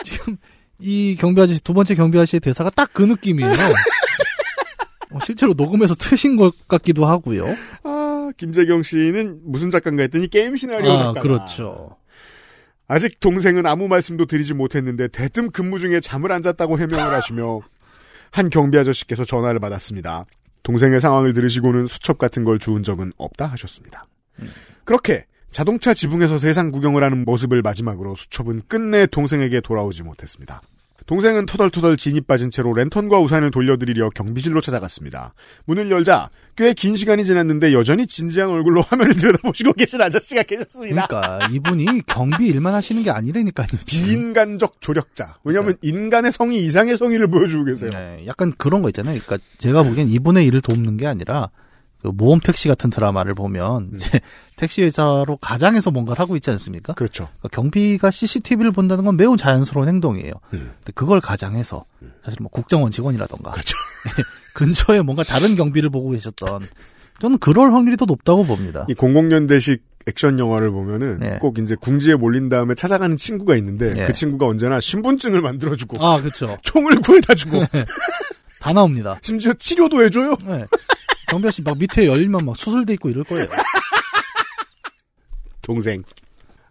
[0.04, 0.38] 지금
[0.80, 3.52] 이 경비 아저씨, 두 번째 경비 아저씨의 대사가 딱 그 느낌이에요.
[5.12, 7.46] 어, 실제로 녹음해서 트신 것 같기도 하고요.
[7.84, 11.22] 아, 김재경 씨는 무슨 작가인가 했더니 게임 시나리오 아, 작가.
[11.22, 11.98] 그렇죠.
[12.88, 17.62] 아직 동생은 아무 말씀도 드리지 못했는데 대뜸 근무 중에 잠을 안 잤다고 해명을 하시며
[18.36, 20.26] 한 경비 아저씨께서 전화를 받았습니다.
[20.64, 24.08] 동생의 상황을 들으시고는 수첩 같은 걸 주운 적은 없다 하셨습니다.
[24.84, 30.62] 그렇게 자동차 지붕에서 세상 구경을 하는 모습을 마지막으로 수첩은 끝내 동생에게 돌아오지 못했습니다.
[31.06, 35.34] 동생은 터덜터덜 진이 빠진 채로 랜턴과 우산을 돌려드리려 경비실로 찾아갔습니다.
[35.66, 41.08] 문을 열자 꽤 긴 시간이 지났는데 여전히 진지한 얼굴로 화면을 들여다보시고 계신 아저씨가 계셨습니다.
[41.08, 43.68] 그러니까 이분이 경비 일만 하시는 게 아니라니까요.
[43.86, 45.38] 비인간적 조력자.
[45.44, 47.90] 왜냐하면 인간의 성의 이상의 성의를 보여주고 계세요.
[47.94, 49.20] 네, 약간 그런 거 있잖아요.
[49.24, 51.50] 그러니까 제가 보기엔 이분의 일을 돕는 게 아니라
[52.06, 54.20] 그 모험 택시 같은 드라마를 보면 이제
[54.56, 56.94] 택시 회사로 가장해서 뭔가를 하고 있지 않습니까?
[56.94, 57.28] 그렇죠.
[57.40, 60.32] 그러니까 경비가 CCTV를 본다는 건 매우 자연스러운 행동이에요.
[60.54, 60.72] 음.
[60.78, 61.84] 근데 그걸 가장해서
[62.24, 63.76] 사실 뭐 국정원 직원이라던가 그렇죠.
[64.54, 66.62] 근처에 뭔가 다른 경비를 보고 계셨던
[67.20, 68.86] 저는 그럴 확률이 더 높다고 봅니다.
[68.88, 71.38] 이 00년대식 액션 영화를 보면은 네.
[71.40, 74.06] 꼭 이제 궁지에 몰린 다음에 찾아가는 친구가 있는데 네.
[74.06, 76.56] 그 친구가 언제나 신분증을 만들어주고 아 그렇죠.
[76.62, 77.66] 총을 구해다 주고
[78.60, 79.18] 다 나옵니다.
[79.24, 80.38] 심지어 치료도 해줘요.
[80.46, 80.66] 네.
[81.28, 83.48] 경비 아저씨 막 밑에 열면 막 수술돼 있고 이럴 거예요.
[85.62, 86.04] 동생.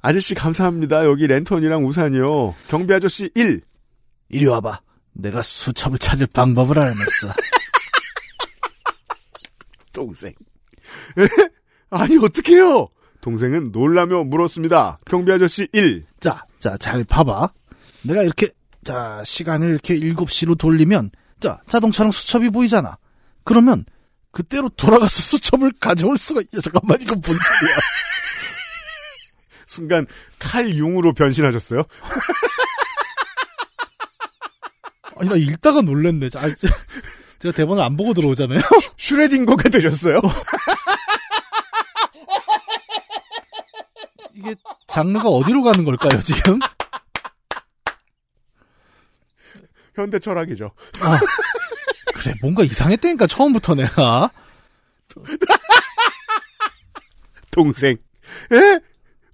[0.01, 1.05] 아저씨 감사합니다.
[1.07, 2.55] 여기 랜턴이랑 우산이요.
[2.69, 3.61] 경비 아저씨 1.
[4.29, 4.81] 이리 와봐.
[5.15, 7.29] 내가 수첩을 찾을 방법을 알아냈어.
[9.93, 10.33] 동생.
[11.19, 11.27] 에?
[11.91, 12.89] 아니 어떡해요?
[13.21, 14.99] 동생은 놀라며 물었습니다.
[15.07, 16.05] 경비 아저씨 1.
[16.21, 17.51] 자, 자, 잘 봐봐.
[18.03, 18.49] 내가 이렇게,
[18.85, 22.99] 자, 시간을 이렇게 7시로 돌리면, 자, 자동차랑 수첩이 보이잖아.
[23.45, 23.87] 그러면,
[24.35, 27.77] 그때로 돌아가서 수첩을 가져올 수가, 야, 잠깐만, 이건 뭔 소리야.
[29.67, 30.07] 순간
[30.41, 31.85] 칼융으로 변신하셨어요?
[35.17, 36.31] 아니, 나 읽다가 놀랬네.
[36.31, 36.67] 자, 아, 저-
[37.39, 38.61] 제가 대본을 안 보고 들어오잖아요.
[38.99, 40.19] 슈레딩거가 되셨어요?
[44.35, 44.57] 이게
[44.89, 46.59] 장르가 어디로 가는 걸까요, 지금?
[49.95, 50.73] 현대 철학이죠.
[51.03, 51.21] 아,
[52.25, 54.31] 그래, 뭔가 이상했다니까, 처음부터 내가.
[57.51, 57.97] 동생.
[58.53, 58.81] 에?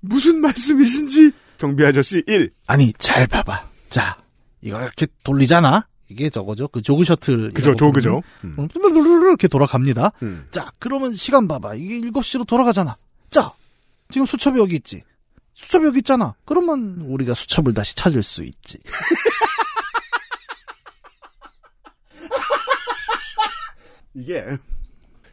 [0.01, 1.31] 무슨 말씀이신지?
[1.59, 2.51] 경비 아저씨 1.
[2.67, 3.69] 아니, 잘 봐봐.
[3.91, 4.19] 자,
[4.61, 5.87] 이걸 이렇게 돌리잖아?
[6.09, 6.69] 이게 저거죠.
[6.69, 7.53] 그 조그 셔틀.
[7.53, 8.23] 그죠, 조그죠.
[8.43, 8.69] 음.
[8.75, 10.13] 이렇게 돌아갑니다.
[10.23, 10.47] 음.
[10.51, 11.77] 자, 그러면 시간 봐봐.
[11.77, 12.97] 이게 7시로 돌아가잖아.
[13.31, 13.53] 자,
[14.11, 15.05] 지금 수첩이 여기 있지.
[15.55, 16.35] 수첩이 여기 있잖아.
[16.45, 18.79] 그러면 우리가 수첩을 다시 찾을 수 있지.
[24.15, 24.45] 이게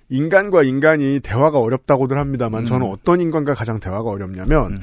[0.09, 2.65] 인간과 인간이 대화가 어렵다고들 합니다만 음.
[2.65, 4.82] 저는 어떤 인간과 가장 대화가 어렵냐면 음.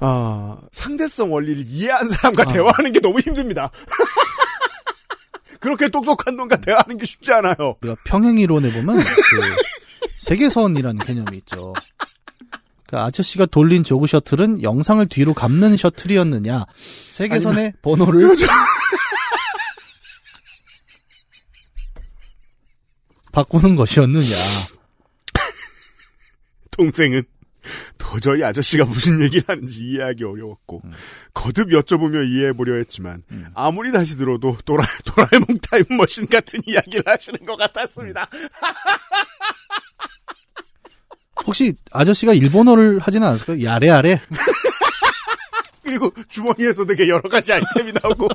[0.00, 2.52] 아, 상대성 원리를 이해한 사람과 아.
[2.52, 3.70] 대화하는 게 너무 힘듭니다.
[5.60, 7.76] 그렇게 똑똑한 놈과 대화하는 게 쉽지 않아요.
[7.82, 9.40] 우리가 평행이론에 보면 그
[10.16, 11.74] 세계선이라는 개념이 있죠.
[12.86, 16.64] 그 아저씨가 돌린 조그 셔틀은 영상을 뒤로 감는 셔틀이었느냐,
[17.10, 18.36] 세계선의 번호를
[23.32, 24.36] 바꾸는 것이었느냐.
[26.70, 27.22] 동생은
[27.98, 30.82] 도저히 아저씨가 무슨 얘기를 하는지 이해하기 어려웠고
[31.34, 33.22] 거듭 여쭤보며 이해해보려 했지만
[33.54, 38.28] 아무리 다시 들어도 도라, 도라에몽 타임머신 같은 이야기를 하시는 것 같았습니다.
[41.46, 43.62] 혹시 아저씨가 일본어를 하지는 않았을까요?
[43.64, 44.20] 야래 아래?
[45.82, 48.28] 그리고 주머니에서 되게 여러 가지 아이템이 나오고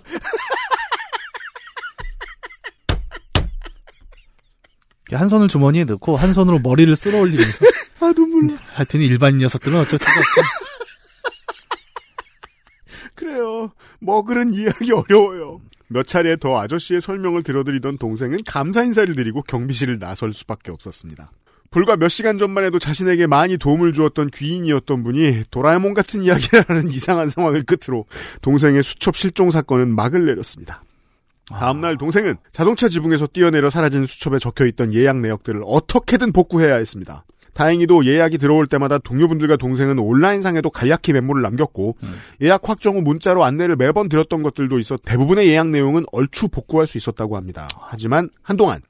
[5.12, 7.66] 한 손을 주머니에 넣고 한 손으로 머리를 쓸어 올리면서
[8.01, 8.58] 아 눈물 나.
[8.74, 10.41] 하여튼 일반인 녀석들은 어쩔 수가 없고
[13.16, 13.72] 그래요.
[13.99, 15.62] 머글은 이해하기 어려워요.
[15.88, 21.32] 몇 차례 더 아저씨의 설명을 들어드리던 동생은 감사 인사를 드리고 경비실을 나설 수밖에 없었습니다.
[21.72, 27.28] 불과 몇 시간 전만 해도 자신에게 많이 도움을 주었던 귀인이었던 분이 도라에몽 같은 이야기라는 이상한
[27.28, 28.06] 상황을 끝으로
[28.41, 30.84] 동생의 수첩 실종 사건은 막을 내렸습니다.
[31.49, 37.25] 다음날 동생은 자동차 지붕에서 뛰어내려 사라진 수첩에 적혀있던 예약 내역들을 어떻게든 복구해야 했습니다.
[37.53, 41.95] 다행히도 예약이 들어올 때마다 동료분들과 동생은 온라인상에도 간략히 메모를 남겼고
[42.41, 46.97] 예약 확정 후 문자로 안내를 매번 드렸던 것들도 있어 대부분의 예약 내용은 얼추 복구할 수
[46.97, 47.67] 있었다고 합니다.
[47.79, 48.81] 하지만 한동안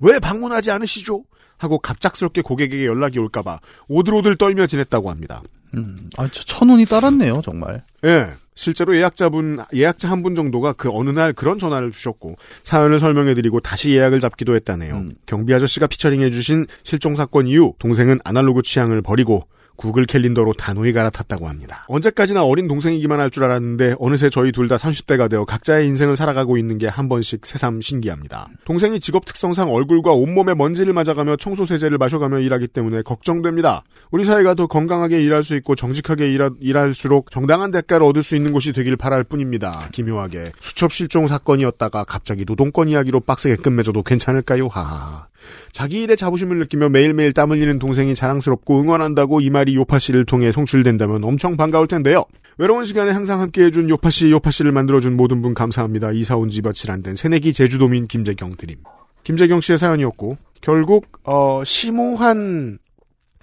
[0.00, 1.24] 왜 방문하지 않으시죠?
[1.58, 5.42] 하고 갑작스럽게 고객에게 연락이 올까봐 오들오들 떨며 지냈다고 합니다.
[5.74, 7.82] 음, 아, 저 천운이 따랐네요, 정말.
[8.04, 8.28] 예.
[8.54, 13.90] 실제로 예약자분, 예약자 한 분 정도가 그 어느 날 그런 전화를 주셨고, 사연을 설명해드리고 다시
[13.92, 15.04] 예약을 잡기도 했다네요.
[15.26, 19.46] 경비 아저씨가 피처링해주신 실종 사건 이후, 동생은 아날로그 취향을 버리고,
[19.78, 21.86] 구글 캘린더로 단호히 갈아탔다고 합니다.
[21.88, 26.58] 언제까지나 어린 동생이기만 할 줄 알았는데 어느새 저희 둘 다 30대가 되어 각자의 인생을 살아가고
[26.58, 28.48] 있는 게 한 번씩 새삼 신기합니다.
[28.64, 33.84] 동생이 직업 특성상 얼굴과 온몸에 먼지를 맞아가며 청소 세제를 마셔가며 일하기 때문에 걱정됩니다.
[34.10, 38.52] 우리 사회가 더 건강하게 일할 수 있고 정직하게 일하, 일할수록 정당한 대가를 얻을 수 있는
[38.52, 39.88] 곳이 되길 바랄 뿐입니다.
[39.92, 44.66] 기묘하게 수첩 실종 사건이었다가 갑자기 노동권 이야기로 빡세게 끝맺어도 괜찮을까요?
[44.68, 45.28] 하하.
[45.72, 50.52] 자기 일에 자부심을 느끼며 매일매일 땀 흘리는 동생이 자랑스럽고 응원한다고 이 말이 요파 씨를 통해
[50.52, 52.24] 송출된다면 엄청 반가울 텐데요.
[52.58, 56.12] 외로운 시간에 항상 함께해준 요파 씨, 요파 씨를 만들어준 모든 분 감사합니다.
[56.12, 58.78] 이사 온 지 며칠 안 된 새내기 제주도민 김재경 드림.
[59.24, 62.78] 김재경 씨의 사연이었고 결국 어, 심오한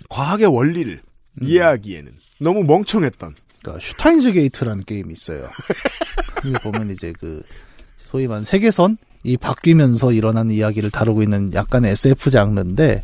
[0.10, 1.00] 과학의 원리를
[1.41, 5.48] 이해하기에는 너무 멍청했던 그러니까 슈타인즈 게이트라는 게임이 있어요.
[6.64, 7.41] 보면 이제 그
[7.98, 13.04] 소위 말하는 세계선 이 바뀌면서 일어나는 이야기를 다루고 있는 약간의 SF 장르인데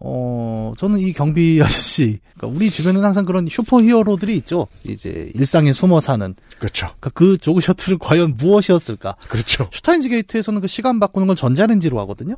[0.00, 4.68] 어 저는 이 경비 아저씨 그러니까 우리 주변에는 항상 그런 슈퍼 히어로들이 있죠.
[4.84, 6.86] 이제 일상에 숨어 사는 그렇죠.
[6.86, 9.16] 그러니까 그 jog shuttle은 과연 무엇이었을까?
[9.28, 9.68] 그렇죠.
[9.72, 12.36] 슈타인즈 게이트에서는 그 시간 바꾸는 걸 전자레인지로 하거든요.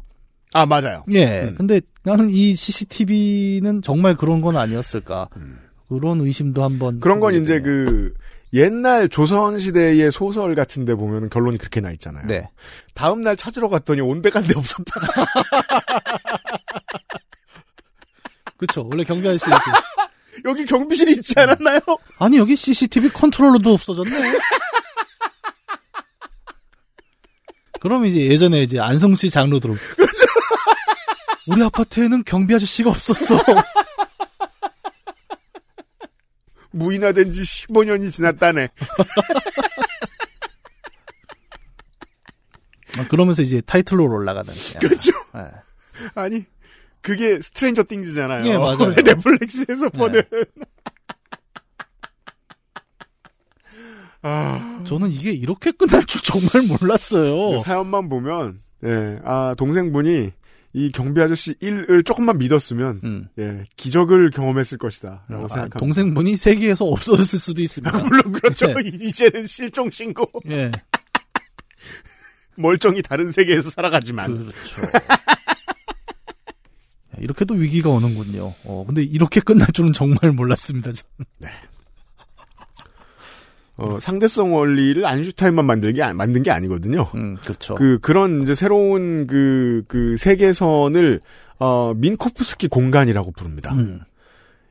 [0.52, 1.04] 아 맞아요.
[1.12, 1.52] 예.
[1.56, 5.28] 근데 나는 이 CCTV는 정말 그런 건 아니었을까?
[5.88, 8.14] 그런 의심도 한번 그런 건 이제 그
[8.52, 12.26] 옛날 조선 시대의 소설 같은 데 보면 결론이 그렇게 나 있잖아요.
[12.26, 12.48] 네.
[12.94, 14.92] 다음 날 찾으러 갔더니 온데간데 없었다.
[18.56, 18.86] 그렇죠.
[18.90, 19.46] 원래 경비 아저씨
[20.44, 21.80] 여기 경비실이 있지 않았나요?
[22.18, 24.38] 아니 여기 CCTV 컨트롤러도 없어졌네.
[27.80, 29.74] 그럼 이제 예전에 이제 안성씨 장르 들어.
[29.96, 30.26] 그렇죠.
[31.46, 33.38] 우리 아파트에는 경비 아저씨가 없었어.
[36.80, 38.68] 무인화된 지 15년이 지났다네.
[42.98, 44.52] 아, 그러면서 이제 타이틀로 올라가는.
[44.80, 45.12] 그렇죠.
[45.36, 45.42] 예.
[46.14, 46.44] 아니
[47.02, 48.46] 그게 스트레인저 띵즈잖아요.
[48.46, 48.94] 예, 맞아요.
[49.04, 50.22] 넷플릭스에서 보는.
[54.22, 57.58] 아, 저는 이게 이렇게 끝날 줄 정말 몰랐어요.
[57.60, 60.32] 사연만 보면 예, 아 동생분이
[60.72, 65.78] 이 경비 아저씨 1을 조금만 믿었으면 예, 기적을 경험했을 것이다 라고 아, 생각합니다.
[65.78, 67.98] 동생분이 세계에서 없어졌을 수도 있습니다.
[68.04, 68.70] 물론 그렇죠.
[68.70, 68.88] 예.
[68.88, 70.26] 이제는 실종 신고.
[70.48, 70.70] 예.
[72.56, 74.38] 멀쩡히 다른 세계에서 살아가지만.
[74.38, 74.92] 그렇죠.
[77.18, 78.54] 이렇게도 위기가 오는군요.
[78.64, 80.92] 어, 근데 이렇게 끝날 줄은 정말 몰랐습니다.
[80.92, 81.52] 저는.
[83.80, 87.08] 어, 상대성 원리를 안슈타인만 만든 게, 만든 게 아니거든요.
[87.14, 87.74] 음, 그렇죠.
[87.74, 91.20] 그, 그런 이제 새로운 그, 그 세계선을,
[91.58, 93.72] 어, 민코프스키 공간이라고 부릅니다.
[93.74, 94.00] 음.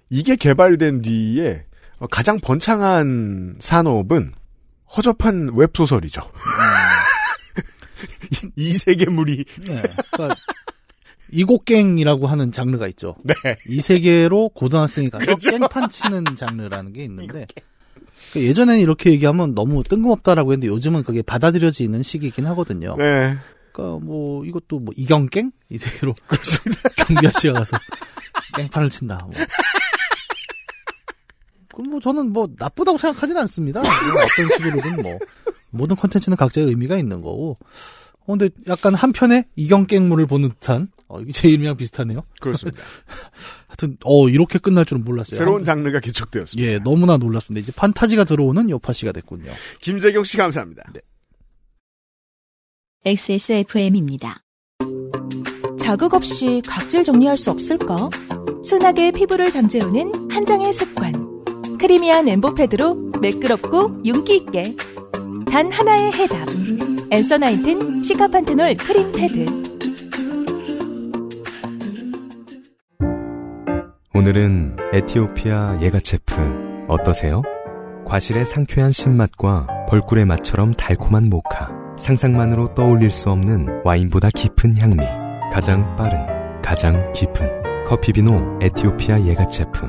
[0.09, 1.65] 이게 개발된 뒤에
[1.99, 4.33] 어, 가장 번창한 산업은
[4.95, 6.21] 허접한 웹 소설이죠.
[8.31, 9.43] 이, 이 세계물이.
[9.67, 9.83] 네.
[10.11, 10.35] 그러니까
[11.31, 13.15] 이곡갱이라고 하는 장르가 있죠.
[13.23, 13.33] 네.
[13.67, 15.51] 이 세계로 고등학생이 가서 그렇죠.
[15.51, 17.45] 깽판 치는 장르라는 게 있는데
[18.29, 22.95] 그러니까 예전에는 이렇게 얘기하면 너무 뜬금없다라고 했는데 요즘은 그게 받아들여지는 시기이긴 하거든요.
[22.97, 23.35] 네.
[23.71, 26.13] 그러니까 뭐 이것도 뭐 이경갱 이 세계로
[27.07, 27.77] 경비 아씨가 가서
[28.55, 29.19] 깽판을 친다.
[29.23, 29.31] 뭐.
[31.73, 33.81] 그럼 뭐 저는 뭐 나쁘다고 생각하진 않습니다.
[33.81, 35.19] 뭐 어떤 식으로든 뭐
[35.71, 37.57] 모든 컨텐츠는 각자의 의미가 있는 거고.
[38.25, 42.23] 어, 근데 약간 한편에 이경갱물을 보는 듯한 어, 이게 제 이름이랑 비슷하네요.
[42.39, 42.81] 그렇습니다.
[43.69, 45.37] 하여튼 어 이렇게 끝날 줄은 몰랐어요.
[45.37, 46.69] 새로운 장르가 개척되었습니다.
[46.69, 47.63] 예, 너무나 놀랐습니다.
[47.63, 49.51] 이제 판타지가 들어오는 여파 씨가 됐군요.
[49.79, 50.83] 김재경 씨 감사합니다.
[53.05, 54.41] XSFM입니다.
[55.79, 58.09] 자극 없이 각질 정리할 수 없을까?
[58.63, 61.13] 순하게 피부를 잠재우는 한 장의 습관.
[61.79, 64.75] 크리미한 엠보 패드로 매끄럽고 윤기 있게.
[65.49, 66.47] 단 하나의 해답.
[67.11, 69.78] 엔서 나인틴 시카판테놀 크림 패드.
[74.19, 76.35] 오늘은 에티오피아 예가체프
[76.89, 77.41] 어떠세요?
[78.05, 84.97] 과실의 상쾌한 신맛과 벌꿀의 맛처럼 달콤한 모카, 상상만으로 떠올릴 수 없는 와인보다 깊은 향미.
[85.53, 86.19] 가장 빠른,
[86.61, 89.87] 가장 깊은 커피비노 에티오피아 예가체프.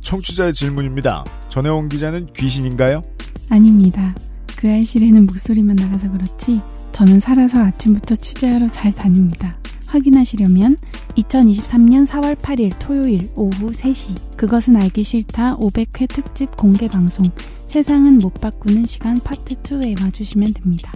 [0.00, 1.24] 청취자의 질문입니다.
[1.48, 3.02] 전혜원 기자는 귀신인가요?
[3.50, 4.14] 아닙니다.
[4.56, 6.60] 그 알실에는 목소리만 나가서 그렇지
[6.92, 9.57] 저는 살아서 아침부터 취재하러 잘 다닙니다.
[9.88, 10.76] 확인하시려면
[11.16, 17.30] 2023년 4월 8일 토요일 오후 3시 그것은 알기 싫다 500회 특집 공개 방송
[17.66, 20.92] 세상은 못 바꾸는 시간 파트 2에 와주시면 됩니다.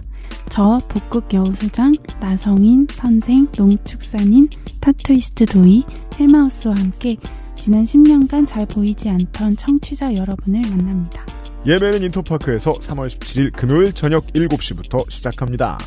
[0.49, 4.49] 저 북극 여우소장, 나성인, 선생, 농축산인,
[4.81, 5.83] 타투이스트 도이,
[6.19, 7.17] 헬마우스와 함께
[7.59, 11.25] 지난 10년간 잘 보이지 않던 청취자 여러분을 만납니다.
[11.65, 15.77] 예매는 인터파크에서 3월 17일 금요일 저녁 7시부터 시작합니다.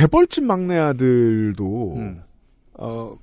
[0.00, 1.96] 재벌집 막내 아들도
[2.74, 3.16] 어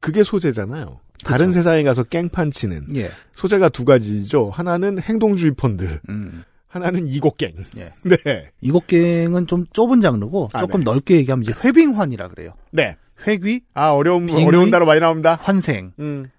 [0.00, 0.98] 그게 소재잖아요.
[1.24, 3.10] 다른 세상에 가서 깽판 치는 예.
[3.36, 4.50] 소재가 두 가지죠.
[4.50, 6.42] 하나는 행동주의 펀드, 음.
[6.66, 7.52] 하나는 이곡갱.
[7.76, 7.92] 예.
[8.02, 8.50] 네.
[8.60, 10.84] 이곡갱은 좀 좁은 장르고 아, 조금 네.
[10.84, 12.54] 넓게 얘기하면 이제 회빙환이라 그래요.
[12.72, 12.96] 네.
[13.26, 15.38] 회귀, 아 어려운 빙의, 어려운 단어 많이 나옵니다.
[15.40, 15.92] 환생.
[15.98, 16.30] 음.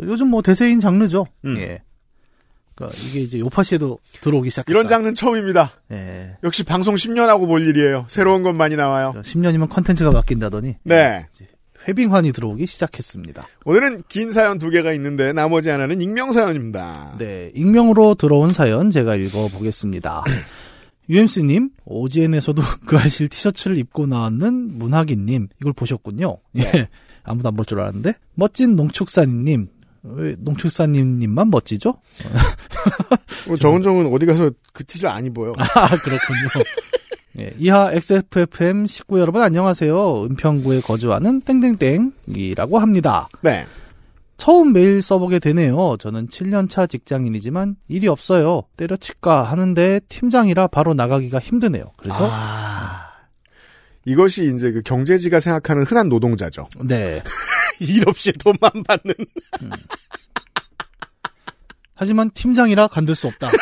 [0.00, 1.26] 요즘 뭐 대세인 장르죠.
[1.44, 1.56] 음.
[1.58, 1.82] 예.
[2.78, 4.70] 그러니까 이게 이제 요파시에도 들어오기 시작했다.
[4.70, 5.72] 이런 장르는 처음입니다.
[5.90, 6.36] 예.
[6.44, 8.06] 역시 방송 10년 하고 볼 일이에요.
[8.08, 9.12] 새로운 것 많이 나와요.
[9.16, 11.26] 10년이면 컨텐츠가 바뀐다더니 네.
[11.86, 13.46] 회빙환이 들어오기 시작했습니다.
[13.64, 17.14] 오늘은 긴 사연 두 개가 있는데 나머지 하나는 익명 사연입니다.
[17.18, 20.24] 네, 익명으로 들어온 사연 제가 읽어보겠습니다.
[21.08, 26.38] UMC님, OGN에서도 그 알실 티셔츠를 입고 나왔는 문학인님, 이걸 보셨군요.
[26.58, 26.88] 예.
[27.22, 28.12] 아무도 안 볼 줄 알았는데.
[28.34, 29.68] 멋진 농축산인님,
[30.02, 31.90] 왜 농축산님만 멋지죠?
[33.48, 35.52] 어, 정은정은 어디 가서 그 티를 안 입어요.
[35.58, 36.64] 아, 그렇군요.
[37.38, 40.24] 예, 이하 XFFM 식구 여러분 안녕하세요.
[40.24, 43.28] 은평구에 거주하는 땡땡땡이라고 합니다.
[43.42, 43.66] 네.
[44.38, 45.96] 처음 메일 써보게 되네요.
[45.98, 48.62] 저는 7년차 직장인이지만 일이 없어요.
[48.76, 51.84] 때려칠까 하는데 팀장이라 바로 나가기가 힘드네요.
[51.96, 53.08] 그래서 아,
[54.04, 56.68] 이것이 이제 그 경제지가 생각하는 흔한 노동자죠.
[56.84, 57.22] 네.
[57.86, 59.14] 일 없이 돈만 받는.
[61.94, 63.50] 하지만 팀장이라 간들 수 없다.
[63.50, 63.56] 또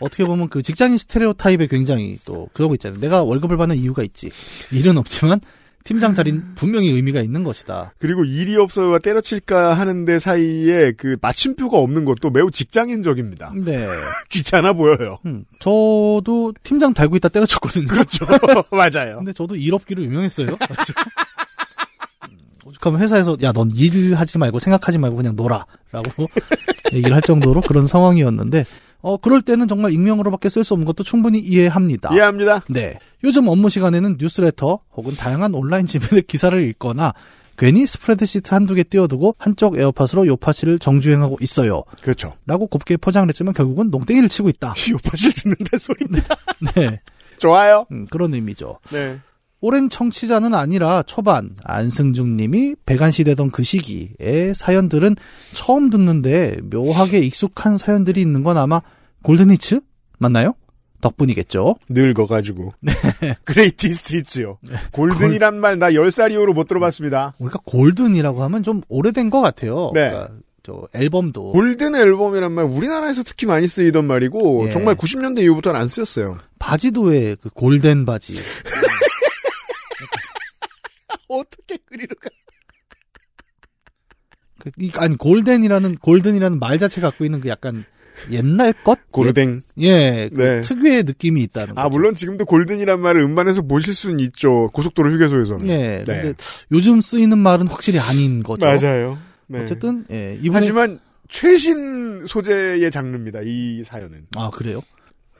[0.00, 3.00] 어떻게 보면 그 직장인 스테레오 타입에 굉장히 또 그러고 있잖아요.
[3.00, 4.30] 내가 월급을 받는 이유가 있지.
[4.72, 5.40] 일은 없지만
[5.84, 7.94] 팀장 자리는 분명히 의미가 있는 것이다.
[7.98, 13.52] 그리고 일이 없어요와 때려칠까 하는데 사이에 그 마침표가 없는 것도 매우 직장인적입니다.
[13.54, 13.86] 네.
[14.28, 15.18] 귀찮아 보여요.
[15.26, 17.86] 음, 저도 팀장 달고 있다 때려쳤거든요.
[17.86, 18.26] 그렇죠.
[18.72, 19.18] 맞아요.
[19.18, 20.56] 근데 저도 일 없기로 유명했어요.
[20.56, 20.92] 가지
[22.76, 26.28] 오죽하면 회사에서 야 넌 일하지 말고 생각하지 말고 그냥 놀아라고
[26.92, 28.64] 얘기를 할 정도로 그런 상황이었는데
[29.00, 32.12] 어 그럴 때는 정말 익명으로밖에 쓸 수 없는 것도 충분히 이해합니다.
[32.12, 32.62] 이해합니다.
[32.68, 32.98] 네.
[33.24, 37.14] 요즘 업무 시간에는 뉴스레터 혹은 다양한 온라인 지면의 기사를 읽거나
[37.56, 41.84] 괜히 스프레드시트 한두 개 띄워두고 한쪽 에어팟으로 요파시를 정주행하고 있어요.
[42.02, 42.32] 그렇죠.
[42.46, 44.74] 라고 곱게 포장을 했지만 결국은 농땡이를 치고 있다.
[44.90, 46.36] 요파시를 듣는다 소리입니다.
[46.74, 47.00] 네.
[47.38, 47.86] 좋아요.
[47.92, 48.78] 음, 그런 의미죠.
[48.90, 49.18] 네.
[49.60, 55.16] 오랜 청취자는 아니라 초반 안승준 님이 배관시되던 그 시기에 사연들은
[55.52, 58.80] 처음 듣는데 묘하게 익숙한 사연들이 있는 건 아마
[59.22, 59.80] Golden Hits?
[60.18, 60.54] 맞나요?
[61.00, 61.76] 덕분이겠죠.
[61.90, 62.72] 늙어가지고.
[63.44, 64.58] Greatest Hits지요.
[64.92, 67.34] Golden이란 말 나 10살 이후로 못 들어봤습니다.
[67.38, 69.90] 우리가 Golden이라고 하면 좀 오래된 것 같아요.
[69.94, 70.08] 네.
[70.08, 70.30] 그러니까
[70.62, 74.70] 저 앨범도 Golden 앨범이란 말 우리나라에서 특히 많이 쓰이던 말이고 예.
[74.72, 76.38] 정말 90년대 이후부터는 안 쓰였어요.
[76.58, 78.34] 바지도 왜 그 골덴 바지.
[81.28, 82.28] 어떻게 그리로 가?
[84.58, 87.84] 그, 이- 아니 골덴이라는 골든이라는 말 자체 갖고 있는 그 약간
[88.30, 88.98] 옛날 것?
[89.10, 89.60] 고르댕.
[89.80, 90.60] 예, 그 네.
[90.62, 91.90] 특유의 느낌이 있다는 아 거죠.
[91.90, 94.70] 물론 지금도 골든이란 말을 음반에서 보실 수는 있죠.
[94.72, 95.68] 고속도로 휴게소에서는.
[95.68, 96.04] 예, 네.
[96.04, 96.34] 근데
[96.72, 98.64] 요즘 쓰이는 말은 확실히 아닌 거죠.
[98.66, 99.18] 맞아요.
[99.48, 99.60] 네.
[99.60, 100.98] 어쨌든 예, 이분의 하지만
[101.28, 103.40] 최신 소재의 장르입니다.
[103.44, 104.26] 이 사연은.
[104.36, 104.80] 아 그래요?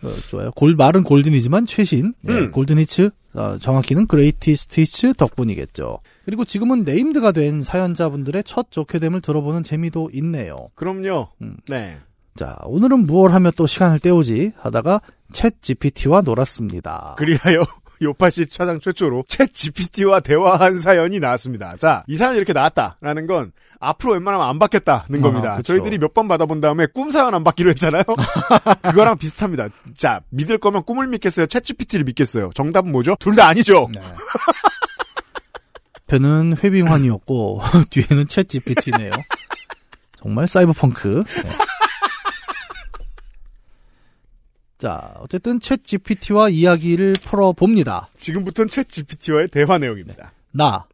[0.03, 0.51] 어, 좋아요.
[0.55, 2.51] 골 말은 골든이지만 최신 예, 음.
[2.53, 5.99] 골든히츠 어, 정확히는 Greatest Hits 덕분이겠죠.
[6.25, 10.71] 그리고 지금은 named가 된 사연자분들의 첫 소개됨을 들어보는 재미도 있네요.
[10.75, 11.29] 그럼요.
[11.43, 11.57] 음.
[11.69, 11.99] 네.
[12.35, 15.01] 자 오늘은 무얼 하며 또 시간을 때우지 하다가
[15.33, 17.15] 챗 GPT와 놀았습니다.
[17.19, 17.65] 그리하여
[18.03, 21.77] 요팟시 사상 최초로 챗 GPT와 대화한 사연이 나왔습니다.
[21.79, 25.57] 자, 이 사연이 이렇게 나왔다라는 건 앞으로 웬만하면 안 받겠다는 아, 겁니다.
[25.57, 25.73] 그쵸.
[25.75, 28.03] 저희들이 몇 번 받아본 다음에 꿈 사연 안 받기로 했잖아요.
[28.83, 29.69] 그거랑 비슷합니다.
[29.97, 31.47] 자, 믿을 거면 꿈을 믿겠어요.
[31.47, 32.51] 챗 GPT를 믿겠어요.
[32.55, 33.17] 정답은 뭐죠?
[33.21, 33.89] 둘 다 아니죠.
[33.95, 34.01] 네.
[36.09, 37.61] 앞에는 회빙환이었고
[37.91, 39.11] 뒤에는 챗 GPT네요.
[40.23, 41.25] 정말 사이버펑크.
[41.27, 41.51] 네.
[44.79, 48.09] 자, 어쨌든 챗 GPT와 이야기를 풀어봅니다.
[48.19, 50.33] 지금부터는 챗 GPT와의 대화 내용입니다.
[50.53, 50.87] 나,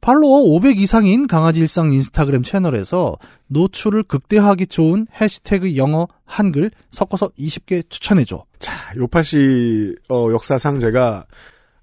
[0.00, 3.18] 팔로워 500 이상인 강아지 일상 인스타그램 채널에서
[3.48, 8.44] 노출을 극대화하기 좋은 해시태그 영어, 한글 섞어서 20개 추천해줘.
[8.58, 11.26] 자, 요파시 어, 역사상 제가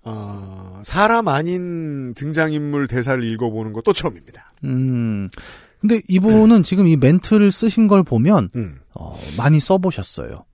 [0.03, 4.51] 어, 사람 아닌 등장인물 대사를 읽어보는 것도 처음입니다.
[4.63, 5.29] 음,
[5.79, 8.77] 근데 이분은 지금 이 멘트를 쓰신 걸 보면, 음.
[8.95, 10.45] 어, 많이 써보셨어요.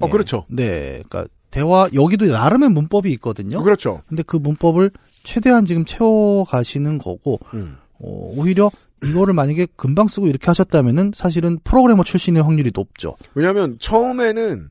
[0.00, 0.44] 어, 그렇죠.
[0.48, 1.02] 네.
[1.08, 3.62] 그러니까 대화, 여기도 나름의 문법이 있거든요.
[3.62, 4.00] 그렇죠.
[4.08, 4.90] 근데 그 문법을
[5.22, 7.76] 최대한 지금 채워 가시는 거고, 음.
[8.00, 8.70] 어, 오히려
[9.04, 13.16] 이거를 만약에 금방 쓰고 이렇게 하셨다면은 사실은 프로그래머 출신의 확률이 높죠.
[13.34, 14.70] 왜냐하면 처음에는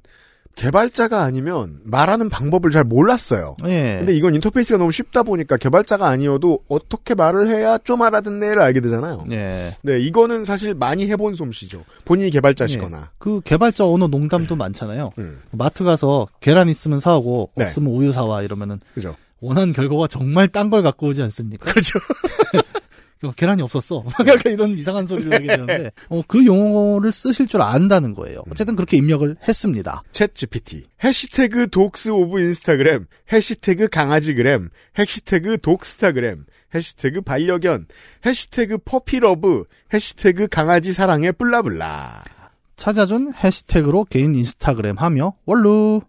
[0.56, 3.56] 개발자가 아니면 말하는 방법을 잘 몰랐어요.
[3.66, 3.96] 예.
[4.00, 9.26] 근데 이건 인터페이스가 너무 쉽다 보니까 개발자가 아니어도 어떻게 말을 해야 좀 알아듣네를 알게 되잖아요.
[9.32, 9.76] 예.
[9.82, 11.84] 네, 이거는 사실 많이 해본 솜씨죠.
[12.06, 12.98] 본인이 개발자시거나.
[12.98, 13.04] 예.
[13.18, 15.12] 그 개발자 언어 농담도 많잖아요.
[15.18, 15.40] 음.
[15.52, 17.66] 마트 가서 계란 있으면 사오고 네.
[17.66, 19.16] 없으면 우유 사와 이러면은 그죠.
[19.40, 21.70] 원하는 결과가 정말 딴 걸 갖고 오지 않습니까?
[21.72, 21.98] 그렇죠.
[23.24, 24.04] 어, 계란이 없었어.
[24.26, 28.42] 약간 이런 이상한 소리를 하게 되는데 어, 그 용어를 쓰실 줄 안다는 거예요.
[28.50, 30.04] 어쨌든 그렇게 입력을 했습니다.
[30.12, 30.86] 챗 GPT.
[31.04, 37.88] 해시태그 독스 of 인스타그램, 해시태그 강아지그램, 해시태그 dogstagram, 해시태그 반려견,
[38.26, 42.24] 해시태그 puppy love, 해시태그 강아지 사랑해 blah blah.
[42.76, 46.02] 찾아준 해시태그로 개인 인스타그램 하며 월루.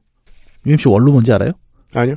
[0.67, 1.53] UMC 월루 뭔지 알아요?
[1.95, 2.17] 아니요.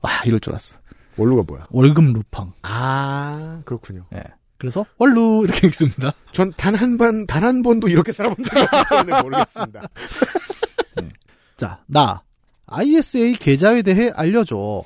[0.00, 0.76] 아 이럴 줄 알았어.
[1.16, 1.66] 월루가 뭐야?
[1.70, 2.52] 월급 루팡.
[2.62, 4.06] 아, 그렇군요.
[4.14, 4.22] 예.
[4.58, 6.12] 그래서 월루 이렇게 읽습니다.
[6.32, 9.88] 전 단 한 번, 단 한 번도 이렇게 살아본 적이 때문에 모르겠습니다.
[11.56, 12.22] 자, 나
[12.66, 14.82] ISA 계좌에 대해 알려줘.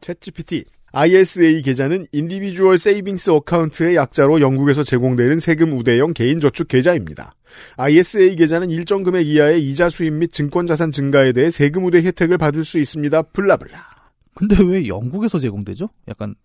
[0.00, 0.64] 챗GPT.
[0.90, 7.34] ISA 계좌는 Individual Savings Account의 약자로 영국에서 제공되는 세금 우대형 개인 저축 계좌입니다.
[7.76, 12.38] ISA 계좌는 일정 금액 이하의 이자 수입 및 증권 자산 증가에 대해 세금 우대 혜택을
[12.38, 13.20] 받을 수 있습니다.
[13.22, 13.97] blah blah.
[14.38, 15.88] 근데 왜 영국에서 제공되죠?
[16.06, 16.36] 약간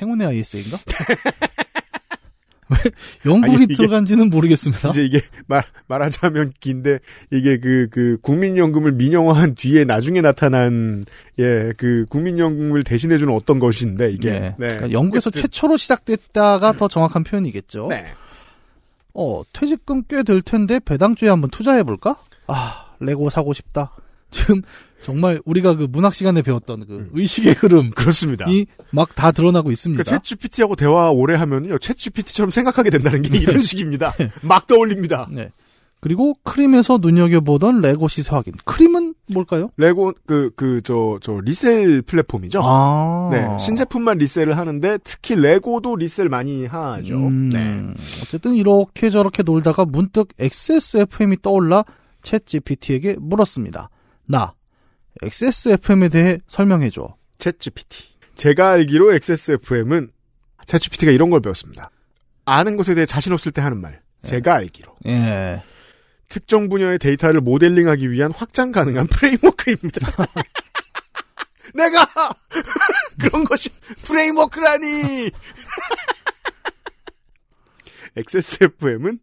[0.00, 0.78] 행운의 ISA인가?
[2.70, 2.76] 왜
[3.30, 4.90] 영국이 아니, 이게- 들어간지는 모르겠습니다.
[4.90, 6.98] 이제 이게 말, 말하자면 긴데,
[7.30, 11.06] 이게 그, 그, 국민연금을 민영화한 뒤에 나중에 나타난,
[11.38, 14.30] 예, 그, 국민연금을 대신해주는 어떤 것인데, 이게.
[14.32, 14.40] 네.
[14.40, 14.54] 네.
[14.68, 17.86] 그러니까 영국에서 어쨌든, 최초로 시작됐다가 더 정확한 표현이겠죠.
[17.88, 18.06] 네.
[19.14, 22.16] 어, 퇴직금 꽤 될 텐데 배당주에 한번 투자해 볼까?
[22.48, 23.92] 아, 레고 사고 싶다.
[24.30, 24.60] 지금
[25.02, 27.90] 정말 우리가 그 문학 시간에 배웠던 그 의식의 흐름 음.
[27.90, 28.46] 그렇습니다.
[28.48, 30.02] 이 막 다 드러나고 있습니다.
[30.02, 34.14] 그러니까 챗GPT하고 대화 오래 하면요, 챗GPT처럼 생각하게 된다는 게 이런 식입니다.
[34.42, 35.28] 막 떠올립니다.
[35.30, 35.50] 네.
[36.00, 38.52] 그리고 크림에서 눈여겨보던 레고 시세 확인.
[38.64, 39.70] 크림은 뭘까요?
[39.76, 42.60] 레고, 그, 그, 저, 저, resell 플랫폼이죠?
[42.62, 43.30] 아.
[43.32, 43.58] 네.
[43.58, 47.16] 신제품만 resell을 하는데, 특히 레고도 resell 많이 하죠.
[47.16, 47.84] 음, 네.
[48.22, 51.84] 어쨌든 이렇게 저렇게 놀다가 문득 XSFM이 떠올라
[52.22, 53.90] 챗 GPT에게 물었습니다.
[54.26, 54.54] 나
[55.22, 57.16] XSFM에 대해 설명해줘.
[57.38, 58.04] 챗 GPT.
[58.36, 60.10] 제가 알기로 XSFM은
[60.66, 61.90] 챗 GPT가 이런 걸 배웠습니다.
[62.44, 64.00] 아는 것에 대해 자신 없을 때 하는 말.
[64.24, 64.96] 제가 알기로.
[65.06, 65.62] 예.
[66.28, 70.06] 특정 분야의 데이터를 모델링하기 위한 확장 가능한 framework입니다.
[71.74, 72.06] 내가
[73.20, 73.70] 그런 것이
[74.02, 75.30] framework라니.
[78.16, 79.20] XSFM은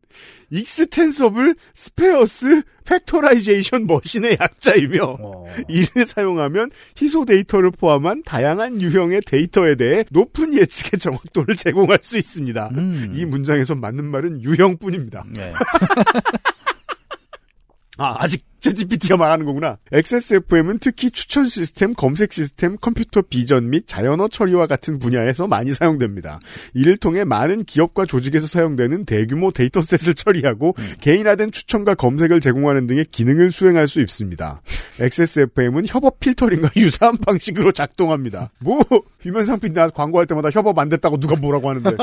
[0.56, 5.18] Extensible Sparse Factorization Machine의 약자이며
[5.68, 12.72] 이를 사용하면 희소 데이터를 포함한 다양한 유형의 데이터에 대해 높은 예측의 정확도를 제공할 수 있습니다.
[13.14, 15.26] 이 문장에서 맞는 말은 유형뿐입니다.
[15.34, 15.52] 네.
[17.98, 19.78] 아, 아직 챗GPT가 말하는 거구나.
[19.92, 26.40] XSFM은 특히 추천 시스템, 검색 시스템, 컴퓨터 비전 및 자연어 처리와 같은 분야에서 많이 사용됩니다.
[26.74, 33.52] 이를 통해 많은 기업과 조직에서 사용되는 대규모 dataset을 처리하고 개인화된 추천과 검색을 제공하는 등의 기능을
[33.52, 34.62] 수행할 수 있습니다.
[35.00, 38.52] XSFM은 협업 필터링과 유사한 방식으로 작동합니다.
[38.60, 38.80] 뭐
[39.22, 41.98] 휴면상품 나 광고할 때마다 협업 안 됐다고 누가 뭐라고 하는데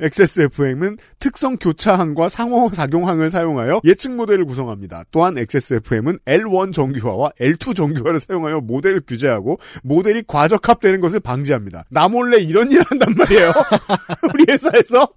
[0.00, 5.04] XSFM은 특성 교차항과 상호 작용항을 사용하여 예측 모델을 구성합니다.
[5.10, 11.84] 또한 XSFM 은 L1 정규화와 L2 정규화를 사용하여 모델을 규제하고 모델이 과적합되는 것을 방지합니다.
[11.90, 13.52] 나 몰래 이런 일을 한단 말이에요.
[14.34, 15.08] 우리 회사에서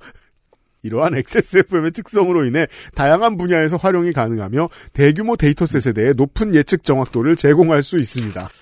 [0.83, 7.83] 이러한 XSFM의 특성으로 인해 다양한 분야에서 활용이 가능하며 대규모 데이터셋에 대해 높은 예측 정확도를 제공할
[7.83, 8.49] 수 있습니다.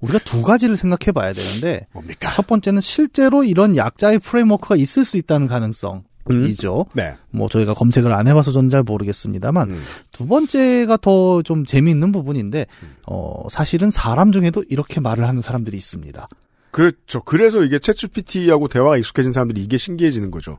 [0.00, 2.32] 우리가 두 가지를 생각해 봐야 되는데 뭡니까?
[2.32, 6.86] 첫 번째는 실제로 이런 약자의 프레임워크가 있을 수 있다는 가능성 이죠.
[6.92, 7.14] 네.
[7.30, 9.84] 뭐 저희가 검색을 안 해봐서 전 잘 모르겠습니다만 음.
[10.12, 12.66] 두 번째가 더 좀 재미있는 부분인데
[13.06, 16.26] 어 사실은 사람 중에도 이렇게 말을 하는 사람들이 있습니다.
[16.72, 17.22] 그렇죠.
[17.22, 20.58] 그래서 이게 챗GPT하고 대화가 익숙해진 사람들이 이게 신기해지는 거죠.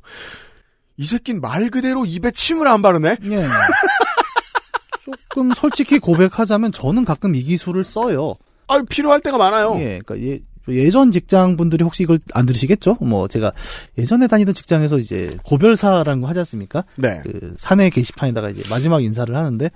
[0.98, 3.18] 이 새낀 말 그대로 입에 침을 안 바르네?
[3.24, 3.46] 예.
[5.30, 8.34] 조금 솔직히 고백하자면 저는 가끔 이 기술을 써요.
[8.68, 9.76] 아 필요할 때가 많아요.
[9.80, 12.98] 예, 그러니까 예, 예전 직장 분들이 혹시 이걸 안 들으시겠죠?
[13.02, 13.52] 뭐 제가
[13.98, 16.84] 예전에 다니던 직장에서 이제 고별사라는 거 하지 않습니까?
[16.98, 17.22] 네.
[17.24, 19.70] 그 사내 게시판에다가 이제 마지막 인사를 하는데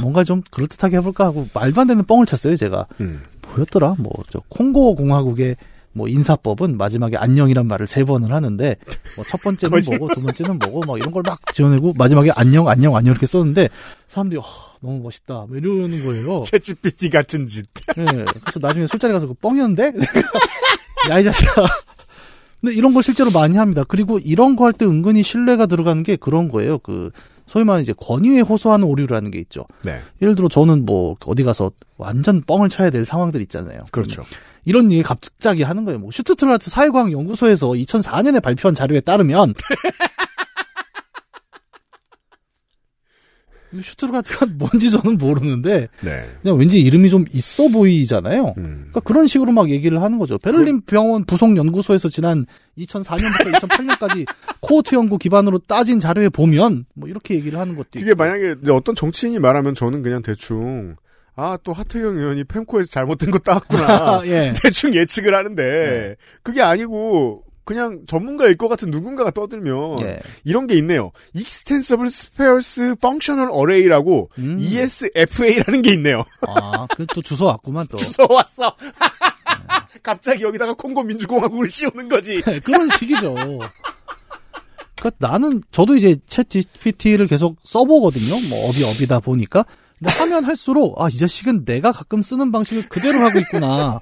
[0.00, 2.56] 뭔가 좀 그럴듯하게 해볼까 하고 말도 안 되는 뻥을 쳤어요.
[2.56, 3.22] 제가 음.
[3.48, 3.94] 뭐였더라?
[3.98, 5.56] 뭐 저 콩고 공화국의
[5.96, 8.74] 뭐 인사법은 마지막에 안녕이란 말을 세 번을 하는데
[9.16, 9.80] 뭐 첫 번째는.
[9.86, 13.70] 뭐고 두 번째는 뭐고 막 이런 걸 막 지어내고 마지막에 안녕 안녕 안녕 이렇게 썼는데
[14.06, 14.46] 사람들이 하,
[14.82, 16.42] 너무 멋있다 뭐 이러는 거예요.
[16.42, 17.64] 챗GPT 같은 짓.
[17.96, 18.04] 예.
[18.04, 19.92] 그래서 나중에 술자리 가서 그 뻥이었는데?
[21.10, 21.52] 야, 이 자식아.
[22.60, 23.82] 근데 이런 걸 실제로 많이 합니다.
[23.88, 26.78] 그리고 이런 거 할 때 은근히 신뢰가 들어가는 게 그런 거예요.
[26.78, 27.10] 그,
[27.46, 29.66] 소위 말하는 이제 권위에 호소하는 오류라는 게 있죠.
[29.84, 30.00] 네.
[30.20, 33.84] 예를 들어 저는 뭐 어디 가서 완전 뻥을 쳐야 될 상황들 있잖아요.
[33.90, 34.24] 그렇죠.
[34.64, 36.00] 이런 얘기 갑자기 하는 거예요.
[36.00, 39.54] 뭐 슈투트라트 사회과학 연구소에서 2004년에 발표한 자료에 따르면
[43.82, 46.24] 슈투트라트가 뭔지 저는 모르는데 네.
[46.42, 48.54] 그냥 왠지 이름이 좀 있어 보이잖아요.
[48.54, 50.38] 그러니까 그런 식으로 막 얘기를 하는 거죠.
[50.38, 52.46] 베를린 병원 부속 연구소에서 지난
[52.78, 54.26] 2004년부터 2008년까지
[54.60, 59.38] 코호트 연구 기반으로 따진 자료에 보면 뭐 이렇게 얘기를 하는 것도 그게 만약에 어떤 정치인이
[59.38, 60.96] 말하면 저는 그냥 대충
[61.36, 64.52] 아 또 하태경 의원이 펜코에서 잘못된 거 따왔구나 예.
[64.62, 70.20] 대충 예측을 하는데 그게 아니고 그냥 전문가일 것 같은 누군가가 떠들면 예.
[70.44, 71.10] 이런 게 있네요.
[71.36, 74.56] Extensible Sparse Functional Array라고 음.
[74.60, 76.24] ESFA라는 게 있네요.
[76.46, 77.98] 아, 그또 주소 왔구만 또.
[77.98, 78.74] 주소 왔어.
[80.02, 82.40] 갑자기 여기다가 콩고 민주공화국을 씌우는 거지.
[82.46, 83.34] 네, 그런 식이죠.
[83.34, 88.40] 그러니까 나는 저도 이제 챗 GPT를 계속 써보거든요.
[88.48, 89.64] 뭐 업이 업이다 보니까.
[89.98, 93.98] 근데 하면 할수록 아 이 자식은 내가 가끔 쓰는 방식을 그대로 하고 있구나.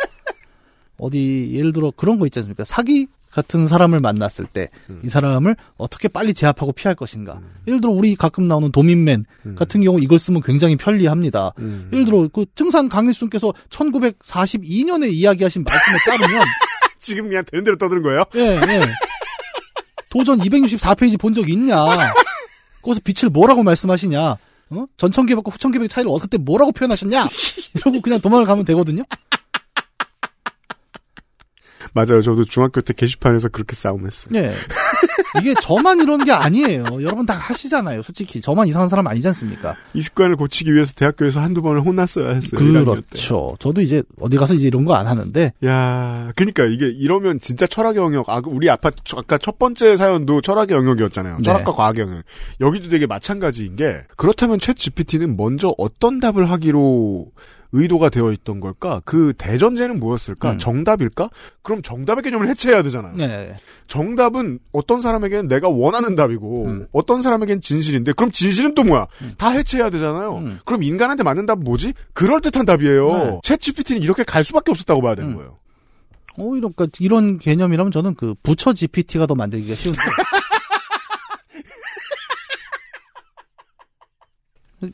[0.98, 2.64] 어디 예를 들어 그런 거 있지 않습니까?
[2.64, 7.40] 사기 같은 사람을 만났을 때이 사람을 어떻게 빨리 제압하고 피할 것인가.
[7.66, 9.24] 예를 들어 우리 가끔 나오는 도민맨
[9.56, 11.52] 같은 경우 이걸 쓰면 굉장히 편리합니다.
[11.92, 16.44] 예를 들어 그 증산 강일순께서 1942년에 이야기하신 말씀에 따르면
[17.00, 18.24] 지금 그냥 되는 대로 떠드는 거예요?
[18.36, 18.86] 예, 예.
[20.10, 21.74] 도전 264페이지 본 적 있냐?
[22.82, 24.36] 거기서 빛을 뭐라고 말씀하시냐?
[24.70, 24.86] 어?
[24.96, 27.28] 전청기백과 후청기백 차이를 어떻게 뭐라고 표현하셨냐?
[27.74, 29.02] 이러고 그냥 도망을 가면 되거든요.
[31.94, 32.20] 맞아요.
[32.22, 34.34] 저도 중학교 때 게시판에서 그렇게 싸움했어요.
[34.34, 34.52] 예.
[35.40, 36.84] 이게 저만 이런 게 아니에요.
[37.02, 38.02] 여러분 다 하시잖아요.
[38.02, 39.76] 솔직히 저만 이상한 사람 아니지 않습니까?
[39.94, 42.50] 이 습관을 고치기 위해서 대학교에서 한두 번을 혼났어야 했어요.
[42.60, 43.02] 1학년 때.
[43.10, 43.56] 그렇죠.
[43.60, 48.00] 저도 이제 어디 가서 이제 이런 거 안 하는데 야, 그러니까 이게 이러면 진짜 철학의
[48.02, 48.28] 영역.
[48.28, 51.36] 아, 우리 아파 아까 첫 번째 사연도 철학의 영역이었잖아요.
[51.38, 51.42] 네.
[51.42, 52.22] 철학과 과학의 영역.
[52.60, 57.26] 여기도 되게 마찬가지인 게 그렇다면 챗 GPT는 먼저 어떤 답을 하기로
[57.74, 59.02] 의도가 되어 있던 걸까?
[59.04, 60.52] 그 대전제는 뭐였을까?
[60.52, 60.58] 음.
[60.58, 61.28] 정답일까?
[61.62, 63.16] 그럼 정답의 개념을 해체해야 되잖아요.
[63.16, 63.56] 네.
[63.88, 66.86] 정답은 어떤 사람에게는 내가 원하는 답이고 음.
[66.92, 69.06] 어떤 사람에겐 진실인데 그럼 진실은 또 뭐야?
[69.36, 70.36] 다 해체해야 되잖아요.
[70.36, 70.58] 음.
[70.64, 71.92] 그럼 인간한테 맞는 답은 뭐지?
[72.12, 73.08] 그럴 듯한 답이에요.
[73.12, 73.40] 네.
[73.42, 75.36] 챗 GPT는 이렇게 갈 수밖에 없었다고 봐야 되는 음.
[75.36, 75.58] 거예요.
[76.36, 79.98] 오히려 그러니까 이런 개념이라면 저는 그 부처 GPT가 더 만들기가 쉬운데.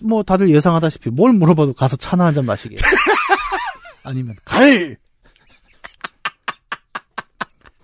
[0.00, 2.76] 뭐 다들 예상하다시피 뭘 물어봐도 가서 차나 한 잔 마시게.
[4.04, 4.96] 아니면 갈.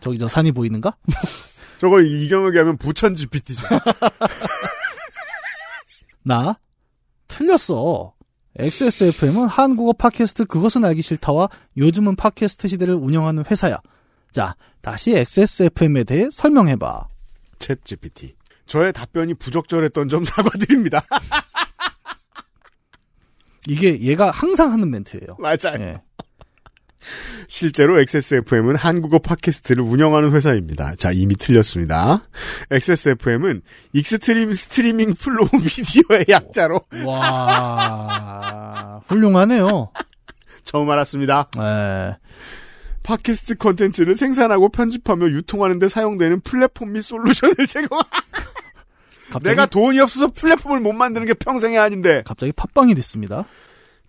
[0.00, 0.96] 저기 저 산이 보이는가?
[1.78, 3.66] 저걸 이경혁이 하면 부천 GPT죠.
[6.22, 6.58] 나
[7.28, 8.14] 틀렸어.
[8.58, 13.78] XSFM은 한국어 팟캐스트 그것은 알기 싫다와 요즘은 팟캐스트 시대를 운영하는 회사야.
[14.32, 17.08] 자, 다시 XSFM에 대해 설명해봐.
[17.58, 18.34] 챗 GPT.
[18.66, 21.02] 저의 답변이 부적절했던 점 사과드립니다.
[23.68, 25.36] 이게 얘가 항상 하는 멘트예요.
[25.38, 25.80] 맞아요.
[25.80, 26.00] 예.
[27.48, 30.94] 실제로 XSFM은 한국어 팟캐스트를 운영하는 회사입니다.
[30.96, 32.22] 자, 이미 틀렸습니다.
[32.70, 33.62] XSFM은
[33.92, 39.92] Extreme Streaming Flow Media의 약자로 와, 훌륭하네요.
[40.64, 41.48] 처음 알았습니다.
[41.58, 42.16] 예.
[43.04, 48.00] 팟캐스트 콘텐츠를 생산하고 편집하며 유통하는 데 사용되는 플랫폼 및 솔루션을 제공.
[49.30, 52.22] 갑자기, 내가 돈이 없어서 플랫폼을 못 만드는 게 평생의 한인데.
[52.26, 53.46] 갑자기 팟빵이 됐습니다.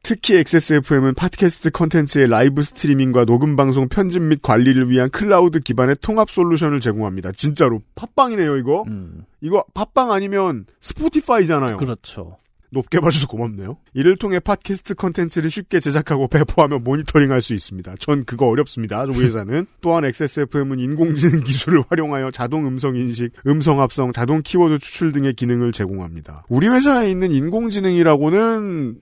[0.03, 6.29] 특히 XSFM은 팟캐스트 콘텐츠의 라이브 스트리밍과 녹음 방송 편집 및 관리를 위한 클라우드 기반의 통합
[6.29, 7.33] 솔루션을 제공합니다.
[7.33, 8.83] 진짜로 팟빵이네요, 이거.
[8.87, 11.77] 음, 이거 팟빵 아니면 스포티파이잖아요.
[11.77, 12.37] 그렇죠.
[12.69, 13.77] 높게 봐줘서 고맙네요.
[13.93, 17.95] 이를 통해 팟캐스트 콘텐츠를 쉽게 제작하고 배포하며 모니터링할 수 있습니다.
[17.99, 19.03] 전 그거 어렵습니다.
[19.03, 25.11] 우리 회사는 또한 XSFM은 인공지능 기술을 활용하여 자동 음성 인식, 음성 합성, 자동 키워드 추출
[25.11, 26.45] 등의 기능을 제공합니다.
[26.49, 28.99] 우리 회사에 있는 인공지능이라고는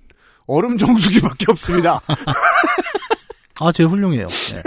[0.48, 2.02] 얼음 정수기밖에 없습니다.
[3.60, 4.28] 아, 제일 훌륭해요.
[4.54, 4.62] 예.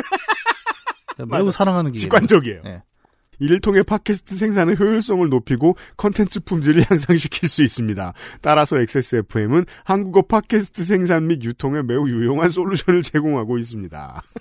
[1.25, 1.59] 매우 맞아.
[1.59, 2.03] 사랑하는 기계.
[2.03, 2.62] 직관적이에요.
[2.66, 2.83] 예.
[3.39, 8.12] 이를 통해 팟캐스트 생산의 효율성을 높이고 컨텐츠 품질을 향상시킬 수 있습니다.
[8.40, 14.23] 따라서 XSFM은 한국어 팟캐스트 생산 및 유통에 매우 유용한 솔루션을 제공하고 있습니다.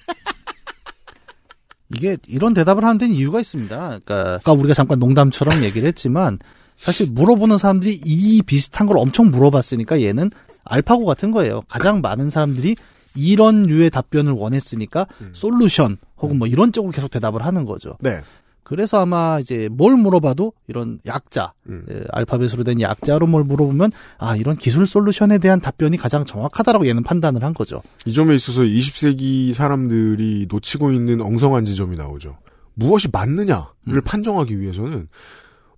[1.95, 3.78] 이게 이런 대답을 하는 데는 이유가 있습니다.
[3.78, 6.38] 그러니까 아까 우리가 잠깐 농담처럼 얘기를 했지만
[6.78, 10.30] 사실 물어보는 사람들이 이 비슷한 걸 엄청 물어봤으니까 얘는
[10.65, 11.61] 알파고 같은 거예요.
[11.69, 12.76] 가장 많은 사람들이
[13.15, 17.98] 이런 류의 답변을 원했으니까 솔루션 혹은 뭐 이런 쪽으로 계속 대답을 하는 거죠.
[17.99, 18.22] 네.
[18.68, 21.85] 그래서 아마 이제 뭘 물어봐도 이런 약자, 음.
[21.89, 27.03] 에, 알파벳으로 된 약자로 뭘 물어보면 아 이런 기술 솔루션에 대한 답변이 가장 정확하다라고 얘는
[27.03, 27.81] 판단을 한 거죠.
[28.06, 32.39] 이 점에 있어서 20세기 사람들이 놓치고 있는 엉성한 지점이 나오죠.
[32.73, 34.02] 무엇이 맞느냐를 음.
[34.03, 35.07] 판정하기 위해서는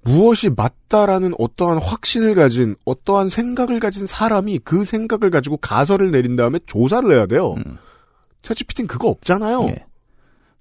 [0.04, 6.58] 무엇이 맞다라는 어떠한 확신을 가진 어떠한 생각을 가진 사람이 그 생각을 가지고 가설을 내린 다음에
[6.66, 7.54] 조사를 해야 돼요.
[7.54, 7.78] 음.
[8.42, 9.68] 채찌피티는 그거 없잖아요.
[9.68, 9.86] 예.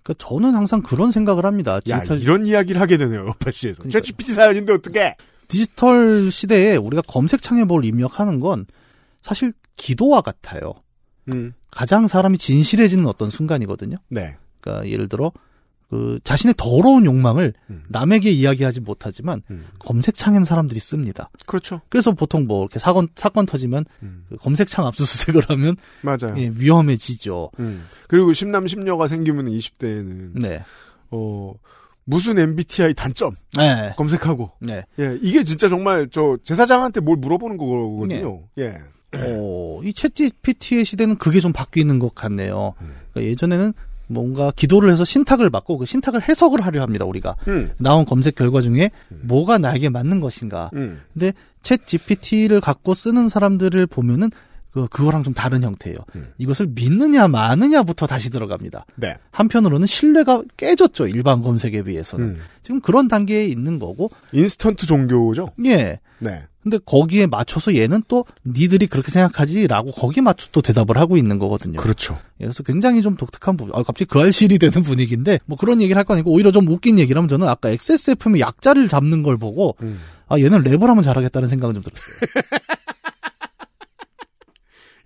[0.09, 1.74] 그러니까 저는 항상 그런 생각을 합니다.
[1.89, 3.26] 야 디지털 이런 이야기를 하게 되네요.
[3.26, 3.82] 여파 씨에서.
[3.82, 5.14] 그러니까- 채찌피티 사연인데 어떻게?
[5.48, 8.66] 디지털 시대에 우리가 검색창에 뭘 입력하는 건
[9.22, 10.72] 사실 기도와 같아요.
[11.30, 11.52] 음.
[11.70, 13.98] 가장 사람이 진실해지는 어떤 순간이거든요.
[14.09, 14.36] 네.
[14.60, 15.30] 그러니까 예를 들어
[15.90, 17.82] 그 자신의 더러운 욕망을 음.
[17.89, 19.66] 남에게 이야기하지 못하지만 음.
[19.78, 21.31] 검색창에는 사람들이 씁니다.
[21.47, 21.81] 그렇죠.
[21.89, 24.27] 그래서 보통 뭐 이렇게 사건 사건 터지면 음.
[24.28, 26.35] 그 검색창 압수수색을 하면 맞아요.
[26.36, 27.52] 예, 위험해지죠.
[27.60, 27.86] 음.
[28.06, 30.62] 그리고 심남 심녀가 생기면 20대에는 네.
[31.10, 31.55] 어
[32.05, 33.94] 무슨 MBTI 단점 네.
[33.97, 34.85] 검색하고 네.
[34.98, 38.43] 예 이게 진짜 정말 저 제사장한테 뭘 물어보는 거거든요.
[38.59, 38.77] 예.
[39.15, 42.74] 어, 이 챗GPT의 시대는 그게 좀 바뀌는 것 같네요.
[43.12, 43.73] 그러니까 예전에는
[44.09, 47.36] 뭔가 기도를 해서 신탁을 받고 그 신탁을 해석을 하려 합니다, 우리가.
[47.47, 47.70] 음.
[47.78, 48.90] 나온 검색 결과 중에
[49.22, 50.70] 뭐가 나에게 맞는 것인가.
[50.74, 51.01] 음.
[51.12, 51.32] 근데
[51.62, 54.30] 챗 GPT를 갖고 쓰는 사람들을 보면은
[54.70, 55.97] 그 그거랑 좀 다른 형태예요.
[56.36, 58.85] 이것을 믿느냐 마느냐부터 다시 들어갑니다.
[58.97, 59.16] 네.
[59.30, 62.24] 한편으로는 신뢰가 깨졌죠 일반 검색에 비해서는.
[62.26, 62.40] 음.
[62.62, 64.10] 지금 그런 단계에 있는 거고.
[64.32, 65.51] 인스턴트 종교죠.
[65.64, 65.98] 예.
[66.18, 66.44] 네.
[66.69, 71.78] 근데 거기에 맞춰서 얘는 또 니들이 그렇게 생각하지라고 거기에 맞춰 또 대답을 하고 있는 거거든요.
[71.81, 72.19] 그렇죠.
[72.36, 73.74] 그래서 굉장히 좀 독특한 부분.
[73.74, 76.99] 아, 갑자기 그 알실이 되는 분위기인데 뭐 그런 얘기를 할 거 아니고 오히려 좀 웃긴
[76.99, 79.99] 얘기를 하면 저는 아까 XSFM의 약자를 잡는 걸 보고 음.
[80.28, 82.15] 아 얘는 랩을 하면 잘하겠다는 생각은 좀 들었어요.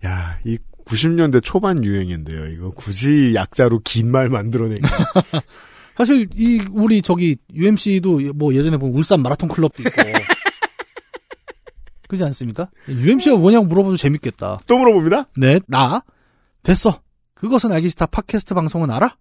[0.05, 2.49] 야, 이 90년대 초반 유행인데요.
[2.49, 4.83] 이거 굳이 약자로 긴 말 만들어내기.
[5.97, 9.93] 사실 이 우리 저기 UMC도 뭐 예전에 보면 울산 마라톤 클럽도 있고
[12.13, 12.69] 그렇지 않습니까?
[12.89, 14.61] UMC가 뭐냐고 물어봐도 재밌겠다.
[14.67, 15.29] 또 물어봅니다.
[15.39, 16.03] 네, 나
[16.63, 17.01] 됐어.
[17.35, 19.17] 그것은 알기 싫다 팟캐스트 방송은 알아?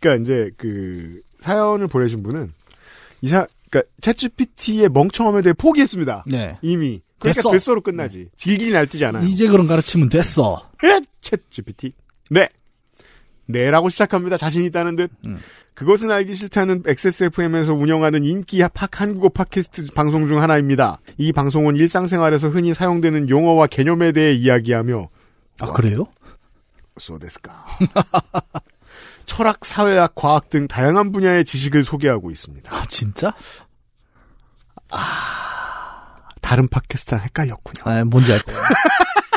[0.00, 2.52] 그러니까 이제 그 사연을 보내신 분은
[3.22, 6.24] 이사 그러니까 챗GPT의 멍청함에 대해 포기했습니다.
[6.26, 6.58] 네.
[6.60, 7.50] 이미 그러니까 됐어.
[7.50, 8.28] 됐어로 끝나지.
[8.36, 9.26] 질길이 날뛰지 않아요.
[9.26, 10.70] 이제 그런 가르치면 됐어.
[10.84, 11.92] 예, 챗GPT.
[12.30, 12.48] 네.
[13.46, 14.36] 네라고 시작합니다.
[14.36, 15.10] 자신 있다는 듯.
[15.24, 15.38] 음.
[15.74, 21.00] 그것은 알기 싫다는 XSFM에서 운영하는 인기 팍 한국어 팟캐스트 방송 중 하나입니다.
[21.18, 25.08] 이 방송은 일상생활에서 흔히 사용되는 용어와 개념에 대해 이야기하며
[25.60, 26.06] 아 그래요?
[26.98, 27.66] 소데스까.
[29.26, 32.72] 철학, 사회학, 과학 등 다양한 분야의 지식을 소개하고 있습니다.
[32.72, 33.32] 아 진짜?
[36.40, 37.82] 다른 팟캐스트랑 헷갈렸군요.
[37.84, 38.56] 아 뭔지 알 거야.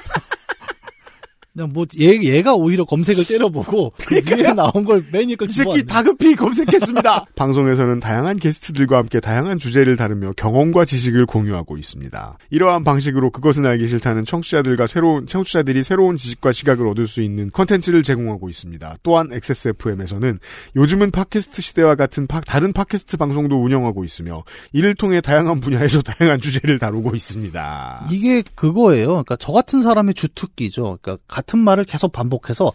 [1.57, 5.83] 그냥 뭐 얘, 얘가 오히려 검색을 때려보고 그 위에 나온 걸맨 위에 걸이 새끼.
[5.83, 7.25] 다급히 검색했습니다.
[7.35, 12.37] 방송에서는 다양한 게스트들과 함께 다양한 주제를 다루며 경험과 지식을 공유하고 있습니다.
[12.51, 18.03] 이러한 방식으로 그것은 알기 싫다는 청취자들과 새로운 청취자들이 새로운 지식과 시각을 얻을 수 있는 컨텐츠를
[18.03, 18.97] 제공하고 있습니다.
[19.01, 20.39] 또한 XSFM에서는
[20.75, 24.43] 요즘은 팟캐스트 시대와 같은 파- 다른 팟캐스트 방송도 운영하고 있으며
[24.73, 28.09] 이를 통해 다양한 분야에서 다양한 주제를 다루고 있습니다.
[28.11, 29.07] 이게 그거예요.
[29.07, 30.99] 그러니까 저 같은 사람의 주특기죠.
[31.01, 31.17] 그러니까
[31.47, 32.71] 같은 말을 계속 반복해서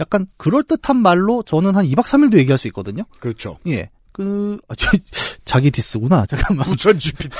[0.00, 3.04] 약간 그럴듯한 말로 저는 한 2박 3일도 얘기할 수 있거든요.
[3.20, 3.58] 그렇죠.
[3.66, 3.90] 예.
[4.12, 4.90] 그, 아, 저,
[5.44, 6.26] 자기 디스구나.
[6.26, 6.66] 잠깐만.
[6.66, 7.36] 부천 GPT.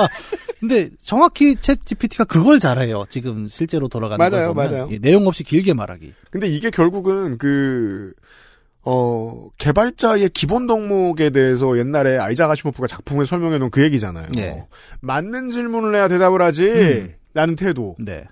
[0.58, 3.04] 근데 정확히 챗 GPT가 그걸 잘해요.
[3.08, 4.70] 지금 실제로 돌아가는 맞아요, 보면.
[4.70, 4.88] 맞아요.
[4.90, 6.12] 예, 내용 없이 길게 말하기.
[6.30, 8.12] 근데 이게 결국은 그,
[8.82, 14.28] 어, 개발자의 기본 덕목에 대해서 옛날에 아이작 아시모프가 작품을 설명해 놓은 그 얘기잖아요.
[14.34, 14.66] 네.
[15.00, 16.64] 맞는 질문을 해야 대답을 하지.
[16.64, 17.12] 음.
[17.34, 17.96] 라는 태도.
[17.98, 18.24] 네.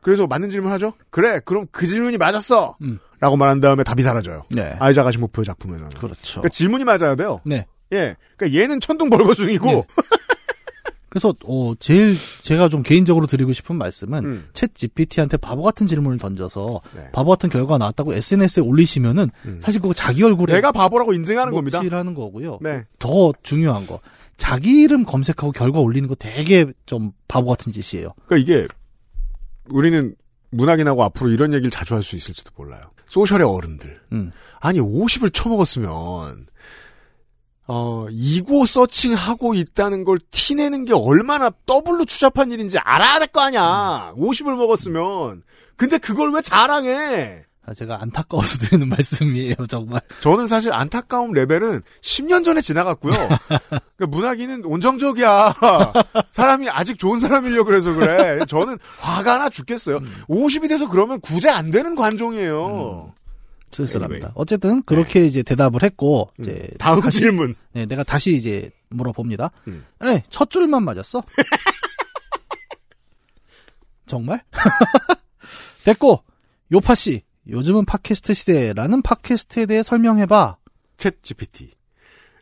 [0.00, 0.94] 그래서 맞는 질문 하죠?
[1.10, 2.76] 그래, 그럼 그 질문이 맞았어!
[2.82, 2.98] 음.
[3.20, 4.44] 라고 말한 다음에 답이 사라져요.
[4.50, 4.74] 네.
[4.80, 5.90] 아이작 아시모프의 작품에서는.
[5.90, 6.40] 그렇죠.
[6.40, 7.40] 그러니까 질문이 맞아야 돼요.
[7.44, 7.66] 네.
[7.92, 8.16] 예.
[8.36, 9.66] 그러니까 얘는 천둥 벌거 중이고.
[9.66, 9.82] 네.
[11.10, 14.48] 그래서 어 제일 제가 좀 개인적으로 드리고 싶은 말씀은 음.
[14.52, 17.10] 챗 GPT한테 바보 같은 질문을 던져서 네.
[17.12, 19.58] 바보 같은 결과가 나왔다고 SNS에 올리시면은 음.
[19.60, 21.78] 사실 그거 자기 얼굴에 내가 바보라고 인증하는 겁니다.
[21.78, 22.60] 먹칠하는 거고요.
[22.62, 22.84] 네.
[23.00, 24.00] 더 중요한 거
[24.36, 28.14] 자기 이름 검색하고 결과 올리는 거 되게 좀 바보 같은 짓이에요.
[28.26, 28.68] 그러니까 이게
[29.70, 30.14] 우리는
[30.50, 32.82] 문학인하고 앞으로 이런 얘기를 자주 할 수 있을지도 몰라요.
[33.06, 34.00] social의 어른들.
[34.12, 34.32] 음.
[34.60, 36.46] 아니 50을 쳐먹었으면
[37.72, 44.12] ego searching하고 있다는 걸 티내는 게 얼마나 더블로 추잡한 일인지 알아야 될 거 아니야.
[44.16, 45.42] 50을 먹었으면.
[45.76, 47.44] 근데 그걸 왜 자랑해?
[47.66, 50.00] 아, 제가 안타까워서 드리는 말씀이에요, 정말.
[50.22, 53.12] 저는 사실 안타까움 레벨은 10년 전에 지나갔고요.
[53.12, 55.54] 그러니까 문학인은 온정적이야.
[56.32, 58.40] 사람이 아직 좋은 사람이려 그래서 그래.
[58.48, 60.00] 저는 화가 나 죽겠어요.
[60.28, 63.14] 50이 돼서 그러면 구제 안 되는 관종이에요.
[63.72, 64.32] 쓸쓸합니다.
[64.34, 66.60] 어쨌든 그렇게 이제 대답을 했고 이제 네.
[66.72, 66.78] 음.
[66.78, 67.54] 다음 다시- 질문.
[67.72, 69.52] 네, 내가 다시 이제 물어봅니다.
[69.68, 69.84] 음.
[70.00, 71.22] 네, 첫 줄만 맞았어.
[74.06, 74.42] 정말?
[75.84, 76.24] 됐고
[76.72, 80.56] 요파 씨, 요즘은 팟캐스트 시대라는 팟캐스트에 대해 설명해봐.
[80.96, 81.72] 챗 GPT.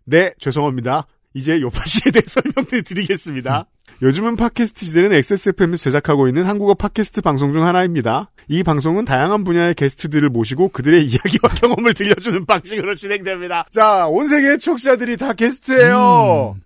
[0.05, 1.07] 네, 죄송합니다.
[1.33, 3.67] 이제 요파시에 대해 설명을 드리겠습니다.
[4.03, 8.31] 요즘은 팟캐스트 시대는 XSFM에서 제작하고 있는 한국어 팟캐스트 방송 중 하나입니다.
[8.49, 13.65] 이 방송은 다양한 분야의 게스트들을 모시고 그들의 이야기와 경험을 들려주는 방식으로 진행됩니다.
[13.71, 16.57] 자, 온 세계의 청취자들이 다 게스트예요.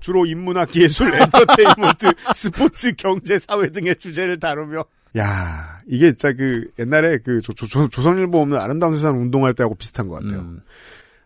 [0.00, 4.84] 주로 인문학, 예술, 엔터테인먼트, 스포츠, 경제, 사회 등의 주제를 다루며
[5.18, 9.74] 야, 이게 진짜 그 옛날에 그 조, 조, 조, 조선일보 없는 아름다운 세상 운동할 때하고
[9.74, 10.40] 비슷한 것 같아요.
[10.40, 10.60] 음.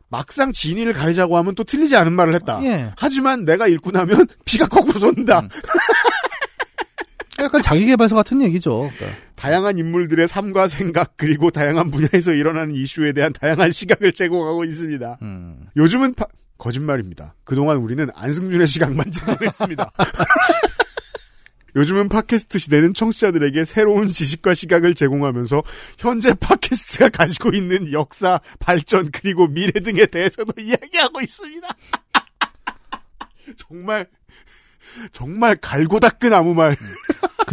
[0.08, 2.60] 막상 진위를 가리자고 하면 또 틀리지 않은 말을 했다.
[2.62, 2.92] 예.
[2.96, 5.40] 하지만 내가 읽고 나면 피가 거꾸로 솟는다.
[5.40, 5.48] 음.
[7.40, 8.90] 약간 자기개발서 같은 얘기죠.
[8.96, 9.18] 그러니까.
[9.34, 15.18] 다양한 인물들의 삶과 생각 그리고 다양한 분야에서 일어나는 이슈에 대한 다양한 시각을 제공하고 있습니다.
[15.22, 15.66] 음.
[15.76, 16.26] 요즘은 파-
[16.58, 17.34] 거짓말입니다.
[17.42, 19.90] 그동안 우리는 안승준의 시각만 제공했습니다.
[21.76, 25.62] 요즘은 팟캐스트 시대는 청취자들에게 새로운 지식과 시각을 제공하면서
[25.98, 31.68] 현재 팟캐스트가 가지고 있는 역사, 발전 그리고 미래 등에 대해서도 이야기하고 있습니다.
[33.56, 34.06] 정말
[35.12, 36.76] 정말 갈고 닦은 아무 말.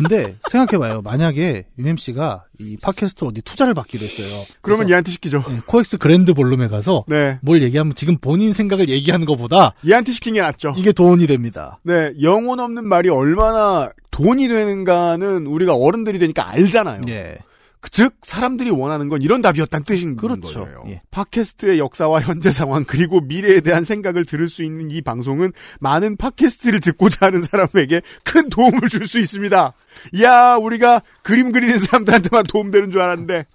[0.02, 1.02] 근데 생각해봐요.
[1.02, 4.46] 만약에 UMC가 이 팟캐스트 어디 투자를 받기로 했어요.
[4.62, 5.44] 그러면 얘한테 시키죠.
[5.48, 7.38] 네, 코엑스 그랜드 볼룸에 가서 네.
[7.42, 10.74] 뭘 얘기하면 지금 본인 생각을 얘기하는 것보다 얘한테 시킨 게 낫죠.
[10.78, 11.80] 이게 돈이 됩니다.
[11.84, 17.02] 네, 영혼 없는 말이 얼마나 돈이 되는가는 우리가 어른들이 되니까 알잖아요.
[17.10, 17.38] 예.
[17.82, 20.66] 그즉 사람들이 원하는 건 이런 답이었다는 뜻인 그렇죠.
[20.66, 20.84] 거예요.
[20.88, 21.02] 예.
[21.10, 26.80] 팟캐스트의 역사와 현재 상황 그리고 미래에 대한 생각을 들을 수 있는 이 방송은 많은 팟캐스트를
[26.80, 29.74] 듣고자 하는 사람에게 큰 도움을 줄 수 있습니다.
[30.22, 33.46] 야, 우리가 그림 그리는 사람들한테만 도움되는 줄 알았는데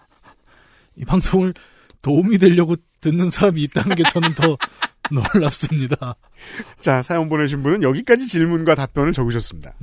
[0.96, 1.54] 이 방송을
[2.02, 4.56] 도움이 되려고 듣는 사람이 있다는 게 저는 더
[5.34, 6.16] 놀랍습니다.
[6.80, 9.74] 자, 사연 보내신 분은 여기까지 질문과 답변을 적으셨습니다.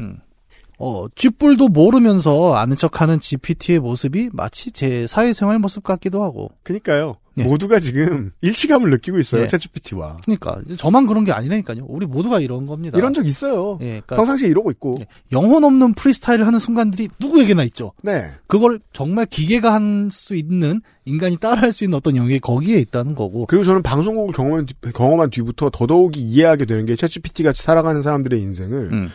[0.79, 6.49] 어, 쥐뿔도 모르면서 아는 척하는 GPT의 모습이 마치 제 사회생활 모습 같기도 하고.
[6.63, 7.15] 그니까요.
[7.37, 7.43] 예.
[7.45, 9.41] 모두가 지금 일치감을 느끼고 있어요.
[9.43, 9.45] 예.
[9.47, 10.17] 챗GPT와.
[10.23, 11.85] 그러니까 저만 그런 게 아니라니까요.
[11.87, 12.97] 우리 모두가 이런 겁니다.
[12.97, 13.79] 이런 적 있어요.
[13.81, 14.99] 예, 그러니까 평상시에 이러고 있고.
[15.31, 17.93] 영혼 없는 프리스타일을 하는 순간들이 누구에게나 있죠.
[18.03, 18.25] 네.
[18.45, 23.47] 그걸 정말 기계가 할수 있는 인간이 따라할 수 있는 어떤 영역이 거기에 있다는 거고.
[23.47, 28.39] 그리고 저는 방송국을 경험한, 뒤- 경험한 뒤부터 더더욱이 이해하게 되는 게 챗GPT 같이 살아가는 사람들의
[28.39, 29.09] 인생을 음.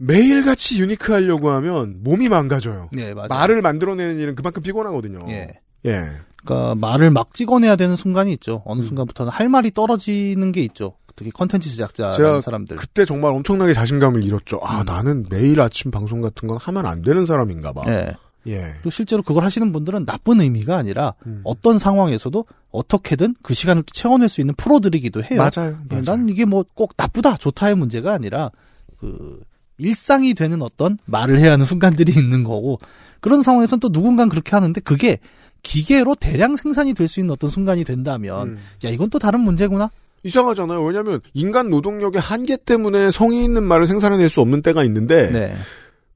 [0.00, 2.88] 매일같이 유니크하려고 하면 몸이 망가져요.
[2.92, 3.28] 네, 맞아요.
[3.28, 5.26] 말을 만들어내는 일은 그만큼 피곤하거든요.
[5.28, 5.48] 예.
[5.86, 6.04] 예.
[6.42, 8.62] 그러니까 말을 막 찍어내야 되는 순간이 있죠.
[8.64, 10.94] 어느 순간부터는 할 말이 떨어지는 게 있죠.
[11.14, 12.76] 특히 컨텐츠 제작자라는 사람들.
[12.78, 14.58] 그때 정말 엄청나게 자신감을 잃었죠.
[14.62, 17.82] 아, 나는 매일 아침 방송 같은 건 하면 안 되는 사람인가 봐.
[17.88, 18.10] 예.
[18.46, 18.72] 예.
[18.76, 21.42] 그리고 실제로 그걸 하시는 분들은 나쁜 의미가 아니라 음.
[21.44, 25.38] 어떤 상황에서도 어떻게든 그 시간을 또 채워낼 수 있는 프로들이기도 해요.
[25.40, 25.76] 맞아요.
[25.90, 26.04] 예, 맞아요.
[26.04, 28.50] 난 이게 뭐 꼭 나쁘다, 좋다의 문제가 아니라
[28.98, 29.40] 그
[29.80, 32.78] 일상이 되는 어떤 말을 해야 하는 순간들이 있는 거고
[33.20, 35.18] 그런 상황에서는 또 누군가는 그렇게 하는데 그게
[35.62, 38.58] 기계로 대량 생산이 될 수 있는 어떤 순간이 된다면 음.
[38.84, 39.90] 야 이건 또 다른 문제구나.
[40.22, 40.82] 이상하잖아요.
[40.84, 45.54] 왜냐하면 인간 노동력의 한계 때문에 성의 있는 말을 생산해낼 수 없는 때가 있는데 네.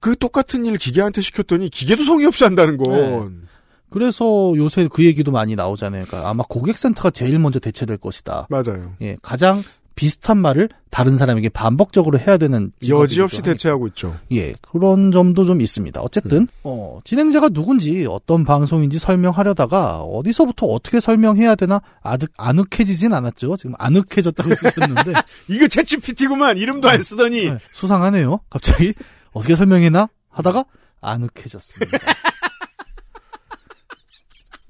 [0.01, 3.47] 그 똑같은 일을 기계한테 시켰더니 기계도 성의 없이 한다는 건 네.
[3.91, 6.05] 그래서 요새 그 얘기도 많이 나오잖아요.
[6.07, 8.47] 그러니까 아마 고객센터가 제일 먼저 대체될 것이다.
[8.51, 8.83] 맞아요.
[9.01, 9.63] 예, 가장
[9.97, 13.43] 비슷한 말을 다른 사람에게 반복적으로 해야 되는 여지없이.
[13.43, 14.17] 대체하고 있죠.
[14.33, 16.01] 예, 그런 점도 좀 있습니다.
[16.01, 23.57] 어쨌든, 어, 진행자가 누군지, 어떤 방송인지 설명하려다가, 어디서부터 어떻게 설명해야 되나, 아득, 아늑해지진 않았죠.
[23.57, 25.13] 지금 아늑해졌다고 쓰셨는데,
[25.49, 28.41] 이거 챗GPT구만 이름도 안 쓰더니 네, 수상하네요.
[28.51, 28.95] 갑자기,
[29.33, 30.09] 어떻게 설명해나?
[30.31, 30.65] 하다가,
[31.01, 31.99] 아늑해졌습니다.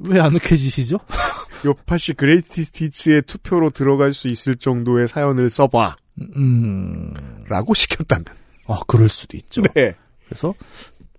[0.01, 0.99] 왜 아늑해지시죠?
[1.65, 5.97] 요파시 그레이티 스티치의 투표로 들어갈 수 있을 정도의 사연을 써봐.
[6.37, 7.13] 음,
[7.49, 8.25] 라고 시켰다는.
[8.67, 9.63] 아, 그럴 수도 있죠.
[9.75, 9.95] 네.
[10.27, 10.55] 그래서,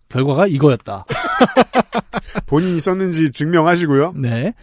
[0.09, 1.05] 결과가 이거였다.
[2.45, 4.13] 본인이 썼는지 증명하시고요.
[4.17, 4.53] 네.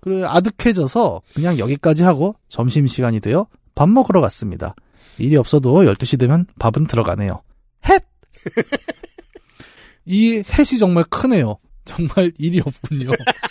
[0.00, 4.74] 그리고 아득해져서 그냥 여기까지 하고 점심시간이 되어 밥 먹으러 갔습니다.
[5.18, 7.42] 일이 없어도 12시 되면 밥은 들어가네요.
[7.88, 8.04] 햇!
[10.06, 11.58] 이 햇이 정말 크네요.
[11.84, 13.10] 정말 일이 없군요.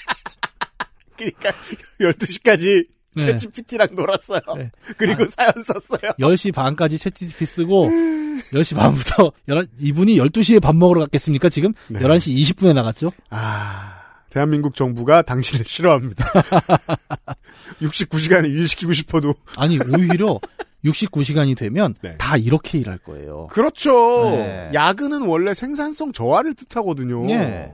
[1.31, 1.52] 그러니까
[1.99, 3.34] 12시까지 네.
[3.34, 4.41] 챗GPT랑 놀았어요.
[4.57, 4.72] 네.
[4.97, 6.11] 그리고 사연 썼어요.
[6.19, 7.89] 10시 반까지 채티피 쓰고
[8.52, 11.49] 10시 반부터 11, 이분이 12시에 밥 먹으러 갔겠습니까?
[11.49, 11.99] 지금 네.
[11.99, 13.11] 11시 20분에 나갔죠?
[13.30, 16.26] 아, 대한민국 정부가 당신을 싫어합니다.
[17.81, 19.34] 69시간을 유지시키고 싶어도.
[19.56, 20.39] 아니, 오히려
[20.84, 22.18] 69시간이 되면 네.
[22.18, 23.47] 다 이렇게 일할 거예요.
[23.47, 24.30] 그렇죠.
[24.31, 24.69] 네.
[24.73, 27.30] 야근은 원래 생산성 저하를 뜻하거든요.
[27.30, 27.73] 예.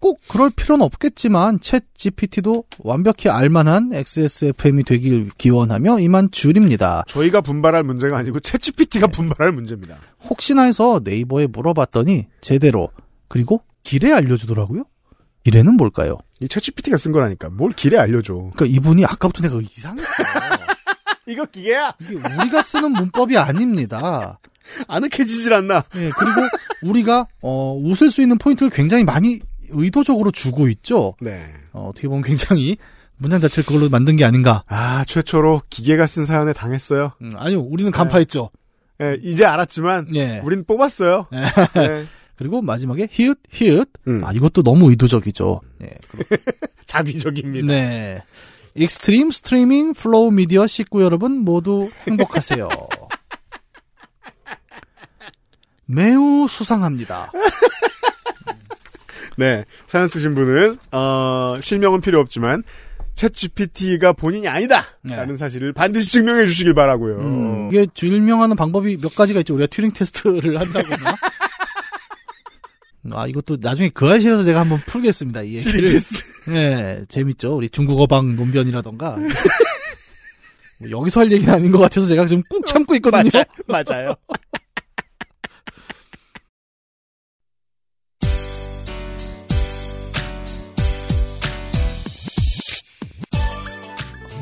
[0.00, 7.04] 꼭 그럴 필요는 없겠지만 챗 GPT도 완벽히 알만한 XSFM이 되길 기원하며 이만 줄입니다.
[7.06, 9.98] 저희가 분발할 문제가 아니고 챗GPT가 분발할 문제입니다.
[10.24, 12.88] 혹시나 해서 네이버에 물어봤더니 제대로
[13.28, 14.84] 그리고 길에 알려주더라고요.
[15.44, 16.16] 길에는 뭘까요?
[16.40, 17.50] 이 챗GPT가 쓴 거라니까.
[17.50, 18.34] 뭘 길에 알려줘.
[18.34, 20.08] 그러니까 이분이 아까부터 내가 이상했어.
[21.26, 21.94] 이거 기계야?
[22.00, 24.38] 이게 우리가 쓰는 문법이 아닙니다.
[24.88, 25.84] 아늑해지질 않나.
[25.96, 26.40] 예, 그리고
[26.82, 29.40] 우리가 어, 웃을 수 있는 포인트를 굉장히 많이
[29.72, 31.14] 의도적으로 주고 있죠.
[31.20, 31.42] 네.
[31.72, 32.76] 어떻게 보면 굉장히
[33.16, 34.64] 문장 자체를 그걸로 만든 게 아닌가.
[34.66, 37.12] 아, 최초로 기계가 쓴 사연에 당했어요.
[37.20, 38.50] 음, 아니요, 우리는 간파했죠.
[39.02, 40.40] 예, 이제 알았지만 예.
[40.44, 41.26] 우린 뽑았어요.
[41.32, 42.06] 예.
[42.36, 43.88] 그리고 마지막에 히읗 히읗.
[44.08, 44.24] 음.
[44.24, 45.60] 아 이것도 너무 의도적이죠.
[45.82, 45.90] 예.
[46.86, 47.66] 작위적입니다.
[47.66, 48.22] 네.
[48.74, 52.68] Extreme Streaming Flow Media 식구 여러분 모두 행복하세요.
[55.86, 57.32] 매우 수상합니다.
[59.40, 59.64] 네.
[59.86, 62.62] 사연 쓰신 분은 어, 실명은 필요 없지만
[63.14, 64.84] 챗 GPT가 본인이 아니다.
[65.02, 67.18] 라는 사실을 반드시 증명해 주시길 바라고요.
[67.18, 67.24] 네.
[67.24, 69.54] 음, 이게 증명하는 방법이 몇 가지가 있죠.
[69.54, 71.16] 우리가 튜링 테스트를 한다거나.
[73.12, 75.42] 아, 이것도 나중에 그 아실에서 제가 한번 풀겠습니다.
[75.42, 75.98] 이 얘기를.
[76.50, 77.56] 예, 재밌죠.
[77.56, 79.16] 우리 중국어방 논변이라던가.
[80.78, 83.30] 뭐 여기서 할 얘기는 아닌 것 같아서 제가 지금 꾹 참고 있거든요.
[83.66, 84.14] 맞아, 맞아요.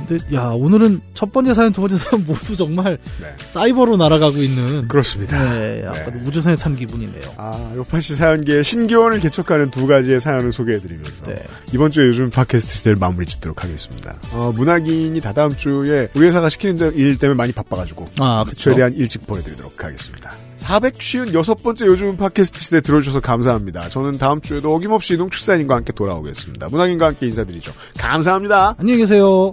[0.09, 2.99] 근데 야 오늘은 첫 번째 사연, 두 번째 사연 모두 정말
[3.45, 5.39] 사이버로 날아가고 있는 그렇습니다.
[5.55, 7.35] 네, 약간 우주선에 탄 기분이네요.
[7.37, 11.43] 아, 요파시 사연계의 신기원을 개척하는 두 가지의 사연을 소개해드리면서 네.
[11.75, 14.17] 이번 주에 요즘 팟캐스트 시대를 마무리 짓도록 하겠습니다.
[14.33, 18.71] 어, 문학인이 다다음 주에 우리 회사가 시키는 일 때문에 많이 바빠가지고 아, 그 그쵸.
[18.71, 20.33] 최대한 일찍 보내드리도록 하겠습니다.
[20.59, 23.89] 456번째 요즘 팟캐스트 시대 들어주셔서 감사합니다.
[23.89, 26.69] 저는 다음 주에도 어김없이 농축사님과 함께 돌아오겠습니다.
[26.69, 27.73] 문학인과 함께 인사드리죠.
[27.99, 28.75] 감사합니다.
[28.79, 29.53] 안녕히 계세요.